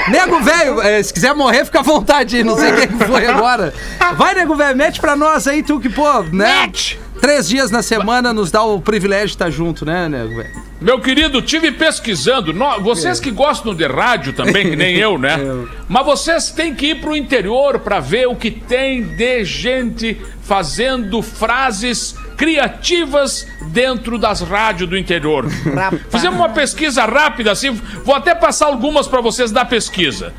Nego 0.09 0.41
velho, 0.41 0.81
eh, 0.81 1.03
se 1.03 1.13
quiser 1.13 1.35
morrer, 1.35 1.65
fica 1.65 1.81
à 1.81 1.83
vontade. 1.83 2.43
Não 2.43 2.57
sei 2.57 2.73
quem 2.73 2.89
que 2.89 3.05
foi 3.05 3.27
agora. 3.27 3.73
Vai, 4.17 4.35
nego 4.35 4.55
velho, 4.55 4.77
mete 4.77 5.01
pra 5.01 5.15
nós 5.17 5.47
aí, 5.47 5.63
tu 5.63 5.79
que, 5.81 5.89
pô, 5.89 6.23
né? 6.33 6.63
Mete! 6.63 6.99
Três 7.21 7.49
dias 7.49 7.71
na 7.71 7.83
semana 7.83 8.33
nos 8.33 8.51
dá 8.51 8.63
o 8.63 8.81
privilégio 8.81 9.27
de 9.29 9.33
estar 9.35 9.51
junto, 9.51 9.85
né, 9.85 10.09
nego 10.09 10.37
velho? 10.37 10.51
Meu 10.81 10.99
querido, 11.01 11.43
tive 11.43 11.71
pesquisando. 11.73 12.53
no- 12.55 12.81
vocês 12.81 13.21
que 13.21 13.31
gostam 13.31 13.75
de 13.75 13.87
rádio 13.87 14.33
também, 14.33 14.71
que 14.71 14.77
nem 14.77 14.97
eu, 14.97 15.19
né? 15.19 15.37
Mas 15.87 16.07
vocês 16.07 16.51
têm 16.51 16.75
que 16.75 16.87
ir 16.93 17.01
pro 17.01 17.15
interior 17.15 17.79
pra 17.81 18.01
ver 18.01 18.27
o 18.27 18.35
que 18.35 18.51
tem 18.51 19.03
de 19.03 19.45
gente 19.45 20.19
fazendo 20.43 21.21
frases 21.21 22.15
criativas 22.39 23.47
dentro 23.69 24.19
das 24.19 24.41
rádios 24.41 24.89
do 24.89 24.97
interior. 24.97 25.47
Fizemos 26.11 26.39
uma 26.39 26.49
pesquisa 26.49 27.05
rápida, 27.05 27.53
assim, 27.53 27.71
vou 28.03 28.15
até 28.15 28.35
passar 28.35 28.67
algumas 28.67 29.07
para 29.07 29.21
vocês 29.21 29.51
da 29.53 29.65
pesquisa. 29.65 30.33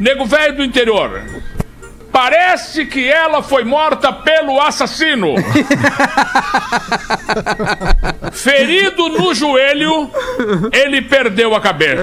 Nego 0.00 0.24
velho 0.26 0.56
do 0.56 0.64
interior. 0.64 1.22
Parece 2.12 2.86
que 2.86 3.06
ela 3.06 3.42
foi 3.42 3.64
morta 3.64 4.12
pelo 4.12 4.60
assassino. 4.60 5.34
Ferido 8.32 9.08
no 9.08 9.34
joelho, 9.34 10.10
ele 10.72 11.02
perdeu 11.02 11.54
a 11.54 11.60
cabeça. 11.60 12.02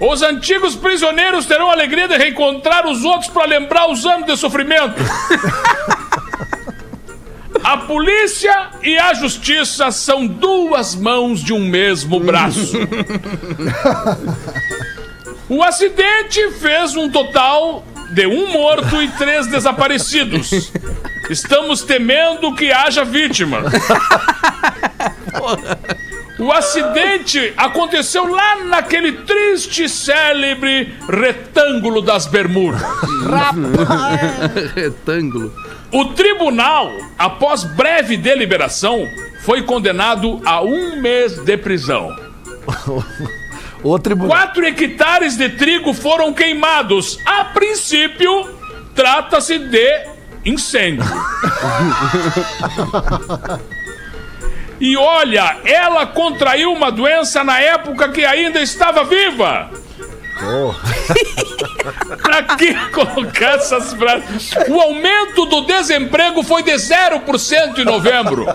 Os 0.00 0.22
antigos 0.22 0.74
prisioneiros 0.74 1.46
terão 1.46 1.70
a 1.70 1.72
alegria 1.72 2.08
de 2.08 2.16
reencontrar 2.16 2.86
os 2.86 3.04
outros 3.04 3.30
para 3.30 3.46
lembrar 3.46 3.90
os 3.90 4.04
anos 4.04 4.26
de 4.26 4.36
sofrimento. 4.36 4.94
A 7.64 7.78
polícia 7.78 8.68
e 8.82 8.96
a 8.96 9.14
justiça 9.14 9.90
são 9.90 10.26
duas 10.26 10.94
mãos 10.94 11.42
de 11.42 11.52
um 11.52 11.60
mesmo 11.60 12.20
braço. 12.20 12.78
O 15.48 15.62
acidente 15.62 16.50
fez 16.52 16.96
um 16.96 17.08
total 17.08 17.84
de 18.10 18.26
um 18.26 18.52
morto 18.52 19.00
e 19.02 19.08
três 19.12 19.46
desaparecidos. 19.46 20.72
Estamos 21.30 21.82
temendo 21.82 22.54
que 22.54 22.72
haja 22.72 23.04
vítima. 23.04 23.62
O 26.38 26.52
acidente 26.52 27.54
aconteceu 27.56 28.26
lá 28.26 28.64
naquele 28.64 29.12
triste 29.12 29.84
e 29.84 29.88
célebre 29.88 30.94
retângulo 31.08 32.02
das 32.02 32.26
Bermudas. 32.26 32.82
Retângulo. 34.74 35.52
O 35.90 36.06
tribunal, 36.06 36.92
após 37.18 37.64
breve 37.64 38.16
deliberação, 38.16 39.08
foi 39.40 39.62
condenado 39.62 40.42
a 40.44 40.60
um 40.60 41.00
mês 41.00 41.38
de 41.38 41.56
prisão. 41.56 42.14
O 43.86 43.98
tribunal. 44.00 44.36
Quatro 44.36 44.66
hectares 44.66 45.36
de 45.36 45.48
trigo 45.50 45.94
foram 45.94 46.32
queimados. 46.32 47.20
A 47.24 47.44
princípio, 47.44 48.52
trata-se 48.96 49.58
de 49.58 50.06
incêndio. 50.44 51.04
E 54.78 54.94
olha, 54.94 55.56
ela 55.64 56.06
contraiu 56.06 56.70
uma 56.70 56.92
doença 56.92 57.42
na 57.42 57.58
época 57.58 58.10
que 58.10 58.22
ainda 58.22 58.60
estava 58.60 59.04
viva. 59.04 59.70
pra 62.22 62.42
que 62.42 62.74
colocar 62.90 63.56
essas 63.56 63.92
frases? 63.94 64.50
O 64.68 64.80
aumento 64.80 65.46
do 65.46 65.62
desemprego 65.62 66.42
foi 66.42 66.62
de 66.62 66.72
0% 66.72 67.78
em 67.78 67.84
novembro. 67.84 68.46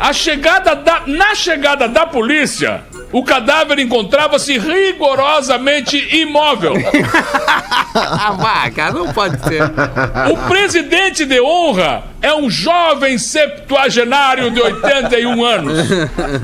A 0.00 0.12
chegada 0.12 0.74
da, 0.74 1.02
na 1.06 1.34
chegada 1.34 1.86
da 1.86 2.06
polícia, 2.06 2.82
o 3.12 3.22
cadáver 3.22 3.78
encontrava-se 3.78 4.58
rigorosamente 4.58 5.96
imóvel. 6.16 6.74
Ah, 7.92 8.36
vá, 8.38 8.70
cara, 8.70 8.92
não 8.92 9.12
pode 9.12 9.36
ser. 9.42 9.62
O 9.64 10.48
presidente 10.48 11.24
de 11.24 11.40
honra 11.40 12.04
é 12.22 12.32
um 12.32 12.48
jovem 12.48 13.18
septuagenário 13.18 14.48
de 14.52 14.60
81 14.60 15.44
anos. 15.44 15.90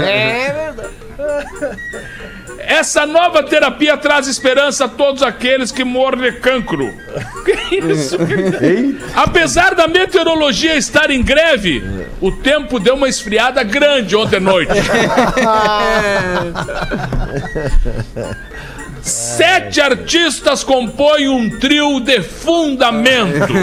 É 0.00 0.52
verdade. 0.52 0.96
Essa 2.66 3.06
nova 3.06 3.44
terapia 3.44 3.96
traz 3.96 4.26
esperança 4.26 4.86
a 4.86 4.88
todos 4.88 5.22
aqueles 5.22 5.70
que 5.70 5.84
morrem 5.84 6.32
de 6.32 6.40
cancro. 6.40 6.92
Que 7.46 7.76
isso? 7.76 8.16
Apesar 9.14 9.76
da 9.76 9.86
meteorologia 9.86 10.76
estar 10.76 11.12
em 11.12 11.22
greve, 11.22 11.80
o 12.20 12.32
tempo 12.32 12.80
deu 12.80 12.96
uma 12.96 13.08
esfriada 13.08 13.62
grande 13.62 14.16
ontem 14.16 14.38
à 14.38 14.40
noite. 14.40 14.72
Sete 19.06 19.80
artistas 19.80 20.64
compõem 20.64 21.28
um 21.28 21.48
trio 21.58 22.00
de 22.00 22.20
fundamento. 22.22 23.46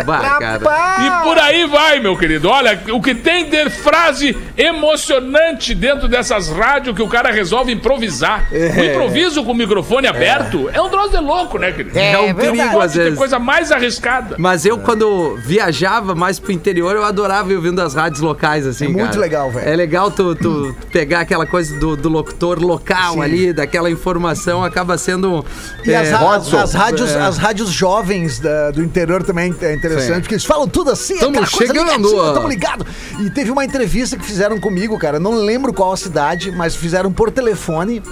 E 0.00 1.24
por 1.24 1.38
aí 1.38 1.66
vai, 1.66 2.00
meu 2.00 2.16
querido. 2.16 2.48
Olha, 2.48 2.80
o 2.92 3.00
que 3.00 3.14
tem 3.14 3.48
de 3.48 3.68
frase 3.70 4.36
emocionante 4.56 5.74
dentro 5.74 6.08
dessas 6.08 6.48
rádios 6.48 6.96
que 6.96 7.02
o 7.02 7.08
cara 7.08 7.30
resolve 7.30 7.72
improvisar. 7.72 8.48
O 8.52 8.84
improviso 8.84 9.44
com 9.44 9.52
o 9.52 9.54
microfone 9.54 10.06
aberto 10.06 10.68
é, 10.72 10.80
um 10.80 10.88
troço 10.88 11.10
de 11.10 11.18
louco, 11.18 11.58
né, 11.58 11.72
querido? 11.72 11.98
É 11.98 12.18
um 12.18 12.34
perigo, 12.34 12.80
às 12.80 12.94
vezes. 12.94 13.18
coisa 13.18 13.38
mais 13.38 13.70
arriscada. 13.70 14.36
Mas 14.38 14.64
eu, 14.64 14.78
quando 14.78 15.36
viajava 15.44 16.14
mais 16.14 16.38
pro 16.38 16.52
interior, 16.52 16.94
eu 16.96 17.04
adorava 17.04 17.52
ir 17.52 17.56
ouvindo 17.56 17.80
as 17.80 17.94
rádios 17.94 18.20
locais, 18.20 18.66
assim, 18.66 18.86
É 18.86 18.88
muito 18.88 19.06
cara. 19.08 19.20
legal, 19.20 19.50
velho. 19.50 19.68
É 19.68 19.76
legal 19.76 20.10
tu, 20.10 20.34
tu 20.34 20.74
pegar 20.92 21.20
aquela 21.20 21.46
coisa 21.46 21.78
do, 21.78 21.96
do 21.96 22.08
locutor 22.08 22.58
local 22.58 23.14
Sim. 23.14 23.22
ali, 23.22 23.52
daquela 23.52 23.90
informação, 23.90 24.64
acaba 24.70 24.96
sendo... 24.96 25.44
E 25.84 25.94
as, 25.94 26.08
é, 26.08 26.14
Rodson. 26.14 26.58
as 26.58 26.72
rádios, 26.72 27.10
É. 27.10 27.20
as 27.20 27.36
rádios 27.38 27.70
jovens 27.70 28.38
da- 28.38 28.70
do 28.70 28.82
interior 28.82 29.22
também 29.22 29.54
é 29.60 29.74
interessante, 29.74 30.14
Sim. 30.14 30.20
porque 30.20 30.34
eles 30.34 30.44
falam 30.44 30.66
tudo 30.68 30.90
assim, 30.90 31.18
coisa 31.18 31.46
chegando, 31.46 31.78
ligadinha, 32.08 32.22
ó. 32.22 32.32
tamo 32.32 32.48
ligado. 32.48 32.86
E 33.20 33.30
teve 33.30 33.50
uma 33.50 33.64
entrevista 33.64 34.16
que 34.16 34.24
fizeram 34.24 34.58
comigo, 34.58 34.98
cara, 34.98 35.18
não 35.20 35.34
lembro 35.34 35.72
qual 35.72 35.92
a 35.92 35.96
cidade, 35.96 36.50
mas 36.50 36.74
fizeram 36.74 37.12
por 37.12 37.30
telefone, 37.30 38.02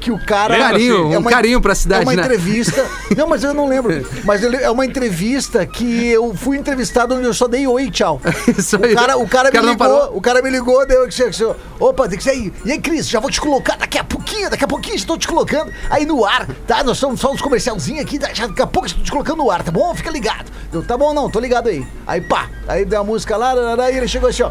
que 0.00 0.10
o 0.10 0.18
cara... 0.18 0.56
Um 0.56 0.58
carinho, 0.58 1.12
É 1.12 1.18
um 1.18 1.22
carinho 1.24 1.60
pra 1.60 1.74
cidade, 1.74 2.02
É 2.02 2.04
uma 2.04 2.14
né? 2.14 2.22
entrevista... 2.22 2.86
não, 3.16 3.28
mas 3.28 3.42
eu 3.44 3.52
não 3.52 3.68
lembro. 3.68 4.06
Mas 4.24 4.42
é 4.42 4.70
uma 4.70 4.84
entrevista 4.84 5.66
que 5.66 6.08
eu 6.08 6.34
fui 6.34 6.56
entrevistado 6.56 7.14
onde 7.14 7.26
eu 7.26 7.34
só 7.34 7.46
dei 7.48 7.66
oi 7.66 7.90
tchau. 7.90 8.20
Isso 8.56 8.76
O 8.78 8.84
aí. 8.84 8.94
cara, 8.94 9.16
o 9.16 9.28
cara 9.28 9.48
O 9.48 9.52
cara 9.52 9.62
me 9.62 9.70
ligou, 9.70 10.16
o 10.16 10.20
cara 10.20 10.42
me 10.42 10.50
ligou, 10.50 10.86
deu 10.86 11.08
opa, 11.80 12.08
tem 12.08 12.18
que 12.18 12.24
ser 12.24 12.52
E 12.64 12.72
aí, 12.72 12.78
Cris, 12.78 13.08
já 13.08 13.20
vou 13.20 13.30
te 13.30 13.40
colocar 13.40 13.76
daqui 13.76 13.98
a 13.98 14.04
pouquinho, 14.04 14.50
daqui 14.50 14.64
a 14.64 14.68
pouquinho 14.68 14.96
estou 14.96 15.16
te 15.18 15.26
colocando 15.26 15.72
aí 15.90 16.04
no 16.04 16.24
ar, 16.24 16.46
tá? 16.66 16.82
Nós 16.84 16.96
estamos 16.96 17.20
só 17.20 17.32
uns 17.32 17.40
comercialzinhos 17.40 18.02
aqui, 18.02 18.18
já 18.34 18.46
daqui 18.46 18.62
a 18.62 18.66
pouco 18.66 18.86
estou 18.86 19.02
te 19.02 19.10
colocando 19.10 19.38
no 19.38 19.50
ar, 19.50 19.62
tá 19.62 19.70
bom? 19.70 19.94
Fica 19.94 20.10
ligado. 20.10 20.50
Eu, 20.72 20.82
tá 20.82 20.96
bom, 20.96 21.12
não, 21.14 21.30
tô 21.30 21.40
ligado 21.40 21.68
aí. 21.68 21.86
Aí, 22.06 22.20
pá, 22.20 22.48
aí 22.66 22.84
deu 22.84 23.00
a 23.00 23.04
música 23.04 23.36
lá, 23.36 23.52
lá, 23.52 23.74
lá, 23.74 23.90
e 23.90 23.96
ele 23.96 24.08
chegou 24.08 24.28
assim, 24.28 24.42
ó. 24.42 24.50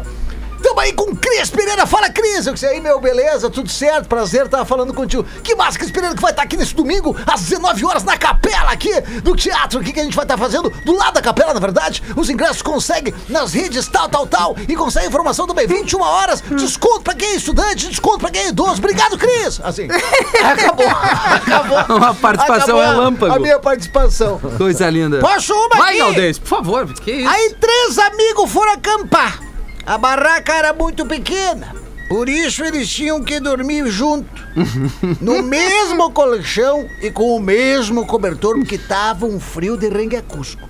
Tamo 0.62 0.80
aí 0.80 0.92
com 0.92 1.14
Cris 1.16 1.50
Pereira, 1.50 1.86
fala 1.86 2.10
Cris! 2.10 2.46
Eu 2.46 2.54
disse 2.54 2.66
aí, 2.66 2.80
meu, 2.80 3.00
beleza, 3.00 3.48
tudo 3.50 3.68
certo, 3.70 4.08
prazer 4.08 4.46
estar 4.46 4.64
falando 4.64 4.92
contigo. 4.92 5.24
Que 5.42 5.54
massa, 5.54 5.78
Cris 5.78 5.90
Pereira, 5.90 6.14
que 6.14 6.20
vai 6.22 6.30
estar 6.32 6.42
aqui 6.42 6.56
nesse 6.56 6.74
domingo, 6.74 7.16
às 7.26 7.42
19 7.42 7.84
horas, 7.84 8.04
na 8.04 8.16
capela 8.16 8.70
aqui 8.72 9.00
do 9.22 9.34
teatro. 9.36 9.80
O 9.80 9.82
que, 9.84 9.92
que 9.92 10.00
a 10.00 10.04
gente 10.04 10.16
vai 10.16 10.24
estar 10.24 10.36
fazendo? 10.36 10.70
Do 10.84 10.96
lado 10.96 11.14
da 11.14 11.22
capela, 11.22 11.54
na 11.54 11.60
verdade. 11.60 12.02
Os 12.16 12.28
ingressos 12.28 12.62
consegue 12.62 13.14
nas 13.28 13.52
redes 13.52 13.86
tal, 13.88 14.08
tal, 14.08 14.26
tal. 14.26 14.56
E 14.68 14.74
consegue 14.76 15.06
informação 15.06 15.46
também, 15.46 15.66
21 15.66 16.00
horas. 16.00 16.40
Desconto 16.40 17.02
pra 17.02 17.14
quem 17.14 17.28
é 17.30 17.34
estudante, 17.36 17.88
desconto 17.88 18.18
pra 18.18 18.30
quem 18.30 18.42
é 18.42 18.48
idoso. 18.48 18.78
Obrigado, 18.78 19.16
Cris! 19.18 19.60
Assim. 19.62 19.88
Acabou. 20.42 20.86
Acabou. 20.88 21.96
Uma 21.96 22.14
participação 22.14 22.78
Acabou 22.78 22.80
a- 22.82 22.86
relâmpago. 22.88 23.34
A 23.34 23.38
minha 23.38 23.58
participação. 23.58 24.38
Coisa 24.56 24.88
linda. 24.90 25.18
Posso 25.20 25.52
uma 25.54 25.76
Vai, 25.76 25.90
aqui? 25.90 25.98
Galdês, 25.98 26.38
por 26.38 26.48
favor. 26.48 26.86
Que 26.94 27.12
isso? 27.12 27.28
Aí 27.28 27.54
três 27.60 27.98
amigos 27.98 28.50
foram 28.50 28.72
acampar. 28.72 29.40
A 29.88 29.96
barraca 29.96 30.52
era 30.52 30.74
muito 30.74 31.06
pequena. 31.06 31.74
Por 32.10 32.28
isso 32.28 32.62
eles 32.62 32.90
tinham 32.90 33.24
que 33.24 33.40
dormir 33.40 33.86
junto. 33.86 34.46
No 35.18 35.42
mesmo 35.42 36.10
colchão 36.10 36.86
e 37.00 37.10
com 37.10 37.34
o 37.34 37.40
mesmo 37.40 38.04
cobertor, 38.06 38.56
porque 38.56 38.76
tava 38.76 39.24
um 39.24 39.40
frio 39.40 39.78
de 39.78 39.88
rengue 39.88 40.20
cusco. 40.20 40.68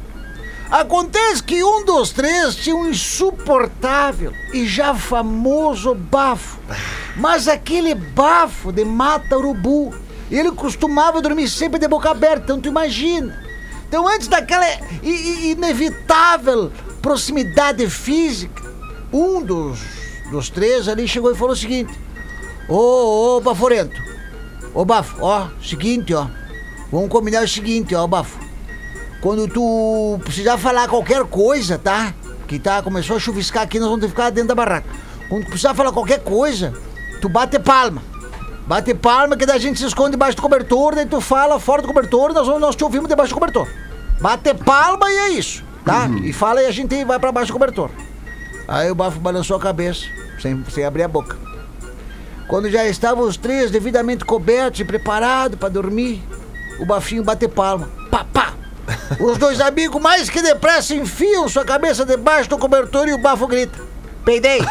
Acontece 0.70 1.42
que 1.42 1.64
um 1.64 1.85
dos 1.85 2.11
três 2.11 2.54
tinha 2.54 2.76
um 2.76 2.88
insuportável 2.88 4.33
e 4.54 4.68
já 4.68 4.94
famoso 4.94 5.96
bafo. 5.96 6.61
Mas 7.16 7.48
aquele 7.48 7.96
bafo 7.96 8.70
de 8.70 8.85
mata-urubu. 8.85 9.92
Ele 10.31 10.52
costumava 10.52 11.20
dormir 11.20 11.48
sempre 11.48 11.81
de 11.81 11.88
boca 11.88 12.11
aberta, 12.11 12.44
então 12.44 12.61
tu 12.61 12.68
imagina. 12.68 13.42
Então 13.88 14.07
antes 14.07 14.28
daquela 14.28 14.66
inevitável 15.02 16.70
proximidade 17.02 17.88
física, 17.88 18.67
um 19.12 19.42
dos, 19.42 19.81
dos 20.31 20.51
três 20.51 20.88
ali 20.88 21.07
chegou 21.09 21.31
e 21.33 21.35
falou 21.37 21.53
o 21.53 21.57
seguinte: 21.57 21.92
Ô, 22.68 23.37
ô, 23.37 23.40
Baforento, 23.40 24.01
ô 24.75 24.85
Bafo, 24.85 25.16
ó, 25.21 25.49
seguinte, 25.62 26.12
ó, 26.14 26.27
vamos 26.92 27.09
combinar 27.09 27.42
o 27.44 27.49
seguinte, 27.49 27.94
ó, 27.94 28.07
Bafo. 28.07 28.38
Quando 29.21 29.49
tu 29.49 30.18
precisar 30.25 30.57
falar 30.59 30.87
qualquer 30.88 31.25
coisa, 31.25 31.77
tá? 31.79 32.14
Que 32.47 32.59
tá, 32.59 32.83
começou 32.83 33.16
a 33.16 33.18
chuviscar 33.21 33.64
aqui, 33.64 33.79
nós 33.79 33.88
vamos 33.88 34.01
ter 34.03 34.07
que 34.07 34.12
ficar 34.12 34.31
dentro 34.31 34.49
da 34.49 34.55
barraca. 34.55 34.87
Quando 35.29 35.42
tu 35.44 35.49
precisar 35.49 35.75
falar 35.75 35.92
qualquer 35.92 36.21
coisa, 36.23 36.73
tu 37.21 37.29
bate 37.29 37.59
palma. 37.59 38.01
Bate 38.66 38.94
palma 38.94 39.37
que 39.37 39.44
daí 39.44 39.57
a 39.57 39.61
gente 39.61 39.79
se 39.79 39.87
esconde 39.87 40.12
debaixo 40.12 40.37
do 40.37 40.42
cobertor, 40.42 40.94
daí 40.94 41.07
tu 41.07 41.21
fala 41.21 41.59
fora 41.59 41.83
do 41.83 41.88
cobertor, 41.88 42.33
nós, 42.33 42.47
vamos- 42.47 42.61
nós 42.61 42.77
te 42.77 42.85
ouvimos 42.85 43.09
debaixo 43.09 43.33
do 43.33 43.35
cobertor. 43.40 43.66
Bate 44.21 44.55
palma 44.55 45.11
e 45.11 45.16
é 45.16 45.29
isso, 45.31 45.64
tá? 45.85 46.09
E 46.23 46.33
fala 46.33 46.62
e 46.62 46.66
a 46.66 46.71
gente 46.71 47.05
vai 47.05 47.18
pra 47.18 47.33
baixo 47.33 47.51
do 47.51 47.55
cobertor. 47.55 47.90
Aí 48.68 48.90
o 48.90 48.94
bafo 48.94 49.18
balançou 49.18 49.57
a 49.57 49.61
cabeça, 49.61 50.04
sem, 50.40 50.62
sem 50.66 50.85
abrir 50.85 51.02
a 51.02 51.09
boca. 51.09 51.38
Quando 52.46 52.70
já 52.70 52.87
estavam 52.87 53.24
os 53.24 53.38
três 53.38 53.70
devidamente 53.70 54.26
cobertos 54.26 54.81
e 54.81 54.85
preparados 54.85 55.59
para 55.59 55.70
dormir, 55.70 56.22
o 56.78 56.85
bafinho 56.85 57.24
bate 57.24 57.48
palma. 57.48 57.88
Pá, 58.11 58.24
pá. 58.24 58.52
Os 59.20 59.37
dois 59.37 59.61
amigos 59.61 60.00
mais 60.00 60.31
que 60.31 60.40
depressa 60.40 60.95
enfiam 60.95 61.49
sua 61.49 61.64
cabeça 61.64 62.07
debaixo 62.07 62.49
do 62.49 62.57
cobertor 62.57 63.09
e 63.09 63.12
o 63.12 63.18
bafo 63.18 63.47
grita. 63.47 63.88
Peidei. 64.29 64.59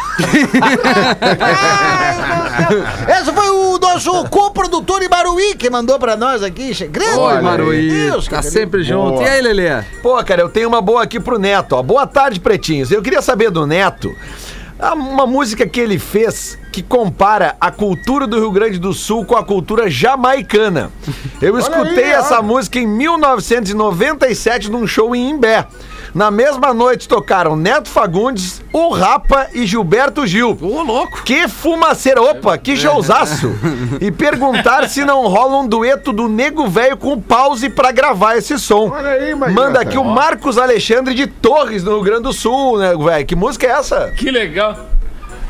Esse 3.09 3.33
foi 3.33 3.49
o 3.49 3.79
nosso 3.79 4.23
co-produtor 4.29 5.01
Ibaruí 5.01 5.55
que 5.55 5.67
mandou 5.67 5.97
pra 5.97 6.15
nós 6.15 6.43
aqui. 6.43 6.75
Grande. 6.85 7.17
Oi, 7.17 7.33
Meu 7.33 7.41
Maruí. 7.43 7.89
Deus, 7.89 8.27
Tá 8.27 8.43
sempre 8.43 8.83
junto. 8.83 9.13
Boa. 9.13 9.23
E 9.23 9.27
aí, 9.27 9.41
Lelê? 9.41 9.81
Pô, 10.03 10.23
cara, 10.23 10.43
eu 10.43 10.49
tenho 10.49 10.67
uma 10.67 10.79
boa 10.79 11.01
aqui 11.01 11.19
pro 11.19 11.39
Neto. 11.39 11.73
Ó. 11.73 11.81
Boa 11.81 12.05
tarde, 12.05 12.39
pretinhos. 12.39 12.91
Eu 12.91 13.01
queria 13.01 13.19
saber 13.19 13.49
do 13.49 13.65
Neto 13.65 14.15
uma 14.93 15.25
música 15.25 15.65
que 15.65 15.79
ele 15.79 15.97
fez 15.97 16.55
que 16.71 16.83
compara 16.83 17.55
a 17.59 17.71
cultura 17.71 18.27
do 18.27 18.37
Rio 18.37 18.51
Grande 18.51 18.77
do 18.77 18.93
Sul 18.93 19.25
com 19.25 19.35
a 19.35 19.43
cultura 19.43 19.89
jamaicana. 19.89 20.91
Eu 21.41 21.57
escutei 21.57 22.03
aí, 22.03 22.13
ó. 22.13 22.19
essa 22.19 22.43
música 22.43 22.77
em 22.77 22.85
1997 22.85 24.69
num 24.69 24.85
show 24.85 25.15
em 25.15 25.31
Imbé. 25.31 25.65
Na 26.17 26.31
mesma 26.31 26.73
noite 26.73 27.07
tocaram 27.07 27.55
Neto 27.55 27.87
Fagundes, 27.89 28.59
o 28.73 28.89
Rapa 28.89 29.49
e 29.53 29.67
Gilberto 29.67 30.25
Gil. 30.25 30.57
Ô, 30.59 30.81
louco. 30.81 31.21
Que 31.21 31.47
fumaceira, 31.47 32.19
opa, 32.19 32.57
que 32.57 32.75
showzaço! 32.75 33.53
E 34.01 34.11
perguntar 34.11 34.89
se 34.89 35.05
não 35.05 35.27
rola 35.27 35.57
um 35.57 35.67
dueto 35.67 36.11
do 36.11 36.27
Nego 36.27 36.67
Velho 36.67 36.97
com 36.97 37.13
o 37.13 37.21
pause 37.21 37.69
pra 37.69 37.91
gravar 37.91 38.35
esse 38.35 38.57
som. 38.57 38.89
Olha 38.89 39.11
aí. 39.11 39.35
Manda 39.35 39.79
aqui 39.79 39.97
o 39.97 40.03
Marcos 40.03 40.57
Alexandre 40.57 41.13
de 41.13 41.27
Torres, 41.27 41.83
no 41.83 41.93
Rio 41.95 42.03
Grande 42.03 42.23
do 42.23 42.33
Sul, 42.33 42.79
né, 42.79 42.95
velho? 42.95 43.25
Que 43.25 43.35
música 43.35 43.67
é 43.67 43.71
essa? 43.71 44.11
Que 44.15 44.31
legal. 44.31 44.75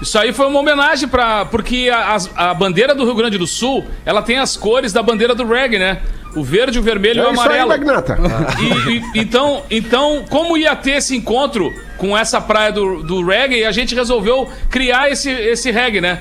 Isso 0.01 0.17
aí 0.19 0.31
foi 0.31 0.45
uma 0.47 0.59
homenagem 0.59 1.07
para 1.07 1.45
porque 1.45 1.89
a, 1.91 2.17
a 2.35 2.53
bandeira 2.53 2.93
do 2.93 3.03
Rio 3.03 3.15
Grande 3.15 3.37
do 3.37 3.47
Sul, 3.47 3.85
ela 4.05 4.21
tem 4.21 4.37
as 4.37 4.55
cores 4.55 4.93
da 4.93 5.01
bandeira 5.01 5.33
do 5.33 5.45
reggae, 5.45 5.79
né? 5.79 5.99
O 6.35 6.43
verde, 6.43 6.77
o 6.77 6.83
vermelho 6.83 7.19
e 7.21 7.25
É 7.25 7.27
o 7.27 7.31
isso 7.33 7.41
aí, 7.41 7.59
amarelo. 7.59 7.69
Magnata. 7.69 8.17
E- 8.61 8.91
e- 8.97 9.03
então, 9.21 9.63
então, 9.71 10.23
como 10.29 10.55
ia 10.55 10.75
ter 10.75 10.91
esse 10.97 11.15
encontro 11.15 11.73
com 11.97 12.15
essa 12.15 12.39
praia 12.39 12.71
do, 12.71 13.01
do 13.01 13.25
reggae, 13.25 13.65
a 13.65 13.71
gente 13.71 13.95
resolveu 13.95 14.47
criar 14.69 15.09
esse, 15.09 15.31
esse 15.31 15.71
reggae, 15.71 15.99
né? 15.99 16.19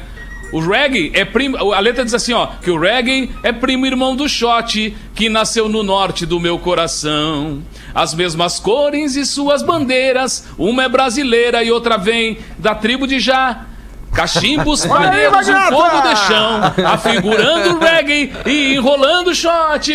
O 0.57 0.61
reggae 0.61 1.11
é 1.12 1.22
primo. 1.22 1.74
A 1.74 1.80
letra 1.80 2.02
diz 2.02 2.14
assim, 2.14 2.32
ó: 2.32 2.46
que 2.46 2.70
o 2.70 2.80
reggae 2.80 3.30
é 3.42 3.52
primo 3.52 3.84
irmão 3.84 4.16
do 4.16 4.26
shot, 4.26 4.96
que 5.14 5.28
nasceu 5.28 5.68
no 5.68 5.82
norte 5.82 6.24
do 6.24 6.40
meu 6.40 6.59
coração. 6.59 7.62
As 7.94 8.14
mesmas 8.14 8.59
cores 8.59 9.16
e 9.16 9.26
suas 9.26 9.62
bandeiras, 9.62 10.48
uma 10.57 10.84
é 10.84 10.88
brasileira 10.88 11.62
e 11.62 11.70
outra 11.70 11.98
vem 11.98 12.38
da 12.57 12.74
tribo 12.74 13.07
de 13.07 13.20
Já. 13.20 13.66
Cachimbos, 14.14 14.80
paneiros, 14.86 15.46
o 15.46 15.52
Magnata! 15.52 15.76
fogo 15.76 16.09
de 16.09 16.16
chão, 16.26 16.86
afigurando 16.86 17.78
reggae 17.78 18.32
e 18.46 18.76
enrolando 18.76 19.34
shot. 19.34 19.92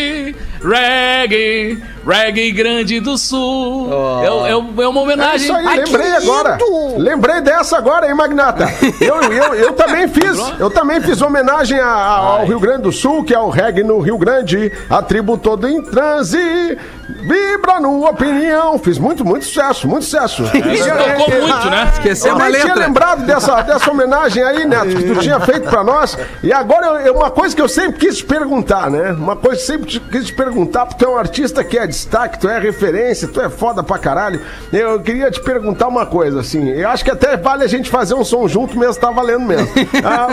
Reggae, 0.64 1.82
reggae 2.06 2.52
grande 2.52 3.00
do 3.00 3.18
sul. 3.18 3.90
É, 4.24 4.26
é, 4.50 4.52
é 4.52 4.56
uma 4.56 4.84
É 4.84 4.88
homenagem. 4.88 5.36
isso 5.48 5.54
aí, 5.54 5.66
Ai, 5.68 5.78
lembrei 5.84 6.12
agora. 6.14 6.58
Lembrei 6.98 7.42
dessa 7.42 7.78
agora, 7.78 8.08
hein, 8.08 8.14
Magnata? 8.16 8.66
Eu, 9.00 9.22
eu, 9.32 9.54
eu 9.56 9.74
também 9.74 10.08
fiz. 10.08 10.38
Eu 10.60 10.70
também 10.70 11.02
fiz 11.02 11.22
homenagem 11.22 11.80
a- 11.80 11.86
a- 11.88 12.18
ao 12.40 12.46
Rio 12.46 12.60
Grande 12.60 12.84
do 12.84 12.92
Sul, 12.92 13.24
que 13.24 13.34
é 13.34 13.40
o 13.40 13.50
reggae 13.50 13.84
no 13.84 14.00
Rio 14.00 14.18
Grande. 14.18 14.72
A 14.90 15.02
tribo 15.02 15.38
toda 15.38 15.70
em 15.70 15.82
transe. 15.82 16.78
Vibra 17.10 17.80
no 17.80 18.06
opinião. 18.08 18.80
Fiz 18.80 18.98
muito, 18.98 19.24
muito 19.26 19.46
sucesso, 19.46 19.88
muito 19.88 20.06
sucesso. 20.06 20.44
Isso 20.44 20.90
tocou 20.90 21.42
muito, 21.42 21.70
né? 21.70 21.90
Esqueceu 21.94 22.32
Eu 22.32 22.36
uma 22.36 22.46
nem 22.50 22.54
tinha 22.62 22.74
letra. 22.74 22.88
lembrado 22.88 23.26
dessa, 23.26 23.62
dessa 23.62 23.92
homenagem 23.92 24.42
aí, 24.44 24.66
Neto, 24.66 24.96
que 24.96 25.04
tu 25.04 25.20
tinha 25.20 25.40
feito 25.42 25.70
pra 25.70 25.84
nós. 25.84 26.18
E 26.42 26.52
agora, 26.54 26.88
eu- 26.88 27.00
eu- 27.08 27.14
uma 27.16 27.30
coisa 27.30 27.56
que 27.56 27.62
eu 27.62 27.68
sempre 27.70 28.00
quis 28.00 28.18
te 28.18 28.26
perguntar, 28.26 28.90
né? 28.90 29.12
Uma 29.12 29.36
coisa 29.36 29.58
que 29.58 29.62
eu 29.62 29.66
sempre 29.66 30.00
quis 30.12 30.26
te 30.28 30.34
perguntar, 30.34 30.86
porque 30.86 31.04
é 31.04 31.08
um 31.08 31.18
artista 31.18 31.64
que 31.64 31.78
é 31.78 31.86
destaque, 31.92 32.40
tu 32.40 32.50
é 32.50 32.60
referência, 32.60 33.28
tu 33.28 33.40
é 33.40 33.50
foda 33.50 33.84
pra 33.84 34.00
caralho. 34.00 34.42
Eu 34.74 35.00
queria 35.02 35.30
te 35.30 35.40
perguntar 35.42 35.88
uma 35.88 36.06
coisa, 36.06 36.40
assim. 36.40 36.70
Eu 36.70 36.90
acho 36.90 37.04
que 37.04 37.12
até 37.12 37.38
vale 37.38 37.64
a 37.64 37.68
gente 37.68 37.90
fazer 37.90 38.16
um 38.16 38.24
som 38.24 38.48
junto 38.48 38.78
mesmo, 38.78 39.00
tá 39.02 39.12
valendo 39.12 39.46
mesmo. 39.46 39.68
Ah, 40.04 40.28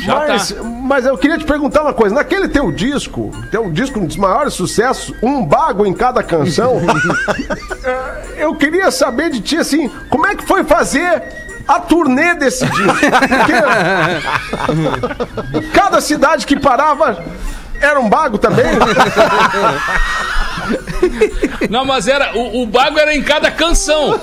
Já 0.00 0.14
mas, 0.16 0.52
tá. 0.52 0.62
mas 0.62 1.06
eu 1.06 1.16
queria 1.16 1.38
te 1.38 1.44
perguntar 1.44 1.82
uma 1.82 1.92
coisa. 1.94 2.14
Naquele 2.14 2.48
teu 2.48 2.72
disco, 2.72 3.30
teu 3.50 3.70
disco 3.70 4.00
um 4.00 4.06
dos 4.06 4.16
maiores 4.16 4.54
sucessos, 4.54 5.14
um 5.22 5.44
bago 5.44 5.86
em 5.86 5.92
cada 5.92 6.22
canção, 6.22 6.80
eh, 7.84 8.22
eu 8.38 8.54
queria 8.56 8.90
saber 8.90 9.30
de 9.30 9.40
ti, 9.40 9.56
assim, 9.58 9.88
como 10.10 10.26
é 10.26 10.34
que 10.34 10.44
foi 10.44 10.64
fazer 10.64 11.22
a 11.68 11.78
turnê 11.78 12.34
desse 12.34 12.66
disco? 12.66 12.98
Porque 15.52 15.68
cada 15.72 16.00
cidade 16.00 16.46
que 16.46 16.58
parava 16.58 17.22
era 17.82 18.00
um 18.00 18.08
bago 18.08 18.38
também? 18.38 18.64
Não, 21.68 21.84
mas 21.84 22.06
era. 22.08 22.36
O, 22.36 22.62
o 22.62 22.66
bago 22.66 22.98
era 22.98 23.14
em 23.14 23.22
cada 23.22 23.50
canção. 23.50 24.20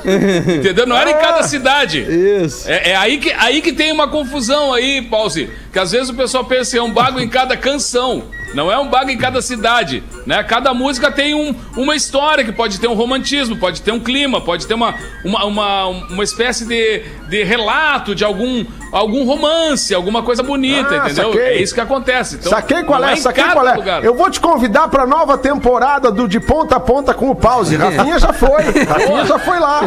Entendeu? 0.58 0.86
Não 0.88 0.96
era 0.98 1.12
em 1.12 1.16
cada 1.18 1.44
cidade. 1.44 2.00
Isso. 2.02 2.70
É, 2.70 2.92
é 2.92 2.96
aí, 2.96 3.18
que, 3.18 3.32
aí 3.34 3.62
que 3.62 3.74
tem 3.74 3.92
uma 3.92 4.08
confusão 4.08 4.74
aí, 4.74 5.02
Pause. 5.02 5.50
Que 5.72 5.80
às 5.80 5.92
vezes 5.92 6.10
o 6.10 6.14
pessoal 6.14 6.46
pensa 6.46 6.72
que 6.72 6.78
é 6.78 6.84
um 6.84 6.92
bago 6.92 7.20
em 7.20 7.28
cada 7.28 7.56
canção. 7.58 8.24
Não 8.54 8.72
é 8.72 8.78
um 8.80 8.88
bago 8.88 9.12
em 9.12 9.18
cada 9.18 9.44
cidade, 9.44 10.04
né? 10.26 10.42
Cada 10.42 10.74
música 10.74 11.12
tem 11.12 11.36
um- 11.36 11.54
uma 11.78 11.96
história 11.96 12.44
que 12.44 12.52
pode 12.52 12.80
ter 12.80 12.88
um 12.88 12.96
romantismo, 12.96 13.56
pode 13.58 13.80
ter 13.84 13.92
um 13.92 14.00
clima, 14.00 14.42
pode 14.42 14.66
ter 14.66 14.74
uma, 14.74 14.96
uma, 15.24 15.46
uma, 15.46 15.86
uma 15.88 16.24
espécie 16.24 16.66
de, 16.66 17.04
de 17.30 17.44
relato 17.44 18.16
de 18.16 18.24
algum, 18.26 18.66
algum 18.92 19.24
romance, 19.26 19.94
alguma 19.94 20.24
coisa 20.24 20.42
bonita, 20.44 20.90
Ah, 21.02 21.06
entendeu? 21.06 21.32
saquei. 21.32 21.42
É 21.42 21.62
isso 21.62 21.74
que 21.74 21.82
acontece. 21.82 22.36
Então, 22.36 22.50
saquei 22.50 22.84
qual 22.84 23.04
é, 23.04 23.14
em 23.14 23.18
saquei 23.18 23.44
qual 23.44 23.68
é. 23.68 23.76
lugar. 23.76 24.04
Eu 24.04 24.16
vou 24.16 24.30
te 24.30 24.40
convidar 24.40 24.88
pra 24.88 25.06
nova 25.06 25.38
temporada 25.38 26.12
do 26.12 26.28
De 26.28 26.40
Ponta 26.40 26.78
a 26.78 26.80
Ponta 26.80 27.14
com 27.14 27.30
o 27.30 27.36
Pause. 27.36 27.76
Rafinha 27.78 28.18
já 28.20 28.34
foi. 28.34 28.64
Rafinha 28.88 29.26
já 29.26 29.40
foi 29.40 29.60
lá. 29.60 29.82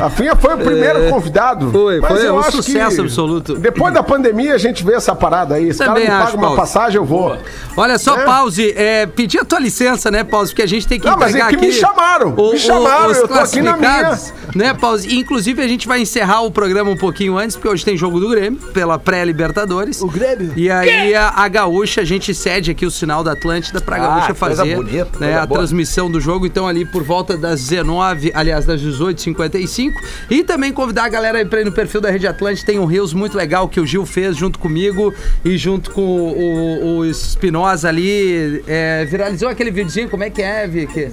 Rafinha 0.00 0.36
foi 0.36 0.54
o 0.54 0.58
primeiro 0.58 1.08
convidado. 1.10 1.70
Foi, 1.70 2.00
Mas 2.00 2.12
foi 2.12 2.28
eu 2.28 2.34
um 2.36 2.38
acho 2.38 2.52
sucesso 2.62 2.96
que 2.96 3.02
absoluto. 3.02 3.54
Depois 3.56 3.92
da 3.92 4.02
pandemia 4.02 4.54
a 4.54 4.58
gente 4.58 4.84
vê 4.84 4.94
essa 4.94 5.14
parada 5.14 5.56
aí. 5.56 5.72
Se 5.72 5.82
o 5.82 5.86
cara 5.86 6.00
Também 6.00 6.10
me 6.10 6.16
paga 6.24 6.36
uma 6.36 6.42
Pause. 6.48 6.56
passagem, 6.56 6.96
eu 6.96 7.04
vou. 7.04 7.36
Olha 7.76 7.98
só, 7.98 8.16
É. 8.20 8.24
Pause, 8.24 8.72
é, 8.76 9.06
pedir 9.06 9.40
a 9.40 9.44
tua 9.44 9.58
licença, 9.58 10.10
né, 10.10 10.22
Pause? 10.22 10.52
Porque 10.52 10.62
a 10.62 10.68
gente 10.68 10.86
tem 10.86 11.00
que 11.00 11.06
Não, 11.06 11.16
mas 11.16 11.34
é 11.34 11.40
que 11.48 11.56
me 11.56 11.66
aqui 11.68 11.72
chamaram, 11.72 12.30
me 12.30 12.58
chamaram, 12.58 13.10
eu 13.12 13.26
tô 13.28 13.34
aqui 13.34 13.60
na 13.62 13.74
classificados, 13.74 14.32
Né, 14.54 14.74
Pause? 14.74 15.08
E, 15.08 15.18
Inclusive, 15.18 15.62
a 15.62 15.68
gente 15.68 15.86
vai 15.88 16.00
encerrar 16.00 16.42
o 16.42 16.50
programa 16.50 16.90
um 16.90 16.96
pouquinho 16.96 17.38
antes, 17.38 17.56
porque 17.56 17.68
hoje 17.68 17.84
tem 17.84 17.96
jogo 17.96 18.20
do 18.20 18.28
Grêmio, 18.28 18.58
pela 18.72 18.98
pré-Libertadores. 18.98 20.00
O 20.02 20.08
Grêmio? 20.08 20.52
E 20.56 20.70
aí, 20.70 21.14
a, 21.14 21.28
a 21.28 21.48
Gaúcha, 21.48 22.00
a 22.00 22.04
gente 22.04 22.34
cede 22.34 22.70
aqui 22.70 22.84
o 22.84 22.90
sinal 22.90 23.24
da 23.24 23.32
Atlântida 23.32 23.80
pra 23.80 23.98
Gaúcha 23.98 24.34
coisa 24.34 24.56
fazer 24.56 24.76
bonita, 24.76 25.18
né, 25.18 25.38
a 25.38 25.46
boa. 25.46 25.60
transmissão 25.60 26.10
do 26.10 26.20
jogo. 26.20 26.44
Então, 26.44 26.66
ali 26.66 26.84
por 26.84 27.02
volta 27.02 27.36
das 27.36 27.60
19, 27.68 28.32
aliás, 28.34 28.66
das 28.66 28.82
18h55. 28.82 29.92
E 30.30 30.44
também 30.44 30.72
convidar 30.72 31.04
a 31.04 31.08
galera 31.08 31.38
aí 31.38 31.44
pra 31.44 31.60
ir 31.60 31.64
no 31.64 31.72
perfil 31.72 32.00
da 32.00 32.10
Rede 32.10 32.26
Atlântida. 32.26 32.66
Tem 32.66 32.78
um 32.78 32.84
Rios 32.84 33.12
muito 33.14 33.36
legal 33.36 33.68
que 33.68 33.80
o 33.80 33.86
Gil 33.86 34.04
fez 34.04 34.36
junto 34.36 34.58
comigo 34.58 35.14
e 35.44 35.56
junto 35.56 35.90
com 35.90 36.02
o, 36.02 36.98
o 36.98 37.04
Espinosa 37.06 37.88
ali. 37.88 38.62
é, 38.66 39.04
viralizou 39.04 39.48
aquele 39.48 39.70
videozinho, 39.70 40.08
como 40.08 40.24
é 40.24 40.30
que 40.30 40.42
é, 40.42 40.66
Vicky? 40.66 41.10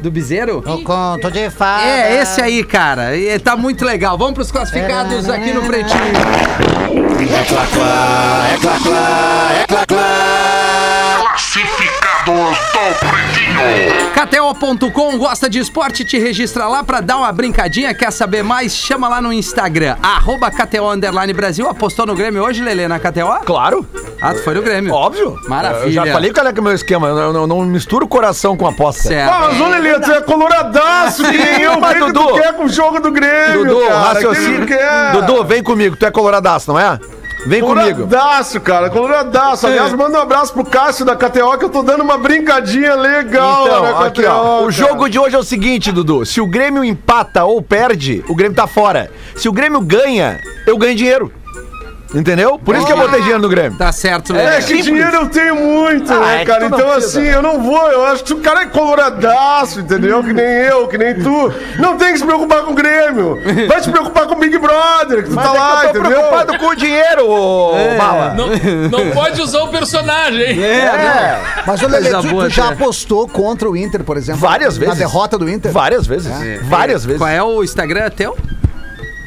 Do 0.00 0.10
Bizeiro? 0.10 0.58
O 0.66 0.82
conto 0.82 1.30
de 1.30 1.50
fada. 1.50 1.84
É, 1.84 2.20
esse 2.20 2.40
aí, 2.40 2.62
cara. 2.62 3.16
E 3.16 3.38
tá 3.38 3.56
muito 3.56 3.84
legal. 3.84 4.18
Vamos 4.18 4.34
pros 4.34 4.50
classificados 4.52 5.28
aqui 5.30 5.52
no 5.52 5.62
Pretinho. 5.62 6.12
Do 12.24 12.32
Pretinho. 12.98 14.14
KTO.com 14.14 15.18
gosta 15.18 15.48
de 15.50 15.58
esporte, 15.58 16.04
te 16.04 16.18
registra 16.18 16.66
lá 16.66 16.82
pra 16.82 17.00
dar 17.00 17.18
uma 17.18 17.30
brincadinha. 17.30 17.92
Quer 17.92 18.10
saber 18.12 18.42
mais? 18.42 18.74
Chama 18.74 19.08
lá 19.08 19.20
no 19.20 19.32
Instagram, 19.32 19.96
arroba 20.02 20.50
KTO 20.50 20.88
Underline 20.90 21.32
Brasil. 21.34 21.68
Apostou 21.68 22.06
no 22.06 22.14
Grêmio 22.14 22.42
hoje, 22.42 22.62
Lelê, 22.62 22.88
na 22.88 22.98
KTO? 22.98 23.44
Claro, 23.44 23.86
Ah, 24.22 24.32
tu 24.32 24.42
foi 24.42 24.54
no 24.54 24.62
Grêmio. 24.62 24.92
óbvio. 24.94 25.38
Maravilha. 25.48 25.84
Eu 25.86 25.92
já 25.92 26.12
falei 26.12 26.32
qual 26.32 26.46
é 26.46 26.52
que 26.52 26.58
é 26.58 26.62
o 26.62 26.64
meu 26.64 26.72
esquema. 26.74 27.08
Eu 27.08 27.32
não, 27.32 27.46
não 27.46 27.60
misturo 27.62 28.08
coração 28.08 28.56
com 28.56 28.66
aposta. 28.66 29.02
Certo. 29.02 29.30
Mas, 29.30 29.60
ô 29.60 29.68
Lelê, 29.68 30.00
tu 30.00 30.10
é 30.10 30.20
coloradaço, 30.22 31.22
que 31.30 31.36
nem 31.36 31.60
eu. 31.62 31.78
Mas, 31.78 32.00
O 32.00 32.06
que 32.06 32.12
Dudu. 32.12 32.28
tu 32.28 32.34
quer 32.40 32.52
com 32.54 32.64
o 32.64 32.68
jogo 32.68 33.00
do 33.00 33.10
Grêmio, 33.12 33.64
Dudu, 33.66 33.86
cara? 33.86 33.98
raciocínio. 34.00 34.72
É? 34.72 35.12
Dudu, 35.12 35.44
vem 35.44 35.62
comigo. 35.62 35.94
Tu 35.96 36.06
é 36.06 36.10
coloradaço, 36.10 36.72
não 36.72 36.78
é? 36.80 36.98
Vem 37.46 37.60
comigo. 37.60 38.06
Coloradaço, 38.06 38.60
cara, 38.60 38.90
coloradaço. 38.90 39.66
Aliás, 39.66 39.92
manda 39.92 40.18
um 40.18 40.22
abraço 40.22 40.52
pro 40.52 40.64
Cássio 40.64 41.04
da 41.04 41.14
KTO, 41.14 41.58
que 41.58 41.64
eu 41.64 41.70
tô 41.70 41.82
dando 41.82 42.02
uma 42.02 42.16
brincadinha 42.16 42.94
legal 42.94 43.66
lá 43.66 43.80
na 43.80 43.88
Então, 43.90 44.02
aqui, 44.02 44.22
KTO, 44.22 44.30
ó. 44.30 44.62
O 44.64 44.70
jogo 44.70 45.08
de 45.08 45.18
hoje 45.18 45.36
é 45.36 45.38
o 45.38 45.44
seguinte, 45.44 45.92
Dudu. 45.92 46.24
Se 46.24 46.40
o 46.40 46.46
Grêmio 46.46 46.82
empata 46.84 47.44
ou 47.44 47.60
perde, 47.60 48.24
o 48.28 48.34
Grêmio 48.34 48.56
tá 48.56 48.66
fora. 48.66 49.10
Se 49.36 49.48
o 49.48 49.52
Grêmio 49.52 49.80
ganha, 49.80 50.40
eu 50.66 50.78
ganho 50.78 50.96
dinheiro. 50.96 51.30
Entendeu? 52.14 52.58
Por 52.58 52.76
isso 52.76 52.86
que 52.86 52.92
eu 52.92 52.96
botei 52.96 53.18
dinheiro 53.20 53.40
no 53.42 53.48
Grêmio. 53.48 53.76
Tá 53.76 53.90
certo, 53.92 54.34
É 54.34 54.44
Lelê. 54.50 54.62
que 54.62 54.82
dinheiro 54.82 55.16
eu 55.16 55.28
tenho 55.28 55.56
muito, 55.56 56.12
Ah, 56.12 56.20
né, 56.20 56.36
é 56.36 56.38
que 56.40 56.46
cara? 56.46 56.64
tu 56.66 56.70
não 56.70 56.78
Então, 56.78 56.90
precisa. 56.92 57.20
assim, 57.20 57.28
eu 57.28 57.42
não 57.42 57.62
vou. 57.62 57.90
Eu 57.90 58.04
acho 58.06 58.22
que 58.24 58.32
o 58.32 58.40
cara 58.40 58.62
é 58.62 58.66
coloradaço, 58.66 59.80
entendeu? 59.80 60.22
Que 60.22 60.32
nem 60.32 60.44
eu, 60.44 60.86
que 60.88 60.96
nem 60.96 61.14
tu. 61.14 61.52
Não 61.78 61.96
tem 61.96 62.12
que 62.12 62.18
se 62.18 62.24
preocupar 62.24 62.62
com 62.62 62.72
o 62.72 62.74
Grêmio. 62.74 63.38
Vai 63.68 63.82
se 63.82 63.90
preocupar 63.90 64.26
com 64.26 64.34
o 64.34 64.38
Big 64.38 64.56
Brother, 64.58 65.22
que 65.24 65.30
tu 65.30 65.34
Mas 65.34 65.44
tá 65.44 65.54
é 65.54 65.58
lá, 65.58 65.80
que 65.80 65.86
eu 65.86 65.92
tô 65.92 65.98
entendeu? 65.98 66.18
preocupado 66.20 66.58
com 66.58 66.66
o 66.66 66.74
dinheiro, 66.74 67.28
ô 67.28 67.72
Bala. 67.98 68.34
Não, 68.34 68.48
não 68.88 69.10
pode 69.10 69.40
usar 69.42 69.62
o 69.62 69.68
personagem, 69.68 70.40
hein? 70.52 70.62
É, 70.64 71.40
Mas, 71.66 71.80
Lelê, 71.80 72.10
Coisa 72.10 72.20
tu, 72.20 72.28
boa, 72.28 72.44
tu 72.44 72.50
já 72.50 72.68
apostou 72.68 73.28
contra 73.28 73.68
o 73.68 73.76
Inter, 73.76 74.02
por 74.04 74.16
exemplo? 74.16 74.40
Várias 74.40 74.76
vezes. 74.76 74.94
Na 74.94 74.98
derrota 74.98 75.36
do 75.38 75.48
Inter? 75.48 75.72
várias 75.72 76.06
vezes. 76.06 76.30
Várias 76.64 77.04
vezes. 77.04 77.18
Qual 77.20 77.28
é 77.30 77.42
o 77.42 77.62
Instagram 77.64 78.10
teu? 78.10 78.36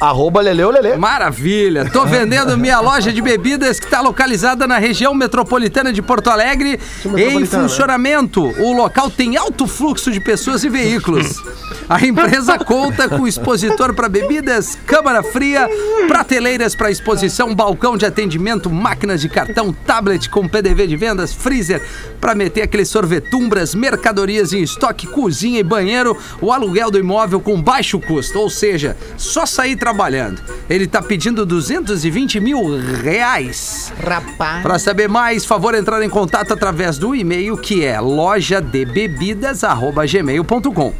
Arroba 0.00 0.40
Leleu 0.40 0.70
Lelê. 0.70 0.96
Maravilha! 0.96 1.90
Tô 1.90 2.06
vendendo 2.06 2.56
minha 2.56 2.78
loja 2.78 3.12
de 3.12 3.20
bebidas 3.20 3.80
que 3.80 3.86
está 3.86 4.00
localizada 4.00 4.66
na 4.66 4.78
região 4.78 5.12
metropolitana 5.12 5.92
de 5.92 6.00
Porto 6.00 6.30
Alegre 6.30 6.78
em 7.16 7.44
funcionamento. 7.44 8.42
O 8.62 8.72
local 8.72 9.10
tem 9.10 9.36
alto 9.36 9.66
fluxo 9.66 10.12
de 10.12 10.20
pessoas 10.20 10.62
e 10.62 10.68
veículos. 10.68 11.42
A 11.88 12.04
empresa 12.04 12.58
conta 12.58 13.08
com 13.08 13.26
expositor 13.26 13.94
para 13.94 14.08
bebidas, 14.08 14.78
câmara 14.86 15.22
fria, 15.22 15.66
prateleiras 16.06 16.74
para 16.74 16.90
exposição, 16.90 17.54
balcão 17.54 17.96
de 17.96 18.04
atendimento, 18.04 18.70
máquinas 18.70 19.20
de 19.20 19.28
cartão, 19.28 19.72
tablet 19.72 20.28
com 20.28 20.46
PDV 20.46 20.86
de 20.86 20.96
vendas, 20.96 21.32
freezer 21.32 21.82
para 22.20 22.34
meter 22.34 22.62
aqueles 22.62 22.88
sorvetumbras, 22.88 23.74
mercadorias 23.74 24.52
em 24.52 24.62
estoque, 24.62 25.06
cozinha 25.06 25.60
e 25.60 25.62
banheiro, 25.62 26.16
o 26.40 26.52
aluguel 26.52 26.90
do 26.90 26.98
imóvel 26.98 27.40
com 27.40 27.60
baixo 27.60 27.98
custo, 27.98 28.38
ou 28.38 28.50
seja, 28.50 28.96
só 29.16 29.46
sair 29.46 29.76
trabalhando. 29.88 30.42
Ele 30.68 30.86
tá 30.86 31.00
pedindo 31.00 31.46
220 31.46 32.38
mil 32.40 32.78
reais. 33.02 33.90
Rapaz. 33.98 34.62
Para 34.62 34.78
saber 34.78 35.08
mais, 35.08 35.46
favor 35.46 35.74
entrar 35.74 36.02
em 36.02 36.10
contato 36.10 36.52
através 36.52 36.98
do 36.98 37.14
e-mail 37.14 37.56
que 37.56 37.82
é 37.84 37.98
lojadebebidas@gmail.com. 37.98 40.92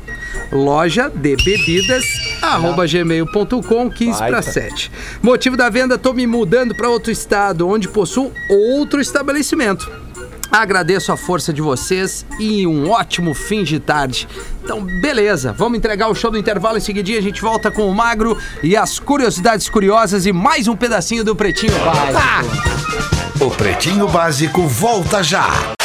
Loja 0.51 1.13
de 1.15 1.37
bebidas, 1.37 2.03
arroba 2.41 2.87
gmail.com, 2.87 3.91
15 3.91 4.19
para 4.19 4.41
7. 4.41 4.91
Motivo 5.23 5.55
da 5.57 5.69
venda, 5.69 5.99
tô 5.99 6.15
me 6.15 6.27
mudando 6.27 6.75
para 6.75 6.89
outro 6.89 7.13
estado, 7.13 7.69
onde 7.69 7.87
possuo 7.89 8.33
outro 8.49 8.99
estabelecimento. 9.01 10.08
Agradeço 10.51 11.13
a 11.13 11.17
força 11.17 11.53
de 11.53 11.61
vocês 11.61 12.25
e 12.39 12.67
um 12.67 12.91
ótimo 12.91 13.35
fim 13.35 13.63
de 13.63 13.79
tarde. 13.79 14.27
Então, 14.65 14.83
beleza, 15.01 15.53
vamos 15.53 15.79
entregar 15.79 16.09
o 16.09 16.15
show 16.15 16.31
do 16.31 16.39
intervalo 16.39 16.79
em 16.79 16.81
seguidinho. 16.81 17.19
A 17.19 17.23
gente 17.23 17.41
volta 17.41 17.71
com 17.71 17.89
o 17.89 17.95
Magro 17.95 18.37
e 18.63 18.77
as 18.77 18.99
curiosidades 18.99 19.69
curiosas 19.69 20.27
e 20.27 20.33
mais 20.33 20.67
um 20.67 20.77
pedacinho 20.77 21.25
do 21.25 21.37
Pretinho 21.37 21.73
Básico. 21.85 23.45
O 23.45 23.51
Pretinho 23.51 24.09
Básico 24.09 24.67
volta 24.67 25.23
já. 25.23 25.78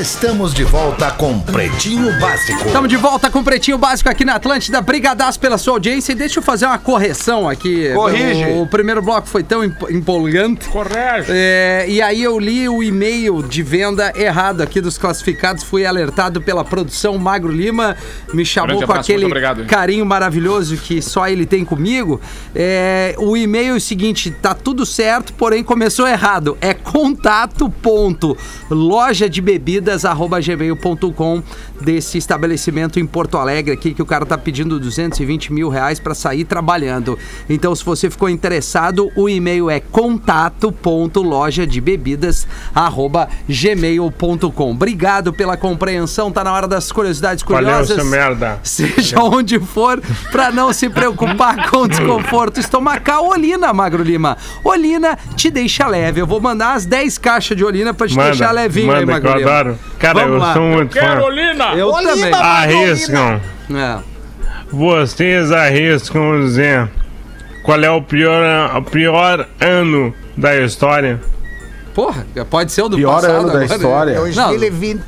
Estamos 0.00 0.54
de 0.54 0.64
volta 0.64 1.10
com 1.10 1.38
Pretinho 1.38 2.18
Básico. 2.18 2.66
Estamos 2.66 2.88
de 2.88 2.96
volta 2.96 3.28
com 3.28 3.40
o 3.40 3.44
Pretinho 3.44 3.76
Básico 3.76 4.08
aqui 4.08 4.24
na 4.24 4.36
Atlântida. 4.36 4.80
Brigadaço 4.80 5.38
pela 5.38 5.58
sua 5.58 5.74
audiência. 5.74 6.12
E 6.12 6.14
deixa 6.14 6.38
eu 6.38 6.42
fazer 6.42 6.64
uma 6.64 6.78
correção 6.78 7.46
aqui. 7.46 7.92
Corrige. 7.92 8.42
O, 8.44 8.62
o 8.62 8.66
primeiro 8.66 9.02
bloco 9.02 9.28
foi 9.28 9.42
tão 9.42 9.62
emp- 9.62 9.90
empolgante. 9.90 10.66
Correge. 10.70 11.26
É, 11.28 11.84
e 11.86 12.00
aí 12.00 12.22
eu 12.22 12.38
li 12.38 12.66
o 12.70 12.82
e-mail 12.82 13.42
de 13.42 13.62
venda 13.62 14.14
errado 14.16 14.62
aqui 14.62 14.80
dos 14.80 14.96
classificados. 14.96 15.62
Fui 15.62 15.84
alertado 15.84 16.40
pela 16.40 16.64
produção 16.64 17.18
Magro 17.18 17.52
Lima. 17.52 17.94
Me 18.32 18.46
chamou 18.46 18.68
Grande 18.68 18.86
com 18.86 18.92
abraço, 18.92 19.10
aquele 19.10 19.24
muito 19.24 19.32
obrigado, 19.32 19.66
carinho 19.66 20.06
maravilhoso 20.06 20.74
que 20.78 21.02
só 21.02 21.28
ele 21.28 21.44
tem 21.44 21.66
comigo. 21.66 22.18
É, 22.54 23.14
o 23.18 23.36
e-mail 23.36 23.74
é 23.74 23.76
o 23.76 23.80
seguinte: 23.80 24.30
tá 24.30 24.54
tudo 24.54 24.86
certo, 24.86 25.34
porém 25.34 25.62
começou 25.62 26.08
errado. 26.08 26.56
É 26.62 26.72
contato 26.72 27.68
ponto 27.68 28.34
loja 28.70 29.28
de 29.28 29.42
bebidas 29.42 29.81
arroba 30.04 30.40
gmail.com 30.40 31.42
desse 31.82 32.16
estabelecimento 32.18 32.98
em 32.98 33.06
Porto 33.06 33.36
Alegre 33.36 33.72
aqui 33.74 33.92
que 33.92 34.02
o 34.02 34.06
cara 34.06 34.24
tá 34.24 34.38
pedindo 34.38 34.78
220 34.80 35.52
mil 35.52 35.68
reais 35.68 35.98
para 36.00 36.14
sair 36.14 36.44
trabalhando. 36.44 37.18
Então, 37.48 37.74
se 37.74 37.84
você 37.84 38.08
ficou 38.08 38.28
interessado, 38.28 39.10
o 39.16 39.28
e-mail 39.28 39.68
é 39.68 39.80
contato 39.80 40.70
ponto 40.72 41.20
loja 41.22 41.66
de 41.66 41.80
bebidas 41.80 42.46
arroba 42.74 43.28
gmail.com. 43.48 44.70
Obrigado 44.70 45.32
pela 45.32 45.56
compreensão. 45.56 46.30
Tá 46.30 46.44
na 46.44 46.52
hora 46.52 46.68
das 46.68 46.90
curiosidades 46.92 47.42
Valeu, 47.44 47.64
curiosas. 47.70 47.96
seu 47.96 48.04
merda. 48.04 48.58
Seja 48.62 49.20
onde 49.22 49.58
for, 49.58 50.00
pra 50.30 50.50
não 50.50 50.72
se 50.72 50.88
preocupar 50.88 51.68
com 51.70 51.78
o 51.78 51.88
desconforto 51.88 52.58
estomacal. 52.60 53.26
Olina, 53.28 53.72
Magro 53.72 54.02
Lima. 54.02 54.36
Olina 54.64 55.18
te 55.36 55.50
deixa 55.50 55.86
leve. 55.86 56.20
Eu 56.20 56.26
vou 56.26 56.40
mandar 56.40 56.74
as 56.74 56.86
10 56.86 57.18
caixas 57.18 57.56
de 57.56 57.64
Olina 57.64 57.92
pra 57.92 58.06
te 58.06 58.16
deixar 58.16 58.48
Manda, 58.48 58.60
levinho 58.62 58.92
aí, 58.92 59.04
manda 59.06 59.20
que 59.20 59.26
Magro 59.26 59.30
eu 59.30 59.38
Lima. 59.38 59.50
adoro. 59.60 59.78
Cara, 59.98 60.20
Vamos 60.20 60.34
eu 60.34 60.38
lá. 60.38 60.52
sou 60.54 60.62
muito 60.62 60.94
fã. 60.94 61.00
Carolina! 61.00 61.71
Eu 61.76 61.88
Olina, 61.90 62.12
também. 62.14 62.34
Arriscam. 62.34 63.40
É. 63.74 63.98
Vocês 64.70 65.52
arriscam 65.52 66.40
dizer 66.40 66.88
qual 67.64 67.80
é 67.82 67.90
o 67.90 68.02
pior, 68.02 68.76
o 68.76 68.82
pior 68.82 69.46
ano 69.60 70.14
da 70.36 70.56
história? 70.56 71.20
Porra, 71.94 72.24
pode 72.48 72.72
ser 72.72 72.82
o 72.82 72.88
do 72.88 72.96
Pior 72.96 73.14
passado 73.16 73.30
ano 73.34 73.42
da 73.46 73.48
agora, 73.50 73.58
né? 73.68 73.74
história. 73.76 74.10
É 74.12 74.20
o 74.20 74.34
Não. 74.34 74.48
2020. 74.48 75.02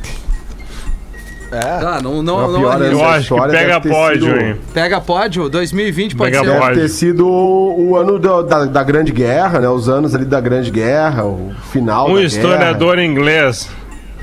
Ah, 1.56 2.00
não, 2.02 2.20
não, 2.20 2.40
É 2.40 2.44
o 2.46 2.50
não 2.52 2.68
ano 2.68 2.84
Eu 2.84 2.98
da 2.98 3.06
acho 3.10 3.14
que 3.16 3.22
história 3.34 3.52
pega 3.54 3.66
deve 3.74 3.80
ter 3.82 3.88
pódio, 3.88 4.24
sido- 4.32 4.40
hein? 4.44 4.56
Pega 4.74 5.00
pódio, 5.00 5.48
2020 5.48 6.16
pode 6.16 6.32
Pega 6.32 6.44
ser. 6.44 6.50
pódio. 6.58 6.74
Deve 6.74 6.80
ter 6.80 6.88
sido 6.88 7.28
o, 7.28 7.96
ano 7.96 8.18
do- 8.18 8.42
da, 8.42 8.64
da 8.64 8.82
Grande 8.82 9.12
Guerra, 9.12 9.60
né? 9.60 9.68
Os 9.68 9.88
anos 9.88 10.14
ali 10.16 10.24
da 10.24 10.40
Grande 10.40 10.70
Guerra, 10.72 11.24
o 11.24 11.52
final 11.70 12.10
Um 12.10 12.14
da 12.16 12.22
historiador 12.22 12.98
inglês 12.98 13.70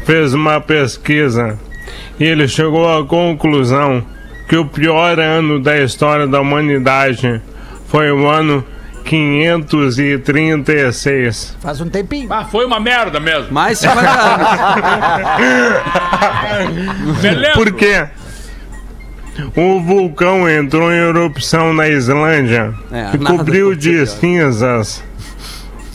fez 0.05 0.33
uma 0.33 0.59
pesquisa 0.59 1.57
ele 2.23 2.47
chegou 2.47 2.97
à 2.99 3.05
conclusão 3.05 4.03
que 4.47 4.55
o 4.57 4.65
pior 4.65 5.19
ano 5.19 5.59
da 5.61 5.77
história 5.79 6.25
da 6.27 6.41
humanidade 6.41 7.41
foi 7.87 8.11
o 8.11 8.27
ano 8.27 8.63
536. 9.05 11.57
Faz 11.59 11.81
um 11.81 11.89
tempinho. 11.89 12.31
Ah, 12.31 12.45
foi 12.45 12.65
uma 12.65 12.79
merda 12.79 13.19
mesmo. 13.19 13.51
Mais 13.51 13.79
50 13.79 14.09
anos. 14.09 14.47
Beleza? 17.21 17.53
Por 17.53 17.71
quê? 17.73 18.07
O 19.55 19.79
vulcão 19.81 20.47
entrou 20.49 20.91
em 20.91 20.97
erupção 20.97 21.73
na 21.73 21.87
Islândia 21.87 22.73
É, 22.91 23.11
e 23.15 23.17
cobriu 23.17 23.73
de 23.75 23.91
pior. 23.91 24.05
cinzas 24.07 25.01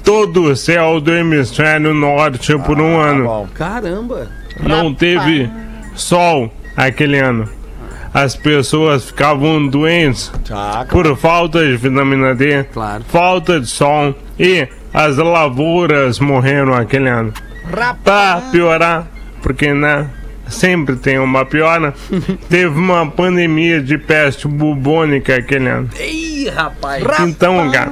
todo 0.03 0.45
o 0.51 0.57
céu 0.57 1.01
do 1.01 1.13
hemisfério 1.13 1.93
norte 1.93 2.57
por 2.61 2.81
um 2.81 2.99
ano. 2.99 3.47
Caramba. 3.55 4.29
Não 4.61 4.95
teve 4.95 5.51
sol 5.97 6.53
aquele 6.77 7.19
ano. 7.19 7.49
As 8.15 8.35
pessoas 8.35 9.05
ficavam 9.05 9.67
doentes 9.67 10.33
por 10.91 11.17
falta 11.17 11.65
de 11.67 11.77
vitamina 11.77 12.35
D, 12.35 12.65
Claro. 12.73 13.05
falta 13.09 13.61
de 13.61 13.67
sol 13.67 14.15
e 14.39 14.67
as 14.95 15.17
lavouras 15.19 16.19
morreram 16.19 16.73
aquele 16.75 17.09
ano. 17.11 17.33
Pra 18.03 18.41
piorar, 18.51 19.07
porque 19.43 19.75
né, 19.75 20.09
sempre 20.49 20.97
tem 20.97 21.19
uma 21.19 21.45
piora, 21.45 21.93
teve 22.49 22.79
uma 22.79 23.07
pandemia 23.11 23.83
de 23.83 23.99
peste 23.99 24.49
bubônica 24.49 25.35
aquele 25.37 25.69
ano. 25.69 25.91
Ih, 26.01 26.49
rapaz. 26.49 27.05
Então, 27.21 27.71
cara, 27.71 27.91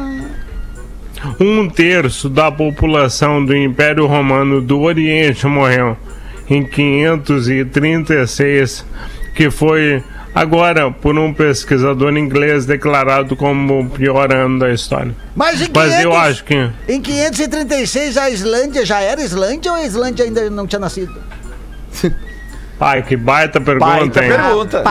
um 1.40 1.68
terço 1.68 2.28
da 2.30 2.50
população 2.50 3.44
do 3.44 3.54
Império 3.56 4.06
Romano 4.06 4.60
do 4.62 4.80
Oriente 4.80 5.46
morreu 5.46 5.96
em 6.48 6.64
536, 6.64 8.84
que 9.34 9.50
foi 9.50 10.02
agora 10.34 10.90
por 10.90 11.16
um 11.18 11.32
pesquisador 11.32 12.16
inglês 12.16 12.66
declarado 12.66 13.36
como 13.36 13.80
o 13.80 13.90
pior 13.90 14.32
ano 14.34 14.58
da 14.58 14.72
história. 14.72 15.14
Mas 15.34 15.60
em, 15.60 15.68
Mas 15.72 15.92
eu 16.02 16.10
500 16.10 16.28
acho 16.28 16.44
que 16.44 16.70
em 16.88 17.00
536 17.00 18.16
a 18.16 18.30
Islândia 18.30 18.84
já 18.84 19.00
era 19.00 19.22
Islândia 19.22 19.70
ou 19.72 19.78
a 19.78 19.84
Islândia 19.84 20.24
ainda 20.24 20.50
não 20.50 20.66
tinha 20.66 20.80
nascido? 20.80 21.14
Pai, 22.78 23.02
que 23.02 23.16
baita 23.16 23.60
pergunta, 23.60 23.86
Baita 23.86 24.24
hein? 24.24 24.32
pergunta. 24.32 24.82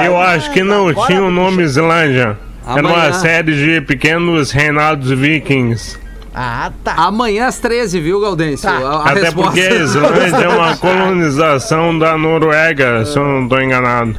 É. 0.00 0.06
Eu 0.06 0.16
acho 0.16 0.52
que 0.52 0.62
não 0.62 0.88
Agora, 0.88 1.06
tinha 1.08 1.22
o 1.22 1.30
nome 1.30 1.64
Islândia. 1.64 2.38
Era 2.64 2.78
Amanhã. 2.78 2.94
uma 2.94 3.12
série 3.14 3.52
de 3.52 3.80
pequenos 3.80 4.52
reinados 4.52 5.10
vikings. 5.10 5.98
Ah, 6.34 6.70
tá. 6.82 6.94
Amanhã 6.96 7.46
às 7.46 7.58
13, 7.58 8.00
viu, 8.00 8.20
Gaudêncio? 8.20 8.68
Tá. 8.68 8.76
A, 8.76 8.90
a 8.96 9.10
Até 9.10 9.20
resposta- 9.24 9.42
porque 9.42 9.60
a 9.60 9.74
Islândia 9.74 10.44
é 10.44 10.48
uma 10.48 10.76
colonização 10.76 11.98
da 11.98 12.16
Noruega, 12.16 13.04
se 13.04 13.18
eu 13.18 13.24
não 13.24 13.42
estou 13.44 13.60
enganado. 13.60 14.14